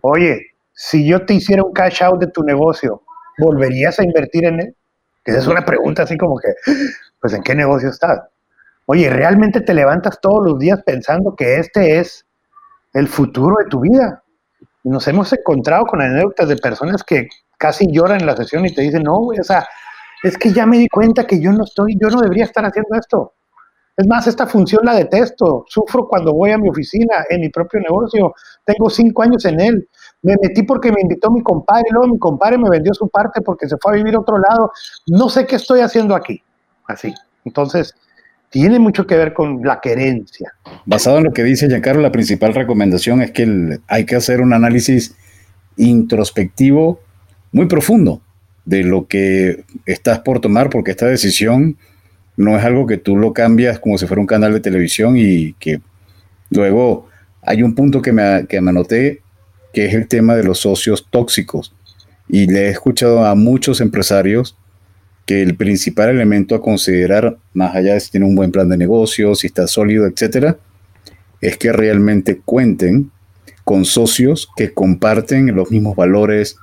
Oye, 0.00 0.52
si 0.72 1.06
yo 1.06 1.26
te 1.26 1.34
hiciera 1.34 1.62
un 1.62 1.72
cash 1.72 2.02
out 2.02 2.20
de 2.20 2.28
tu 2.28 2.42
negocio, 2.42 3.02
¿volverías 3.38 3.98
a 3.98 4.04
invertir 4.04 4.44
en 4.44 4.60
él? 4.60 4.76
Esa 5.24 5.38
es 5.38 5.46
una 5.46 5.64
pregunta 5.64 6.02
así 6.02 6.16
como 6.16 6.38
que, 6.38 6.48
pues, 7.20 7.32
¿en 7.32 7.42
qué 7.42 7.54
negocio 7.54 7.90
estás? 7.90 8.20
Oye, 8.86 9.08
¿realmente 9.08 9.60
te 9.60 9.74
levantas 9.74 10.20
todos 10.20 10.44
los 10.44 10.58
días 10.58 10.82
pensando 10.84 11.36
que 11.36 11.58
este 11.58 11.98
es 11.98 12.26
el 12.94 13.08
futuro 13.08 13.56
de 13.62 13.68
tu 13.68 13.80
vida? 13.80 14.22
Nos 14.84 15.06
hemos 15.06 15.32
encontrado 15.32 15.86
con 15.86 16.02
anécdotas 16.02 16.48
de 16.48 16.56
personas 16.56 17.04
que 17.04 17.28
casi 17.56 17.86
lloran 17.90 18.20
en 18.20 18.26
la 18.26 18.36
sesión 18.36 18.66
y 18.66 18.74
te 18.74 18.82
dicen, 18.82 19.04
no, 19.04 19.18
o 19.18 19.44
sea, 19.44 19.64
es 20.24 20.36
que 20.36 20.52
ya 20.52 20.66
me 20.66 20.78
di 20.78 20.88
cuenta 20.88 21.26
que 21.26 21.40
yo 21.40 21.52
no 21.52 21.64
estoy, 21.64 21.96
yo 22.00 22.08
no 22.08 22.20
debería 22.20 22.44
estar 22.44 22.64
haciendo 22.64 22.96
esto. 22.96 23.34
Es 23.96 24.06
más, 24.06 24.26
esta 24.26 24.46
función 24.46 24.84
la 24.84 24.94
detesto. 24.94 25.64
Sufro 25.68 26.08
cuando 26.08 26.32
voy 26.32 26.50
a 26.50 26.58
mi 26.58 26.68
oficina, 26.68 27.24
en 27.28 27.40
mi 27.40 27.50
propio 27.50 27.80
negocio. 27.80 28.34
Tengo 28.64 28.88
cinco 28.88 29.22
años 29.22 29.44
en 29.44 29.60
él. 29.60 29.88
Me 30.22 30.34
metí 30.40 30.62
porque 30.62 30.92
me 30.92 31.00
invitó 31.00 31.30
mi 31.30 31.42
compadre, 31.42 31.84
luego 31.90 32.12
mi 32.12 32.18
compadre 32.18 32.58
me 32.58 32.70
vendió 32.70 32.94
su 32.94 33.08
parte 33.08 33.40
porque 33.40 33.68
se 33.68 33.76
fue 33.80 33.92
a 33.92 33.96
vivir 33.96 34.14
a 34.14 34.20
otro 34.20 34.38
lado. 34.38 34.72
No 35.06 35.28
sé 35.28 35.46
qué 35.46 35.56
estoy 35.56 35.80
haciendo 35.80 36.14
aquí. 36.14 36.42
Así. 36.86 37.12
Entonces, 37.44 37.94
tiene 38.50 38.78
mucho 38.78 39.06
que 39.06 39.16
ver 39.16 39.32
con 39.32 39.62
la 39.62 39.80
querencia. 39.80 40.52
Basado 40.84 41.18
en 41.18 41.24
lo 41.24 41.32
que 41.32 41.42
dice 41.42 41.68
Giancarlo, 41.68 42.02
la 42.02 42.12
principal 42.12 42.54
recomendación 42.54 43.22
es 43.22 43.30
que 43.30 43.80
hay 43.88 44.04
que 44.04 44.14
hacer 44.14 44.42
un 44.42 44.52
análisis 44.52 45.16
introspectivo 45.76 47.00
muy 47.50 47.66
profundo 47.66 48.20
de 48.64 48.84
lo 48.84 49.06
que 49.06 49.64
estás 49.86 50.20
por 50.20 50.40
tomar, 50.40 50.68
porque 50.68 50.90
esta 50.90 51.06
decisión 51.06 51.78
no 52.36 52.56
es 52.58 52.64
algo 52.64 52.86
que 52.86 52.98
tú 52.98 53.16
lo 53.16 53.32
cambias 53.32 53.78
como 53.78 53.96
si 53.96 54.06
fuera 54.06 54.20
un 54.20 54.26
canal 54.26 54.52
de 54.52 54.60
televisión 54.60 55.14
y 55.16 55.54
que 55.54 55.80
luego 56.50 57.08
hay 57.40 57.62
un 57.62 57.74
punto 57.74 58.02
que 58.02 58.12
me, 58.12 58.46
que 58.46 58.60
me 58.60 58.70
anoté, 58.70 59.21
que 59.72 59.86
es 59.86 59.94
el 59.94 60.08
tema 60.08 60.34
de 60.34 60.44
los 60.44 60.60
socios 60.60 61.06
tóxicos. 61.10 61.74
Y 62.28 62.46
le 62.46 62.66
he 62.66 62.68
escuchado 62.68 63.24
a 63.24 63.34
muchos 63.34 63.80
empresarios 63.80 64.56
que 65.26 65.42
el 65.42 65.56
principal 65.56 66.10
elemento 66.10 66.54
a 66.54 66.62
considerar, 66.62 67.36
más 67.54 67.74
allá 67.74 67.94
de 67.94 68.00
si 68.00 68.10
tiene 68.10 68.26
un 68.26 68.34
buen 68.34 68.50
plan 68.50 68.68
de 68.68 68.76
negocio, 68.76 69.34
si 69.34 69.46
está 69.46 69.66
sólido, 69.66 70.06
etcétera, 70.06 70.58
es 71.40 71.56
que 71.56 71.72
realmente 71.72 72.40
cuenten 72.44 73.10
con 73.64 73.84
socios 73.84 74.48
que 74.56 74.72
comparten 74.72 75.54
los 75.54 75.70
mismos 75.70 75.96
valores, 75.96 76.56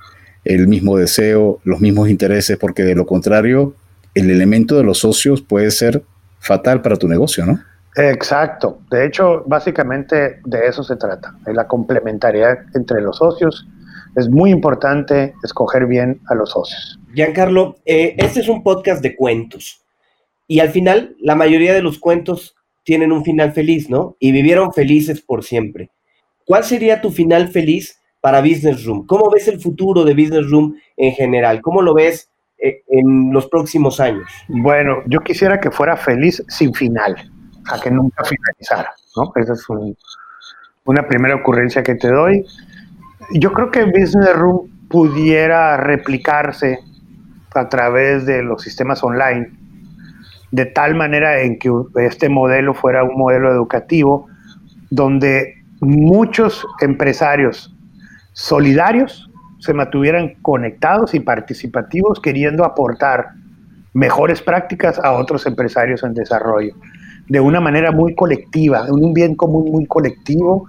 el 0.44 0.68
mismo 0.68 0.96
deseo, 0.96 1.60
los 1.64 1.80
mismos 1.80 2.08
intereses, 2.08 2.56
porque 2.58 2.82
de 2.82 2.94
lo 2.94 3.06
contrario, 3.06 3.74
el 4.14 4.30
elemento 4.30 4.76
de 4.76 4.84
los 4.84 4.98
socios 4.98 5.42
puede 5.42 5.70
ser 5.70 6.02
fatal 6.40 6.82
para 6.82 6.96
tu 6.96 7.08
negocio, 7.08 7.46
¿no? 7.46 7.60
Exacto. 7.96 8.80
De 8.90 9.06
hecho, 9.06 9.42
básicamente 9.46 10.40
de 10.44 10.66
eso 10.66 10.82
se 10.82 10.96
trata, 10.96 11.34
de 11.44 11.54
la 11.54 11.66
complementariedad 11.66 12.58
entre 12.74 13.00
los 13.00 13.16
socios. 13.16 13.66
Es 14.16 14.28
muy 14.28 14.50
importante 14.50 15.34
escoger 15.42 15.86
bien 15.86 16.20
a 16.28 16.34
los 16.34 16.50
socios. 16.50 16.98
Giancarlo, 17.14 17.76
eh, 17.84 18.14
este 18.18 18.40
es 18.40 18.48
un 18.48 18.62
podcast 18.62 19.02
de 19.02 19.16
cuentos. 19.16 19.84
Y 20.46 20.60
al 20.60 20.70
final, 20.70 21.16
la 21.20 21.36
mayoría 21.36 21.72
de 21.74 21.82
los 21.82 21.98
cuentos 21.98 22.56
tienen 22.84 23.12
un 23.12 23.24
final 23.24 23.52
feliz, 23.52 23.88
¿no? 23.88 24.16
Y 24.18 24.32
vivieron 24.32 24.72
felices 24.72 25.20
por 25.20 25.44
siempre. 25.44 25.90
¿Cuál 26.44 26.64
sería 26.64 27.00
tu 27.00 27.10
final 27.10 27.48
feliz 27.48 28.00
para 28.20 28.40
Business 28.40 28.84
Room? 28.84 29.06
¿Cómo 29.06 29.30
ves 29.30 29.46
el 29.46 29.60
futuro 29.60 30.04
de 30.04 30.14
Business 30.14 30.50
Room 30.50 30.76
en 30.96 31.12
general? 31.12 31.60
¿Cómo 31.60 31.82
lo 31.82 31.94
ves 31.94 32.30
eh, 32.58 32.82
en 32.88 33.32
los 33.32 33.46
próximos 33.46 34.00
años? 34.00 34.28
Bueno, 34.48 35.02
yo 35.06 35.20
quisiera 35.20 35.60
que 35.60 35.70
fuera 35.70 35.96
feliz 35.96 36.42
sin 36.48 36.74
final, 36.74 37.14
a 37.68 37.80
que 37.80 37.90
nunca 37.90 38.24
finalizara, 38.24 38.92
¿no? 39.16 39.32
Esa 39.36 39.52
es 39.54 39.66
una 40.84 41.06
primera 41.06 41.34
ocurrencia 41.34 41.82
que 41.82 41.94
te 41.94 42.08
doy. 42.08 42.44
Yo 43.34 43.52
creo 43.52 43.70
que 43.70 43.84
Business 43.84 44.34
Room 44.34 44.68
pudiera 44.88 45.76
replicarse 45.76 46.78
a 47.54 47.68
través 47.68 48.26
de 48.26 48.42
los 48.42 48.62
sistemas 48.62 49.02
online, 49.02 49.50
de 50.50 50.66
tal 50.66 50.94
manera 50.94 51.40
en 51.42 51.58
que 51.58 51.70
este 51.96 52.28
modelo 52.28 52.74
fuera 52.74 53.04
un 53.04 53.16
modelo 53.16 53.52
educativo 53.52 54.26
donde 54.90 55.54
muchos 55.80 56.66
empresarios 56.80 57.74
solidarios 58.32 59.30
se 59.58 59.74
mantuvieran 59.74 60.34
conectados 60.42 61.14
y 61.14 61.20
participativos 61.20 62.20
queriendo 62.20 62.64
aportar 62.64 63.30
mejores 63.92 64.40
prácticas 64.40 64.98
a 64.98 65.12
otros 65.12 65.46
empresarios 65.46 66.02
en 66.02 66.14
desarrollo, 66.14 66.74
de 67.30 67.40
una 67.40 67.60
manera 67.60 67.92
muy 67.92 68.14
colectiva, 68.14 68.84
un 68.90 69.14
bien 69.14 69.34
común 69.34 69.70
muy 69.70 69.86
colectivo 69.86 70.66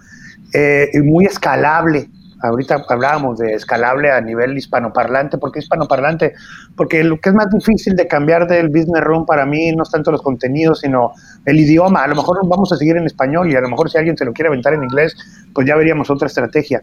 eh, 0.53 0.89
y 0.93 0.99
muy 0.99 1.25
escalable 1.25 2.07
ahorita 2.41 2.83
hablábamos 2.89 3.37
de 3.39 3.53
escalable 3.53 4.11
a 4.11 4.19
nivel 4.21 4.57
hispanoparlante. 4.57 5.37
¿Por 5.37 5.51
qué 5.51 5.59
hispanoparlante? 5.59 6.33
Porque 6.75 7.03
lo 7.03 7.19
que 7.19 7.29
es 7.29 7.35
más 7.35 7.49
difícil 7.49 7.95
de 7.95 8.07
cambiar 8.07 8.47
del 8.47 8.69
business 8.69 9.03
room 9.03 9.25
para 9.25 9.45
mí 9.45 9.71
no 9.71 9.83
es 9.83 9.89
tanto 9.89 10.11
los 10.11 10.21
contenidos, 10.21 10.79
sino 10.79 11.11
el 11.45 11.59
idioma. 11.59 12.03
A 12.03 12.07
lo 12.07 12.15
mejor 12.15 12.39
vamos 12.47 12.71
a 12.71 12.77
seguir 12.77 12.97
en 12.97 13.05
español 13.05 13.51
y 13.51 13.55
a 13.55 13.61
lo 13.61 13.69
mejor 13.69 13.89
si 13.89 13.97
alguien 13.97 14.17
se 14.17 14.25
lo 14.25 14.33
quiere 14.33 14.47
aventar 14.47 14.73
en 14.73 14.83
inglés, 14.83 15.15
pues 15.53 15.67
ya 15.67 15.75
veríamos 15.75 16.09
otra 16.09 16.27
estrategia. 16.27 16.81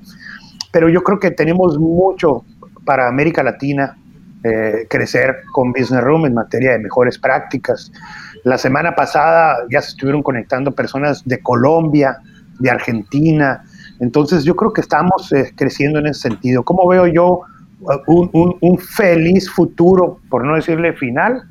Pero 0.71 0.89
yo 0.89 1.03
creo 1.03 1.19
que 1.19 1.31
tenemos 1.31 1.79
mucho 1.79 2.45
para 2.85 3.09
América 3.09 3.43
Latina 3.43 3.97
eh, 4.45 4.87
crecer 4.89 5.39
con 5.53 5.73
Business 5.73 6.03
Room 6.03 6.27
en 6.27 6.35
materia 6.35 6.73
de 6.73 6.79
mejores 6.79 7.19
prácticas. 7.19 7.91
La 8.45 8.59
semana 8.59 8.95
pasada 8.95 9.59
ya 9.71 9.81
se 9.83 9.91
estuvieron 9.91 10.23
conectando 10.23 10.73
personas 10.73 11.27
de 11.27 11.41
Colombia, 11.41 12.19
de 12.59 12.71
Argentina, 12.71 13.65
entonces 14.01 14.45
yo 14.45 14.55
creo 14.55 14.73
que 14.73 14.81
estamos 14.81 15.33
eh, 15.33 15.53
creciendo 15.57 15.99
en 15.99 16.07
ese 16.07 16.23
sentido. 16.23 16.63
¿Cómo 16.63 16.87
veo 16.89 17.07
yo 17.07 17.41
uh, 17.81 18.57
un, 18.61 18.79
feliz 18.79 19.51
futuro, 19.51 20.21
por 20.31 20.45
no 20.45 20.55
decirle 20.55 20.93
final? 20.93 21.43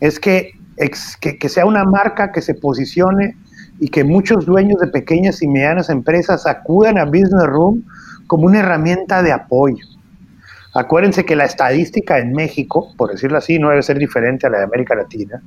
Es 0.00 0.18
que, 0.18 0.52
que, 1.20 1.48
sea 1.48 1.66
una 1.66 1.84
marca 1.84 2.32
que 2.32 2.40
se 2.40 2.54
posicione 2.54 3.36
y 3.78 3.88
que 3.88 4.04
muchos 4.04 4.46
dueños 4.46 4.80
de 4.80 4.88
pequeñas 4.88 5.42
y 5.42 5.48
medianas 5.48 5.90
empresas 5.90 6.46
acudan 6.46 6.98
a 6.98 7.04
Business 7.04 7.46
Room 7.46 7.84
como 8.26 8.46
una 8.46 8.60
herramienta 8.60 9.22
de 9.22 9.32
apoyo. 9.32 9.84
Acuérdense 10.74 11.26
que 11.26 11.36
la 11.36 11.44
estadística 11.44 12.18
en 12.18 12.32
México, 12.32 12.94
por 12.96 13.10
decirlo 13.10 13.36
así, 13.36 13.58
no 13.58 13.68
debe 13.68 13.82
ser 13.82 13.98
diferente 13.98 14.46
a 14.46 14.50
la 14.50 14.58
de 14.58 14.64
América 14.64 14.94
Latina, 14.94 15.42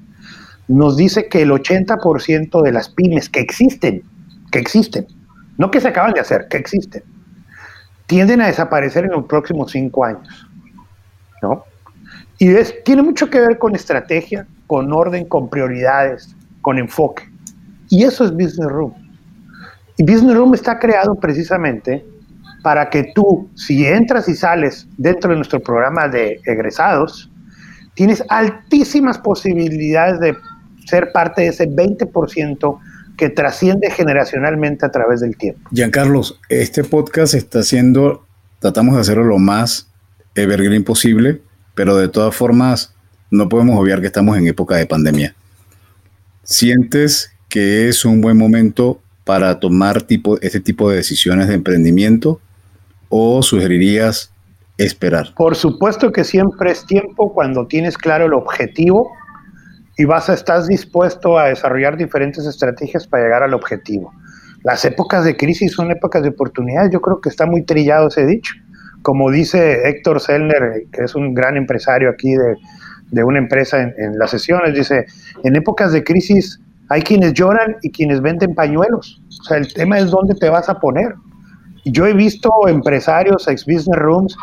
nos 0.68 0.98
dice 0.98 1.28
que 1.28 1.42
el 1.42 1.52
80% 1.52 2.62
de 2.62 2.72
las 2.72 2.90
pymes 2.90 3.30
que 3.30 3.40
existen, 3.40 4.04
que 4.52 4.60
existen, 4.60 5.08
no 5.58 5.72
que 5.72 5.80
se 5.80 5.90
acaban 5.90 6.14
de 6.14 6.20
hacer, 6.20 6.48
que 6.50 6.58
existen, 6.58 7.04
tienden 8.08 8.42
a 8.42 8.48
desaparecer 8.48 9.06
en 9.06 9.12
los 9.12 9.26
próximos 9.26 9.72
cinco 9.72 10.06
años. 10.06 10.48
¿no? 11.42 11.64
Y 12.38 12.50
es, 12.50 12.84
tiene 12.84 13.04
mucho 13.04 13.30
que 13.30 13.40
ver 13.40 13.58
con 13.58 13.76
estrategia, 13.76 14.48
con 14.68 14.92
orden, 14.92 15.26
con 15.26 15.50
prioridades, 15.50 16.36
con 16.62 16.78
enfoque. 16.78 17.24
Y 17.90 18.04
eso 18.04 18.26
es 18.26 18.32
Business 18.32 18.70
Room. 18.70 18.94
Y 19.98 20.04
Business 20.04 20.36
Room 20.36 20.54
está 20.54 20.80
creado 20.80 21.16
precisamente 21.16 22.04
para 22.64 22.90
que 22.90 23.12
tú, 23.14 23.50
si 23.56 23.86
entras 23.86 24.28
y 24.28 24.36
sales 24.36 24.88
dentro 24.98 25.30
de 25.30 25.38
nuestro 25.38 25.60
programa 25.60 26.08
de 26.08 26.42
egresados, 26.46 27.32
tienes 27.94 28.24
altísimas 28.30 29.18
posibilidades 29.20 30.20
de 30.20 30.36
ser 30.86 31.12
parte 31.12 31.42
de 31.42 31.48
ese 31.48 31.70
20% 31.70 32.80
que 33.18 33.30
trasciende 33.30 33.90
generacionalmente 33.92 34.86
a 34.86 34.92
través 34.92 35.22
del 35.22 35.38
tiempo. 35.38 35.70
Giancarlos, 35.72 36.40
este 36.50 36.84
podcast 36.84 37.34
está 37.34 37.60
haciendo, 37.60 38.26
tratamos 38.60 38.96
de 38.96 39.02
hacerlo 39.02 39.24
lo 39.24 39.38
más 39.38 39.90
evergreen 40.36 40.84
posible, 40.84 41.42
pero 41.76 41.96
de 41.98 42.10
todas 42.10 42.36
formas 42.36 42.94
no 43.32 43.50
podemos 43.50 43.80
obviar 43.80 44.02
que 44.02 44.08
estamos 44.08 44.38
en 44.38 44.48
época 44.48 44.76
de 44.76 44.86
pandemia. 44.86 45.36
¿Sientes 46.44 47.32
que 47.50 47.88
es 47.88 48.06
un 48.06 48.22
buen 48.22 48.38
momento 48.38 49.02
para 49.24 49.60
tomar 49.60 50.04
tipo, 50.04 50.40
este 50.42 50.60
tipo 50.60 50.90
de 50.90 50.98
decisiones 50.98 51.48
de 51.48 51.56
emprendimiento 51.56 52.40
o 53.10 53.42
sugerirías 53.42 54.32
esperar? 54.78 55.34
Por 55.36 55.56
supuesto 55.56 56.12
que 56.12 56.24
siempre 56.24 56.72
es 56.72 56.86
tiempo 56.86 57.34
cuando 57.34 57.66
tienes 57.66 57.98
claro 57.98 58.26
el 58.26 58.34
objetivo 58.34 59.10
y 59.98 60.06
vas 60.06 60.30
a 60.30 60.34
estar 60.34 60.64
dispuesto 60.66 61.38
a 61.38 61.50
desarrollar 61.50 61.98
diferentes 61.98 62.46
estrategias 62.46 63.08
para 63.08 63.24
llegar 63.24 63.44
al 63.44 63.54
objetivo. 63.54 64.12
Las 64.64 64.84
épocas 64.84 65.24
de 65.24 65.38
crisis 65.38 65.74
son 65.74 65.92
épocas 65.92 66.24
de 66.24 66.30
oportunidades, 66.30 66.92
yo 66.92 67.02
creo 67.02 67.22
que 67.22 67.30
está 67.30 67.46
muy 67.46 67.64
trillado 67.64 68.08
ese 68.08 68.26
dicho. 68.26 68.54
Como 69.04 69.30
dice 69.30 69.88
Héctor 69.88 70.20
Sellner, 70.20 70.86
que 70.92 71.04
es 71.04 71.16
un 71.16 71.34
gran 71.34 71.56
empresario 71.56 72.10
aquí 72.10 72.34
de, 72.34 72.56
de 73.12 73.24
una 73.24 73.38
empresa 73.38 73.82
en, 73.82 73.94
en, 73.98 74.18
las 74.18 74.32
sesiones, 74.32 74.74
dice, 74.74 75.06
en 75.44 75.56
épocas 75.56 75.92
de 75.92 76.04
crisis 76.04 76.60
hay 76.90 77.02
quienes 77.02 77.34
lloran 77.34 77.78
y 77.84 77.92
quienes 77.92 78.22
venden 78.22 78.56
pañuelos. 78.56 79.22
O 79.42 79.44
sea, 79.44 79.58
el 79.58 79.72
tema 79.74 80.00
es 80.00 80.10
dónde 80.10 80.34
te 80.36 80.50
vas 80.50 80.70
a 80.70 80.80
poner. 80.80 81.14
Yo 81.86 82.08
he 82.08 82.14
visto 82.14 82.50
empresarios, 82.68 83.48
ex 83.48 83.66
business 83.66 83.98
rooms, 83.98 84.36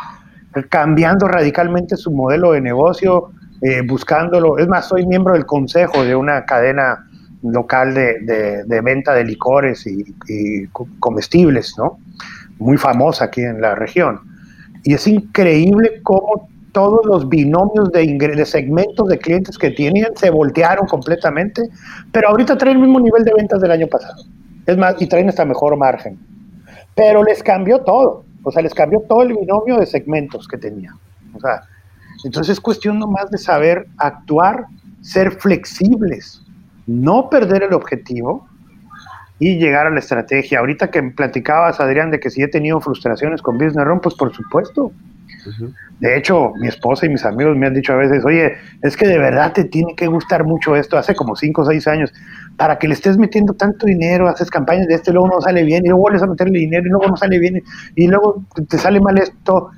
cambiando 0.69 1.27
radicalmente 1.27 1.97
su 1.97 2.11
modelo 2.11 2.53
de 2.53 2.61
negocio, 2.61 3.31
eh, 3.63 3.81
buscándolo. 3.81 4.57
Es 4.57 4.67
más, 4.67 4.87
soy 4.87 5.05
miembro 5.05 5.33
del 5.33 5.45
consejo 5.45 6.03
de 6.03 6.15
una 6.15 6.43
cadena 6.45 7.07
local 7.43 7.93
de, 7.93 8.63
de, 8.65 8.81
venta 8.81 9.13
de 9.13 9.23
licores 9.23 9.85
y, 9.87 10.67
comestibles, 10.99 11.73
¿no? 11.77 11.97
Muy 12.59 12.77
famosa 12.77 13.25
aquí 13.25 13.41
en 13.41 13.61
la 13.61 13.75
región. 13.75 14.19
Y 14.83 14.93
es 14.93 15.07
increíble 15.07 16.01
cómo 16.03 16.49
todos 16.73 17.05
los 17.05 17.29
binomios 17.29 17.89
de, 17.91 18.05
de, 18.05 18.45
segmentos 18.45 19.07
de 19.07 19.17
clientes 19.17 19.57
que 19.57 19.71
tenían 19.71 20.11
se 20.15 20.29
voltearon 20.29 20.87
completamente, 20.87 21.61
pero 22.11 22.29
ahorita 22.29 22.57
traen 22.57 22.77
el 22.77 22.83
mismo 22.83 22.99
nivel 22.99 23.23
de 23.23 23.33
ventas 23.33 23.61
del 23.61 23.71
año 23.71 23.87
pasado. 23.87 24.23
Es 24.65 24.77
más, 24.77 24.95
y 24.99 25.07
traen 25.07 25.29
hasta 25.29 25.45
mejor 25.45 25.77
margen. 25.77 26.17
Pero 26.95 27.23
les 27.23 27.41
cambió 27.41 27.79
todo. 27.79 28.25
O 28.43 28.51
sea, 28.51 28.61
les 28.61 28.73
cambió 28.73 29.01
todo 29.07 29.21
el 29.21 29.37
binomio 29.37 29.77
de 29.77 29.85
segmentos 29.85 30.47
que 30.47 30.57
tenían. 30.57 30.95
O 31.33 31.39
sea, 31.39 31.61
entonces 32.23 32.53
es 32.53 32.59
cuestión 32.59 32.99
nomás 32.99 33.29
de 33.29 33.37
saber 33.37 33.87
actuar, 33.97 34.65
ser 35.01 35.31
flexibles, 35.31 36.41
no 36.87 37.29
perder 37.29 37.63
el 37.63 37.73
objetivo 37.73 38.47
y 39.39 39.57
llegar 39.57 39.87
a 39.87 39.89
la 39.89 39.99
estrategia. 39.99 40.59
Ahorita 40.59 40.89
que 40.89 41.03
platicabas, 41.03 41.79
Adrián, 41.79 42.11
de 42.11 42.19
que 42.19 42.29
si 42.29 42.41
he 42.41 42.47
tenido 42.47 42.79
frustraciones 42.79 43.41
con 43.41 43.57
Business 43.57 43.85
Run, 43.85 43.99
pues 43.99 44.15
por 44.15 44.33
supuesto. 44.33 44.91
De 45.99 46.17
hecho, 46.17 46.53
mi 46.59 46.67
esposa 46.67 47.05
y 47.05 47.09
mis 47.09 47.25
amigos 47.25 47.57
me 47.57 47.67
han 47.67 47.73
dicho 47.73 47.91
a 47.91 47.97
veces, 47.97 48.23
oye, 48.23 48.53
es 48.81 48.95
que 48.95 49.07
de 49.07 49.17
verdad 49.17 49.51
te 49.51 49.65
tiene 49.65 49.93
que 49.95 50.07
gustar 50.07 50.45
mucho 50.45 50.75
esto, 50.75 50.97
hace 50.97 51.15
como 51.15 51.35
5 51.35 51.61
o 51.61 51.65
6 51.65 51.87
años, 51.87 52.13
para 52.55 52.77
que 52.77 52.87
le 52.87 52.93
estés 52.93 53.17
metiendo 53.17 53.53
tanto 53.53 53.85
dinero, 53.85 54.29
haces 54.29 54.49
campañas 54.49 54.87
de 54.87 54.95
esto 54.95 55.11
y 55.11 55.13
luego 55.15 55.27
no 55.27 55.41
sale 55.41 55.63
bien, 55.63 55.83
y 55.85 55.89
luego 55.89 56.03
vuelves 56.03 56.23
a 56.23 56.27
meterle 56.27 56.59
dinero 56.59 56.85
y 56.85 56.89
luego 56.89 57.07
no 57.07 57.17
sale 57.17 57.39
bien, 57.39 57.61
y 57.95 58.07
luego 58.07 58.43
te 58.69 58.77
sale 58.77 59.01
mal 59.01 59.17
esto 59.17 59.71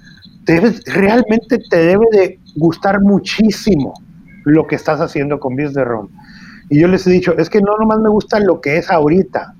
realmente 0.45 1.59
te 1.69 1.77
debe 1.77 2.05
de 2.11 2.39
gustar 2.55 3.01
muchísimo 3.01 3.93
lo 4.43 4.67
que 4.67 4.75
estás 4.75 5.01
haciendo 5.01 5.39
con 5.39 5.55
Business 5.55 5.85
Room. 5.85 6.09
Y 6.69 6.79
yo 6.79 6.87
les 6.87 7.05
he 7.07 7.11
dicho, 7.11 7.37
es 7.37 7.49
que 7.49 7.61
no 7.61 7.77
nomás 7.77 7.99
me 7.99 8.09
gusta 8.09 8.39
lo 8.39 8.61
que 8.61 8.77
es 8.77 8.89
ahorita, 8.89 9.53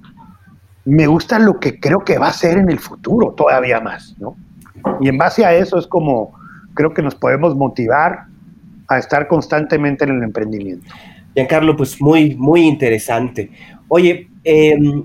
me 0.86 1.08
gusta 1.08 1.40
lo 1.40 1.60
que 1.60 1.80
creo 1.80 2.00
que 2.00 2.18
va 2.18 2.28
a 2.28 2.34
ser 2.34 2.58
en 2.58 2.70
el 2.70 2.80
futuro 2.80 3.32
todavía 3.34 3.80
más, 3.80 4.16
¿no? 4.20 4.36
Y 5.02 5.10
en 5.10 5.18
base 5.18 5.46
a 5.46 5.54
eso 5.54 5.78
es 5.78 5.88
como, 5.88 6.34
creo 6.74 6.94
que 6.94 7.02
nos 7.02 7.16
podemos 7.16 7.56
motivar 7.56 8.26
a 8.88 9.00
estar 9.00 9.28
constantemente 9.28 10.06
en 10.06 10.12
el 10.12 10.24
emprendimiento. 10.24 10.86
Giancarlo, 11.34 11.76
pues 11.76 12.00
muy, 12.00 12.36
muy 12.36 12.62
interesante. 12.62 13.52
Oye, 13.88 14.30
em, 14.44 15.04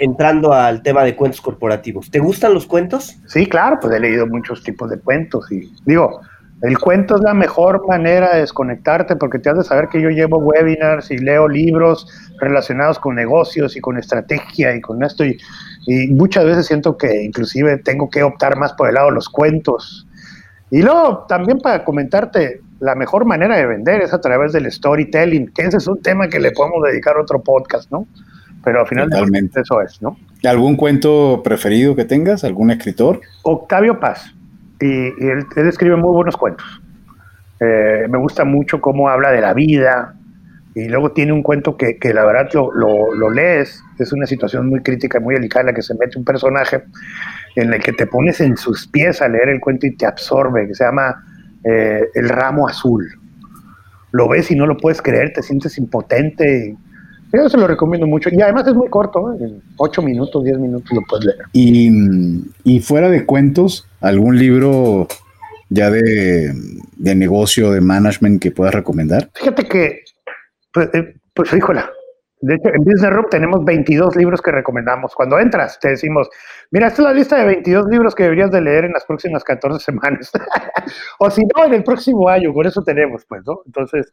entrando 0.00 0.54
al 0.54 0.82
tema 0.82 1.04
de 1.04 1.14
cuentos 1.14 1.42
corporativos, 1.42 2.10
¿te 2.10 2.18
gustan 2.18 2.54
los 2.54 2.66
cuentos? 2.66 3.18
Sí, 3.26 3.46
claro, 3.46 3.78
pues 3.80 3.94
he 3.94 4.00
leído 4.00 4.26
muchos 4.26 4.62
tipos 4.62 4.88
de 4.88 4.98
cuentos 4.98 5.52
y 5.52 5.70
digo, 5.84 6.22
el 6.62 6.78
cuento 6.78 7.16
es 7.16 7.20
la 7.22 7.34
mejor 7.34 7.86
manera 7.86 8.34
de 8.34 8.40
desconectarte 8.40 9.16
porque 9.16 9.38
te 9.38 9.50
has 9.50 9.58
de 9.58 9.64
saber 9.64 9.88
que 9.88 10.00
yo 10.00 10.08
llevo 10.08 10.38
webinars 10.38 11.10
y 11.10 11.18
leo 11.18 11.46
libros 11.48 12.06
relacionados 12.38 12.98
con 12.98 13.14
negocios 13.14 13.76
y 13.76 13.80
con 13.80 13.98
estrategia 13.98 14.74
y 14.74 14.80
con 14.80 15.04
esto 15.04 15.24
y, 15.24 15.38
muchas 16.10 16.44
veces 16.44 16.66
siento 16.66 16.96
que 16.96 17.22
inclusive 17.22 17.78
tengo 17.78 18.08
que 18.08 18.22
optar 18.22 18.56
más 18.56 18.72
por 18.74 18.88
el 18.88 18.94
lado 18.94 19.08
de 19.08 19.14
los 19.14 19.28
cuentos. 19.28 20.06
Y 20.70 20.82
luego 20.82 21.24
también 21.26 21.58
para 21.58 21.84
comentarte, 21.84 22.60
la 22.78 22.94
mejor 22.94 23.24
manera 23.24 23.56
de 23.56 23.66
vender 23.66 24.02
es 24.02 24.12
a 24.12 24.20
través 24.20 24.52
del 24.52 24.70
storytelling, 24.70 25.52
que 25.52 25.62
ese 25.62 25.78
es 25.78 25.86
un 25.88 26.00
tema 26.00 26.28
que 26.28 26.38
le 26.38 26.52
podemos 26.52 26.82
dedicar 26.84 27.18
otro 27.18 27.42
podcast, 27.42 27.90
¿no? 27.90 28.06
Pero 28.64 28.80
al 28.80 28.86
final 28.86 29.08
Totalmente. 29.08 29.60
eso 29.60 29.80
es, 29.80 30.00
¿no? 30.02 30.16
¿Algún 30.44 30.76
cuento 30.76 31.42
preferido 31.42 31.96
que 31.96 32.04
tengas? 32.04 32.44
¿Algún 32.44 32.70
escritor? 32.70 33.20
Octavio 33.42 33.98
Paz, 34.00 34.34
y, 34.80 34.86
y 34.86 35.28
él, 35.28 35.46
él 35.56 35.68
escribe 35.68 35.96
muy 35.96 36.12
buenos 36.12 36.36
cuentos. 36.36 36.66
Eh, 37.60 38.06
me 38.08 38.18
gusta 38.18 38.44
mucho 38.44 38.80
cómo 38.80 39.08
habla 39.08 39.30
de 39.30 39.40
la 39.40 39.54
vida, 39.54 40.14
y 40.74 40.88
luego 40.88 41.12
tiene 41.12 41.32
un 41.32 41.42
cuento 41.42 41.76
que, 41.76 41.98
que 41.98 42.14
la 42.14 42.24
verdad 42.24 42.48
lo, 42.52 42.72
lo, 42.72 43.14
lo, 43.14 43.30
lees, 43.30 43.82
es 43.98 44.12
una 44.12 44.26
situación 44.26 44.68
muy 44.68 44.80
crítica 44.80 45.18
y 45.18 45.22
muy 45.22 45.34
delicada 45.34 45.62
en 45.62 45.66
la 45.68 45.74
que 45.74 45.82
se 45.82 45.94
mete 45.94 46.18
un 46.18 46.24
personaje 46.24 46.84
en 47.56 47.74
el 47.74 47.82
que 47.82 47.92
te 47.92 48.06
pones 48.06 48.40
en 48.40 48.56
sus 48.56 48.86
pies 48.86 49.20
a 49.20 49.28
leer 49.28 49.48
el 49.48 49.60
cuento 49.60 49.86
y 49.86 49.96
te 49.96 50.06
absorbe, 50.06 50.68
que 50.68 50.74
se 50.74 50.84
llama 50.84 51.24
eh, 51.64 52.02
El 52.14 52.28
ramo 52.28 52.68
azul. 52.68 53.08
Lo 54.12 54.28
ves 54.28 54.50
y 54.50 54.54
no 54.54 54.66
lo 54.66 54.76
puedes 54.76 55.02
creer, 55.02 55.32
te 55.32 55.42
sientes 55.42 55.76
impotente. 55.76 56.76
Yo 57.32 57.48
se 57.48 57.56
lo 57.56 57.66
recomiendo 57.66 58.06
mucho. 58.06 58.28
Y 58.32 58.40
además 58.40 58.66
es 58.66 58.74
muy 58.74 58.88
corto, 58.88 59.32
¿eh? 59.32 59.36
en 59.40 59.62
8 59.76 60.02
minutos, 60.02 60.44
10 60.44 60.58
minutos 60.58 60.90
lo 60.92 61.02
puedes 61.08 61.26
leer. 61.26 61.38
Y, 61.52 61.90
y 62.64 62.80
fuera 62.80 63.08
de 63.08 63.24
cuentos, 63.24 63.86
¿algún 64.00 64.38
libro 64.38 65.06
ya 65.68 65.90
de, 65.90 66.52
de 66.96 67.14
negocio, 67.14 67.70
de 67.70 67.80
management 67.80 68.42
que 68.42 68.50
puedas 68.50 68.74
recomendar? 68.74 69.30
Fíjate 69.34 69.64
que 69.64 70.02
pues, 70.72 70.88
eh, 70.94 71.14
pues 71.34 71.52
híjola. 71.52 71.90
De 72.42 72.54
hecho, 72.54 72.70
en 72.70 72.82
Business 72.84 73.12
Room 73.12 73.26
tenemos 73.30 73.64
22 73.64 74.16
libros 74.16 74.40
que 74.40 74.50
recomendamos. 74.50 75.14
Cuando 75.14 75.38
entras, 75.38 75.78
te 75.78 75.90
decimos, 75.90 76.28
mira, 76.70 76.86
esta 76.86 77.02
es 77.02 77.08
la 77.08 77.12
lista 77.12 77.38
de 77.38 77.44
22 77.44 77.86
libros 77.90 78.14
que 78.14 78.22
deberías 78.22 78.50
de 78.50 78.62
leer 78.62 78.86
en 78.86 78.92
las 78.92 79.04
próximas 79.04 79.44
14 79.44 79.84
semanas. 79.84 80.30
o 81.18 81.30
si 81.30 81.42
no, 81.42 81.66
en 81.66 81.74
el 81.74 81.84
próximo 81.84 82.28
año, 82.28 82.52
por 82.52 82.66
eso 82.66 82.82
tenemos, 82.82 83.24
pues, 83.26 83.42
¿no? 83.46 83.60
Entonces, 83.66 84.12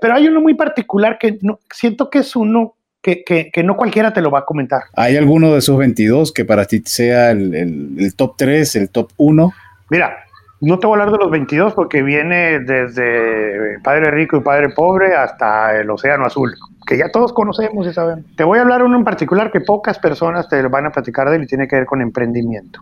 pero 0.00 0.14
hay 0.14 0.28
uno 0.28 0.40
muy 0.40 0.54
particular 0.54 1.18
que 1.18 1.38
no, 1.42 1.58
siento 1.72 2.10
que 2.10 2.18
es 2.20 2.36
uno 2.36 2.74
que, 3.02 3.22
que, 3.22 3.50
que, 3.52 3.62
no 3.62 3.76
cualquiera 3.76 4.12
te 4.12 4.20
lo 4.20 4.30
va 4.30 4.40
a 4.40 4.44
comentar. 4.44 4.82
¿Hay 4.94 5.16
alguno 5.16 5.52
de 5.52 5.58
esos 5.58 5.78
22 5.78 6.32
que 6.32 6.44
para 6.44 6.64
ti 6.64 6.82
sea 6.84 7.30
el, 7.30 7.54
el, 7.54 7.96
el 7.98 8.16
top 8.16 8.34
3, 8.36 8.76
el 8.76 8.90
top 8.90 9.12
1? 9.16 9.52
Mira, 9.90 10.16
no 10.60 10.78
te 10.78 10.86
voy 10.86 10.98
a 10.98 11.02
hablar 11.02 11.16
de 11.16 11.22
los 11.22 11.30
22 11.30 11.74
porque 11.74 12.02
viene 12.02 12.60
desde 12.60 13.78
Padre 13.80 14.10
Rico 14.10 14.38
y 14.38 14.40
Padre 14.40 14.70
Pobre 14.70 15.14
hasta 15.14 15.78
el 15.78 15.90
Océano 15.90 16.24
Azul, 16.24 16.54
que 16.86 16.96
ya 16.96 17.10
todos 17.10 17.32
conocemos 17.32 17.86
y 17.86 17.92
sabemos. 17.92 18.24
Te 18.36 18.44
voy 18.44 18.58
a 18.58 18.62
hablar 18.62 18.82
uno 18.82 18.96
en 18.96 19.04
particular 19.04 19.52
que 19.52 19.60
pocas 19.60 19.98
personas 19.98 20.48
te 20.48 20.62
van 20.62 20.86
a 20.86 20.90
platicar 20.90 21.28
de 21.28 21.36
él 21.36 21.42
y 21.42 21.46
tiene 21.46 21.68
que 21.68 21.76
ver 21.76 21.86
con 21.86 22.00
emprendimiento. 22.00 22.80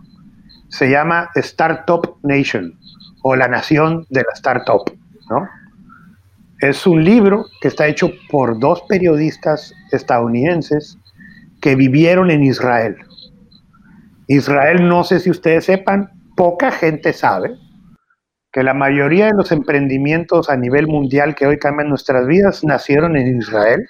Se 0.69 0.89
llama 0.89 1.29
Startup 1.35 2.17
Nation 2.23 2.73
o 3.23 3.35
la 3.35 3.47
nación 3.47 4.05
de 4.09 4.21
la 4.21 4.33
startup, 4.33 4.91
¿no? 5.29 5.47
Es 6.59 6.87
un 6.87 7.03
libro 7.03 7.45
que 7.61 7.67
está 7.67 7.87
hecho 7.87 8.11
por 8.29 8.59
dos 8.59 8.83
periodistas 8.87 9.73
estadounidenses 9.91 10.97
que 11.61 11.75
vivieron 11.75 12.31
en 12.31 12.43
Israel. 12.43 12.95
Israel, 14.27 14.87
no 14.87 15.03
sé 15.03 15.19
si 15.19 15.29
ustedes 15.29 15.65
sepan, 15.65 16.09
poca 16.35 16.71
gente 16.71 17.13
sabe, 17.13 17.55
que 18.51 18.63
la 18.63 18.73
mayoría 18.73 19.25
de 19.25 19.33
los 19.35 19.51
emprendimientos 19.51 20.49
a 20.49 20.55
nivel 20.55 20.87
mundial 20.87 21.35
que 21.35 21.45
hoy 21.45 21.59
cambian 21.59 21.89
nuestras 21.89 22.25
vidas 22.25 22.63
nacieron 22.63 23.17
en 23.17 23.37
Israel 23.37 23.85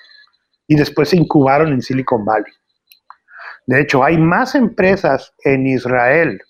y 0.68 0.76
después 0.76 1.10
se 1.10 1.18
incubaron 1.18 1.72
en 1.72 1.84
Silicon 1.84 2.26
Valley. 2.26 2.52
De 3.68 3.82
hecho, 3.82 4.04
hay 4.04 4.18
más 4.18 4.56
empresas 4.56 5.34
en 5.44 5.68
Israel 5.68 6.42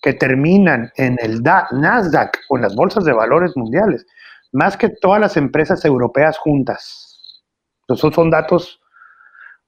que 0.00 0.14
terminan 0.14 0.90
en 0.96 1.18
el 1.22 1.42
Nasdaq 1.42 2.38
o 2.48 2.56
en 2.56 2.62
las 2.62 2.74
bolsas 2.74 3.04
de 3.04 3.12
valores 3.12 3.54
mundiales, 3.54 4.06
más 4.52 4.76
que 4.76 4.90
todas 4.90 5.20
las 5.20 5.36
empresas 5.36 5.84
europeas 5.84 6.38
juntas. 6.38 7.42
Esos 7.88 8.14
son 8.14 8.30
datos 8.30 8.80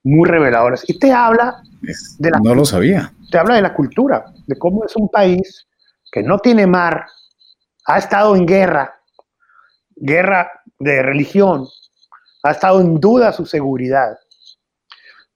muy 0.03 0.29
reveladores. 0.29 0.87
Y 0.87 0.97
te 0.99 1.11
habla 1.11 1.61
de 2.19 2.29
la... 2.29 2.39
No 2.39 2.55
lo 2.55 2.65
sabía. 2.65 3.11
Te 3.31 3.37
habla 3.37 3.55
de 3.55 3.63
la 3.63 3.73
cultura, 3.73 4.25
de 4.47 4.57
cómo 4.57 4.85
es 4.85 4.95
un 4.95 5.09
país 5.09 5.67
que 6.11 6.23
no 6.23 6.39
tiene 6.39 6.65
mar, 6.67 7.07
ha 7.87 7.97
estado 7.97 8.35
en 8.35 8.45
guerra, 8.45 8.95
guerra 9.95 10.49
de 10.79 11.01
religión, 11.01 11.67
ha 12.43 12.51
estado 12.51 12.79
en 12.79 12.99
duda 12.99 13.33
su 13.33 13.45
seguridad, 13.45 14.17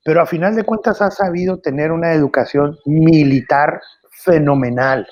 pero 0.03 0.21
a 0.21 0.25
final 0.25 0.55
de 0.55 0.63
cuentas 0.63 1.01
ha 1.01 1.11
sabido 1.11 1.59
tener 1.59 1.91
una 1.91 2.13
educación 2.13 2.77
militar 2.85 3.81
fenomenal, 4.23 5.07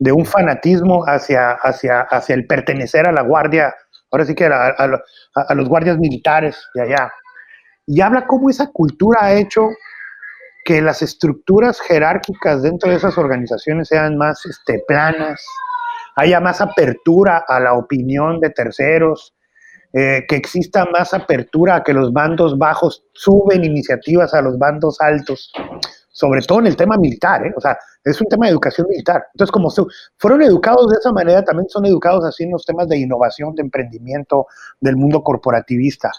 de 0.00 0.12
un 0.12 0.24
fanatismo 0.24 1.04
hacia, 1.04 1.52
hacia, 1.52 2.00
hacia 2.00 2.34
el 2.34 2.46
pertenecer 2.46 3.06
a 3.06 3.12
la 3.12 3.20
guardia, 3.20 3.74
ahora 4.10 4.24
sí 4.24 4.34
que 4.34 4.46
a, 4.46 5.54
los 5.54 5.68
guardias 5.68 5.98
militares 5.98 6.56
de 6.74 6.82
allá. 6.82 7.12
Y 7.86 8.00
habla 8.00 8.26
cómo 8.26 8.48
esa 8.48 8.68
cultura 8.72 9.20
ha 9.22 9.34
hecho 9.34 9.68
que 10.64 10.80
las 10.80 11.02
estructuras 11.02 11.80
jerárquicas 11.80 12.62
dentro 12.62 12.90
de 12.90 12.96
esas 12.96 13.18
organizaciones 13.18 13.88
sean 13.88 14.16
más 14.16 14.44
este, 14.46 14.82
planas, 14.88 15.44
haya 16.16 16.40
más 16.40 16.62
apertura 16.62 17.44
a 17.46 17.60
la 17.60 17.74
opinión 17.74 18.40
de 18.40 18.50
terceros, 18.50 19.34
eh, 19.92 20.24
que 20.28 20.36
exista 20.36 20.86
más 20.86 21.12
apertura 21.12 21.76
a 21.76 21.82
que 21.82 21.92
los 21.92 22.12
bandos 22.12 22.56
bajos 22.56 23.04
suben 23.12 23.64
iniciativas 23.64 24.32
a 24.32 24.40
los 24.40 24.58
bandos 24.58 24.98
altos, 25.00 25.52
sobre 26.20 26.42
todo 26.42 26.58
en 26.58 26.66
el 26.66 26.76
tema 26.76 26.98
militar, 26.98 27.46
¿eh? 27.46 27.52
o 27.56 27.60
sea, 27.62 27.78
es 28.04 28.20
un 28.20 28.28
tema 28.28 28.44
de 28.44 28.52
educación 28.52 28.86
militar. 28.90 29.24
Entonces, 29.32 29.50
como 29.50 29.70
fueron 30.18 30.42
educados 30.42 30.90
de 30.90 30.98
esa 30.98 31.12
manera, 31.12 31.42
también 31.42 31.66
son 31.70 31.86
educados 31.86 32.26
así 32.26 32.44
en 32.44 32.50
los 32.50 32.66
temas 32.66 32.88
de 32.88 32.98
innovación, 32.98 33.54
de 33.54 33.62
emprendimiento, 33.62 34.46
del 34.82 34.96
mundo 34.96 35.22
corporativista. 35.22 36.12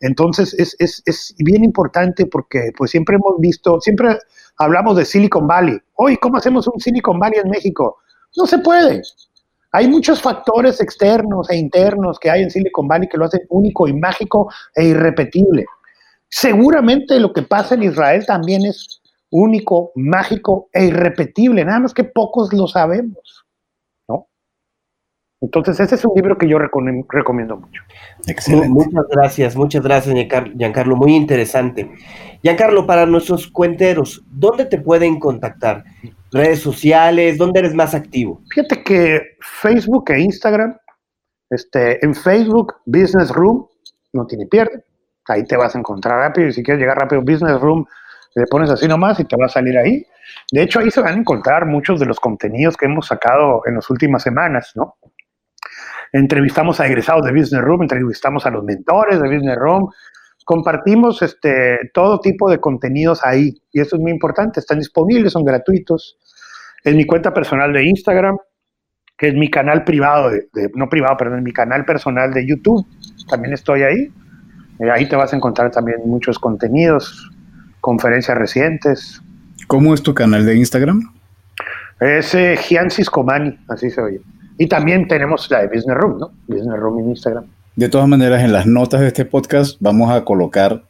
Entonces, 0.00 0.52
es, 0.58 0.76
es, 0.78 1.02
es 1.06 1.34
bien 1.38 1.64
importante 1.64 2.26
porque 2.26 2.70
pues 2.76 2.90
siempre 2.90 3.16
hemos 3.16 3.40
visto, 3.40 3.80
siempre 3.80 4.18
hablamos 4.58 4.94
de 4.98 5.06
Silicon 5.06 5.46
Valley. 5.46 5.78
Hoy, 5.94 6.18
¿cómo 6.18 6.36
hacemos 6.36 6.68
un 6.68 6.78
Silicon 6.78 7.18
Valley 7.18 7.40
en 7.42 7.48
México? 7.48 7.96
No 8.36 8.44
se 8.46 8.58
puede. 8.58 9.00
Hay 9.72 9.88
muchos 9.88 10.20
factores 10.20 10.82
externos 10.82 11.48
e 11.48 11.56
internos 11.56 12.18
que 12.18 12.30
hay 12.30 12.42
en 12.42 12.50
Silicon 12.50 12.88
Valley 12.88 13.08
que 13.08 13.16
lo 13.16 13.24
hacen 13.24 13.40
único 13.48 13.88
y 13.88 13.94
mágico 13.94 14.52
e 14.74 14.84
irrepetible. 14.84 15.64
Seguramente 16.28 17.18
lo 17.18 17.32
que 17.32 17.40
pasa 17.40 17.74
en 17.74 17.84
Israel 17.84 18.26
también 18.26 18.66
es 18.66 19.00
único, 19.40 19.92
mágico 19.94 20.68
e 20.72 20.86
irrepetible, 20.86 21.64
nada 21.64 21.80
más 21.80 21.94
que 21.94 22.04
pocos 22.04 22.52
lo 22.52 22.66
sabemos, 22.66 23.44
¿no? 24.08 24.28
Entonces, 25.40 25.78
ese 25.80 25.94
es 25.94 26.04
un 26.04 26.12
libro 26.14 26.38
que 26.38 26.48
yo 26.48 26.58
recomiendo 26.58 27.56
mucho. 27.56 27.82
Excelente. 28.26 28.68
Muchas 28.68 29.04
gracias, 29.10 29.56
muchas 29.56 29.82
gracias, 29.82 30.14
Giancarlo, 30.56 30.96
muy 30.96 31.14
interesante. 31.14 31.90
Giancarlo, 32.42 32.86
para 32.86 33.06
nuestros 33.06 33.46
cuenteros, 33.46 34.24
¿dónde 34.30 34.64
te 34.64 34.80
pueden 34.80 35.18
contactar? 35.18 35.84
redes 36.32 36.60
sociales, 36.60 37.38
¿dónde 37.38 37.60
eres 37.60 37.74
más 37.74 37.94
activo? 37.94 38.42
Fíjate 38.50 38.82
que 38.82 39.20
Facebook 39.40 40.10
e 40.10 40.20
Instagram, 40.20 40.76
este, 41.50 42.04
en 42.04 42.14
Facebook, 42.14 42.74
Business 42.84 43.30
Room, 43.30 43.66
no 44.12 44.26
tiene 44.26 44.46
pierde, 44.46 44.84
ahí 45.28 45.44
te 45.44 45.56
vas 45.56 45.74
a 45.74 45.78
encontrar 45.78 46.18
rápido 46.18 46.48
y 46.48 46.52
si 46.52 46.62
quieres 46.62 46.80
llegar 46.80 46.98
rápido, 46.98 47.22
Business 47.22 47.60
Room, 47.60 47.86
le 48.36 48.46
pones 48.46 48.68
así 48.70 48.86
nomás 48.86 49.18
y 49.18 49.24
te 49.24 49.36
va 49.36 49.46
a 49.46 49.48
salir 49.48 49.76
ahí. 49.78 50.06
De 50.52 50.62
hecho, 50.62 50.80
ahí 50.80 50.90
se 50.90 51.00
van 51.00 51.14
a 51.14 51.18
encontrar 51.18 51.64
muchos 51.66 51.98
de 51.98 52.06
los 52.06 52.20
contenidos 52.20 52.76
que 52.76 52.84
hemos 52.84 53.06
sacado 53.06 53.62
en 53.66 53.76
las 53.76 53.88
últimas 53.88 54.22
semanas, 54.22 54.72
¿no? 54.74 54.96
Entrevistamos 56.12 56.78
a 56.78 56.86
egresados 56.86 57.24
de 57.24 57.32
Business 57.32 57.62
Room, 57.62 57.82
entrevistamos 57.82 58.44
a 58.46 58.50
los 58.50 58.62
mentores 58.62 59.20
de 59.20 59.28
Business 59.28 59.56
Room, 59.56 59.90
compartimos 60.44 61.22
este, 61.22 61.90
todo 61.94 62.20
tipo 62.20 62.50
de 62.50 62.58
contenidos 62.60 63.24
ahí 63.24 63.60
y 63.72 63.80
eso 63.80 63.96
es 63.96 64.02
muy 64.02 64.12
importante, 64.12 64.60
están 64.60 64.78
disponibles, 64.78 65.32
son 65.32 65.44
gratuitos. 65.44 66.18
En 66.84 66.96
mi 66.96 67.06
cuenta 67.06 67.32
personal 67.32 67.72
de 67.72 67.84
Instagram, 67.84 68.36
que 69.16 69.28
es 69.28 69.34
mi 69.34 69.50
canal 69.50 69.82
privado, 69.82 70.30
no 70.74 70.88
privado, 70.90 71.16
perdón, 71.16 71.42
mi 71.42 71.52
canal 71.52 71.86
personal 71.86 72.32
de 72.32 72.46
YouTube, 72.46 72.86
también 73.28 73.54
estoy 73.54 73.82
ahí. 73.82 74.12
Eh, 74.78 74.90
ahí 74.90 75.08
te 75.08 75.16
vas 75.16 75.32
a 75.32 75.36
encontrar 75.36 75.70
también 75.70 76.00
muchos 76.04 76.38
contenidos, 76.38 77.30
conferencias 77.86 78.36
recientes. 78.36 79.22
¿Cómo 79.68 79.94
es 79.94 80.02
tu 80.02 80.12
canal 80.12 80.44
de 80.44 80.56
Instagram? 80.56 81.08
Es 82.00 82.34
eh, 82.34 82.56
Gian 82.56 82.90
Ciscomani, 82.90 83.56
así 83.68 83.90
se 83.90 84.00
oye. 84.00 84.20
Y 84.58 84.66
también 84.66 85.06
tenemos 85.06 85.48
la 85.52 85.60
de 85.60 85.68
Business 85.68 85.96
Room, 85.96 86.18
¿no? 86.18 86.32
Business 86.48 86.80
Room 86.80 86.98
en 86.98 87.10
Instagram. 87.10 87.44
De 87.76 87.88
todas 87.88 88.08
maneras, 88.08 88.42
en 88.42 88.52
las 88.52 88.66
notas 88.66 89.02
de 89.02 89.06
este 89.06 89.24
podcast 89.24 89.76
vamos 89.78 90.10
a 90.10 90.24
colocar 90.24 90.82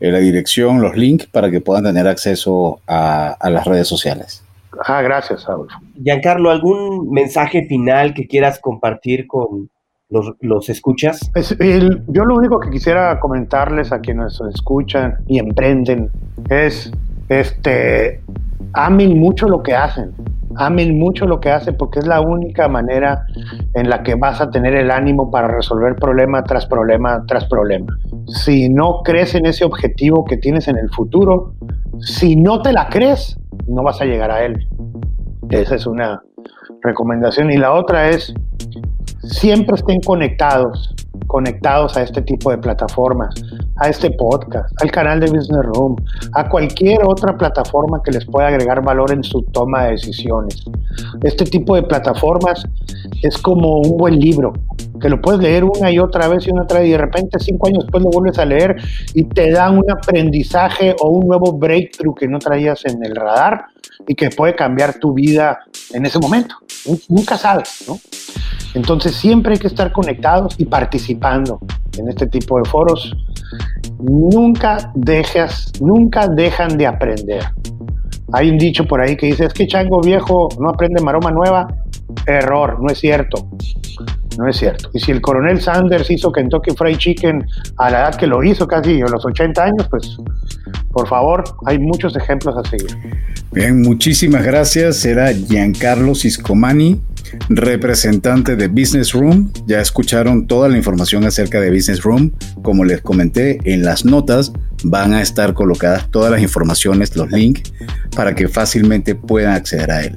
eh, 0.00 0.10
la 0.10 0.18
dirección, 0.18 0.82
los 0.82 0.96
links 0.96 1.26
para 1.26 1.52
que 1.52 1.60
puedan 1.60 1.84
tener 1.84 2.08
acceso 2.08 2.80
a, 2.88 3.36
las 3.48 3.64
redes 3.64 3.86
sociales. 3.86 4.42
Ah, 4.86 5.02
gracias, 5.02 5.48
Adolfo. 5.48 5.78
Giancarlo, 6.02 6.50
¿algún 6.50 7.12
mensaje 7.12 7.64
final 7.68 8.12
que 8.12 8.26
quieras 8.26 8.58
compartir 8.58 9.28
con 9.28 9.70
los, 10.10 10.34
los 10.40 10.68
escuchas? 10.68 11.30
yo 12.08 12.24
lo 12.24 12.36
único 12.36 12.60
que 12.60 12.70
quisiera 12.70 13.18
comentarles 13.20 13.92
a 13.92 14.00
quienes 14.00 14.40
escuchan 14.54 15.18
y 15.26 15.38
emprenden 15.38 16.10
es, 16.48 16.92
este, 17.28 18.20
amen 18.72 19.18
mucho 19.18 19.48
lo 19.48 19.62
que 19.62 19.74
hacen 19.74 20.12
amen 20.56 20.98
mucho 20.98 21.26
lo 21.26 21.40
que 21.40 21.50
hacen 21.50 21.76
porque 21.76 22.00
es 22.00 22.06
la 22.06 22.20
única 22.20 22.68
manera 22.68 23.26
en 23.74 23.88
la 23.88 24.02
que 24.02 24.14
vas 24.14 24.40
a 24.40 24.50
tener 24.50 24.74
el 24.74 24.90
ánimo 24.90 25.30
para 25.30 25.48
resolver 25.48 25.96
problema 25.96 26.42
tras 26.44 26.66
problema 26.66 27.24
tras 27.26 27.46
problema. 27.46 27.96
Si 28.26 28.68
no 28.68 29.02
crees 29.02 29.34
en 29.34 29.46
ese 29.46 29.64
objetivo 29.64 30.24
que 30.24 30.36
tienes 30.36 30.68
en 30.68 30.76
el 30.76 30.90
futuro, 30.90 31.54
si 32.00 32.36
no 32.36 32.62
te 32.62 32.72
la 32.72 32.88
crees, 32.88 33.38
no 33.68 33.82
vas 33.82 34.00
a 34.00 34.04
llegar 34.04 34.30
a 34.30 34.44
él. 34.44 34.68
Esa 35.50 35.74
es 35.74 35.86
una 35.86 36.22
recomendación. 36.82 37.50
Y 37.50 37.56
la 37.56 37.72
otra 37.72 38.08
es, 38.08 38.34
siempre 39.22 39.76
estén 39.76 40.00
conectados, 40.00 40.94
conectados 41.26 41.96
a 41.96 42.02
este 42.02 42.22
tipo 42.22 42.50
de 42.50 42.58
plataformas, 42.58 43.34
a 43.76 43.88
este 43.88 44.10
podcast, 44.10 44.70
al 44.82 44.90
canal 44.90 45.20
de 45.20 45.26
Business 45.26 45.64
Room, 45.64 45.96
a 46.34 46.48
cualquier 46.48 47.04
otra 47.04 47.36
plataforma 47.36 48.02
que 48.02 48.12
les 48.12 48.24
pueda 48.24 48.48
agregar 48.48 48.82
valor 48.82 49.12
en 49.12 49.22
su 49.22 49.42
toma 49.42 49.84
de 49.84 49.92
decisiones. 49.92 50.64
Este 51.22 51.44
tipo 51.44 51.74
de 51.74 51.82
plataformas 51.82 52.64
es 53.22 53.36
como 53.38 53.78
un 53.78 53.96
buen 53.96 54.18
libro, 54.18 54.52
que 55.00 55.08
lo 55.08 55.20
puedes 55.20 55.40
leer 55.40 55.64
una 55.64 55.90
y 55.90 55.98
otra 55.98 56.28
vez 56.28 56.46
y 56.46 56.50
una 56.50 56.62
otra 56.62 56.80
vez 56.80 56.88
y 56.88 56.92
de 56.92 56.98
repente 56.98 57.38
cinco 57.38 57.68
años 57.68 57.84
después 57.84 58.02
lo 58.02 58.10
vuelves 58.10 58.38
a 58.38 58.44
leer 58.44 58.76
y 59.14 59.24
te 59.24 59.50
dan 59.50 59.78
un 59.78 59.90
aprendizaje 59.90 60.94
o 61.00 61.08
un 61.08 61.26
nuevo 61.26 61.52
breakthrough 61.52 62.14
que 62.14 62.28
no 62.28 62.38
traías 62.38 62.84
en 62.84 63.04
el 63.04 63.14
radar 63.14 63.66
y 64.06 64.14
que 64.14 64.30
puede 64.30 64.54
cambiar 64.54 64.98
tu 64.98 65.12
vida 65.12 65.60
en 65.92 66.06
ese 66.06 66.18
momento. 66.18 66.56
Nunca 67.08 67.36
sabes, 67.36 67.84
¿no? 67.86 67.98
Entonces 68.74 69.14
siempre 69.14 69.54
hay 69.54 69.58
que 69.58 69.66
estar 69.66 69.92
conectados 69.92 70.54
y 70.58 70.64
participando 70.64 71.58
en 71.98 72.08
este 72.08 72.26
tipo 72.26 72.58
de 72.58 72.68
foros. 72.68 73.16
Nunca 73.98 74.92
dejas, 74.94 75.72
nunca 75.80 76.28
dejan 76.28 76.78
de 76.78 76.86
aprender. 76.86 77.44
Hay 78.32 78.50
un 78.50 78.58
dicho 78.58 78.86
por 78.86 79.00
ahí 79.00 79.16
que 79.16 79.26
dice, 79.26 79.46
es 79.46 79.52
que 79.52 79.66
chango 79.66 80.00
viejo 80.00 80.48
no 80.58 80.70
aprende 80.70 81.02
maroma 81.02 81.30
nueva. 81.30 81.66
Error, 82.26 82.80
no 82.80 82.90
es 82.90 82.98
cierto. 82.98 83.48
No 84.38 84.48
es 84.48 84.56
cierto. 84.56 84.88
Y 84.94 85.00
si 85.00 85.10
el 85.10 85.20
coronel 85.20 85.60
Sanders 85.60 86.10
hizo 86.10 86.30
Kentucky 86.30 86.70
Fried 86.70 86.96
Chicken 86.96 87.46
a 87.76 87.90
la 87.90 88.00
edad 88.00 88.14
que 88.14 88.26
lo 88.26 88.42
hizo, 88.44 88.66
casi 88.66 89.00
a 89.02 89.06
los 89.06 89.24
80 89.24 89.62
años, 89.62 89.86
pues 89.90 90.16
por 90.92 91.08
favor, 91.08 91.44
hay 91.66 91.78
muchos 91.78 92.16
ejemplos 92.16 92.56
a 92.56 92.68
seguir. 92.68 92.96
Bien, 93.52 93.82
muchísimas 93.82 94.44
gracias. 94.44 95.04
Era 95.04 95.32
Giancarlo 95.32 96.14
Ciscomani, 96.14 97.00
representante 97.48 98.56
de 98.56 98.68
Business 98.68 99.12
Room. 99.12 99.52
Ya 99.66 99.80
escucharon 99.80 100.46
toda 100.46 100.68
la 100.68 100.76
información 100.76 101.24
acerca 101.24 101.60
de 101.60 101.70
Business 101.70 102.02
Room. 102.02 102.32
Como 102.62 102.84
les 102.84 103.00
comenté, 103.00 103.58
en 103.64 103.84
las 103.84 104.04
notas 104.04 104.52
van 104.84 105.12
a 105.12 105.22
estar 105.22 105.54
colocadas 105.54 106.10
todas 106.10 106.30
las 106.30 106.42
informaciones, 106.42 107.14
los 107.16 107.30
links, 107.30 107.72
para 108.14 108.34
que 108.34 108.48
fácilmente 108.48 109.14
puedan 109.14 109.54
acceder 109.54 109.90
a 109.90 110.02
él. 110.02 110.16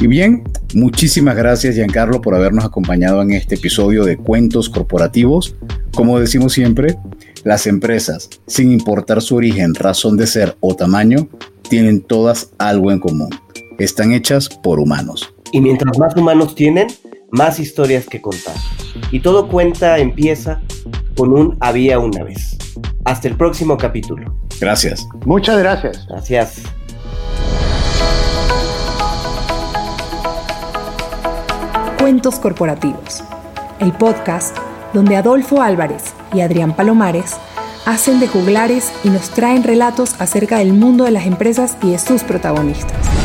Y 0.00 0.06
bien, 0.06 0.44
muchísimas 0.74 1.36
gracias 1.36 1.74
Giancarlo 1.74 2.20
por 2.20 2.34
habernos 2.34 2.64
acompañado 2.64 3.22
en 3.22 3.32
este 3.32 3.54
episodio 3.56 4.04
de 4.04 4.16
Cuentos 4.16 4.68
Corporativos. 4.68 5.56
Como 5.94 6.18
decimos 6.20 6.52
siempre, 6.52 6.96
las 7.44 7.66
empresas, 7.66 8.30
sin 8.46 8.72
importar 8.72 9.20
su 9.20 9.36
origen, 9.36 9.74
razón 9.74 10.16
de 10.16 10.26
ser 10.26 10.56
o 10.60 10.74
tamaño, 10.74 11.28
tienen 11.68 12.00
todas 12.00 12.50
algo 12.58 12.90
en 12.90 13.00
común. 13.00 13.30
Están 13.78 14.12
hechas 14.12 14.48
por 14.48 14.78
humanos. 14.78 15.33
Y 15.54 15.60
mientras 15.60 15.96
más 16.00 16.16
humanos 16.16 16.56
tienen, 16.56 16.88
más 17.30 17.60
historias 17.60 18.08
que 18.08 18.20
contar. 18.20 18.56
Y 19.12 19.20
todo 19.20 19.46
cuenta 19.46 19.98
empieza 19.98 20.60
con 21.16 21.32
un 21.32 21.56
había 21.60 22.00
una 22.00 22.24
vez. 22.24 22.58
Hasta 23.04 23.28
el 23.28 23.36
próximo 23.36 23.76
capítulo. 23.76 24.36
Gracias. 24.60 25.06
Muchas 25.24 25.60
gracias. 25.60 26.08
Gracias. 26.08 26.62
Cuentos 32.00 32.40
Corporativos, 32.40 33.22
el 33.78 33.92
podcast 33.92 34.58
donde 34.92 35.14
Adolfo 35.14 35.62
Álvarez 35.62 36.14
y 36.32 36.40
Adrián 36.40 36.74
Palomares 36.74 37.36
hacen 37.86 38.18
de 38.18 38.26
juglares 38.26 38.92
y 39.04 39.08
nos 39.08 39.30
traen 39.30 39.62
relatos 39.62 40.20
acerca 40.20 40.58
del 40.58 40.72
mundo 40.72 41.04
de 41.04 41.12
las 41.12 41.26
empresas 41.26 41.76
y 41.80 41.92
de 41.92 41.98
sus 42.00 42.24
protagonistas. 42.24 43.23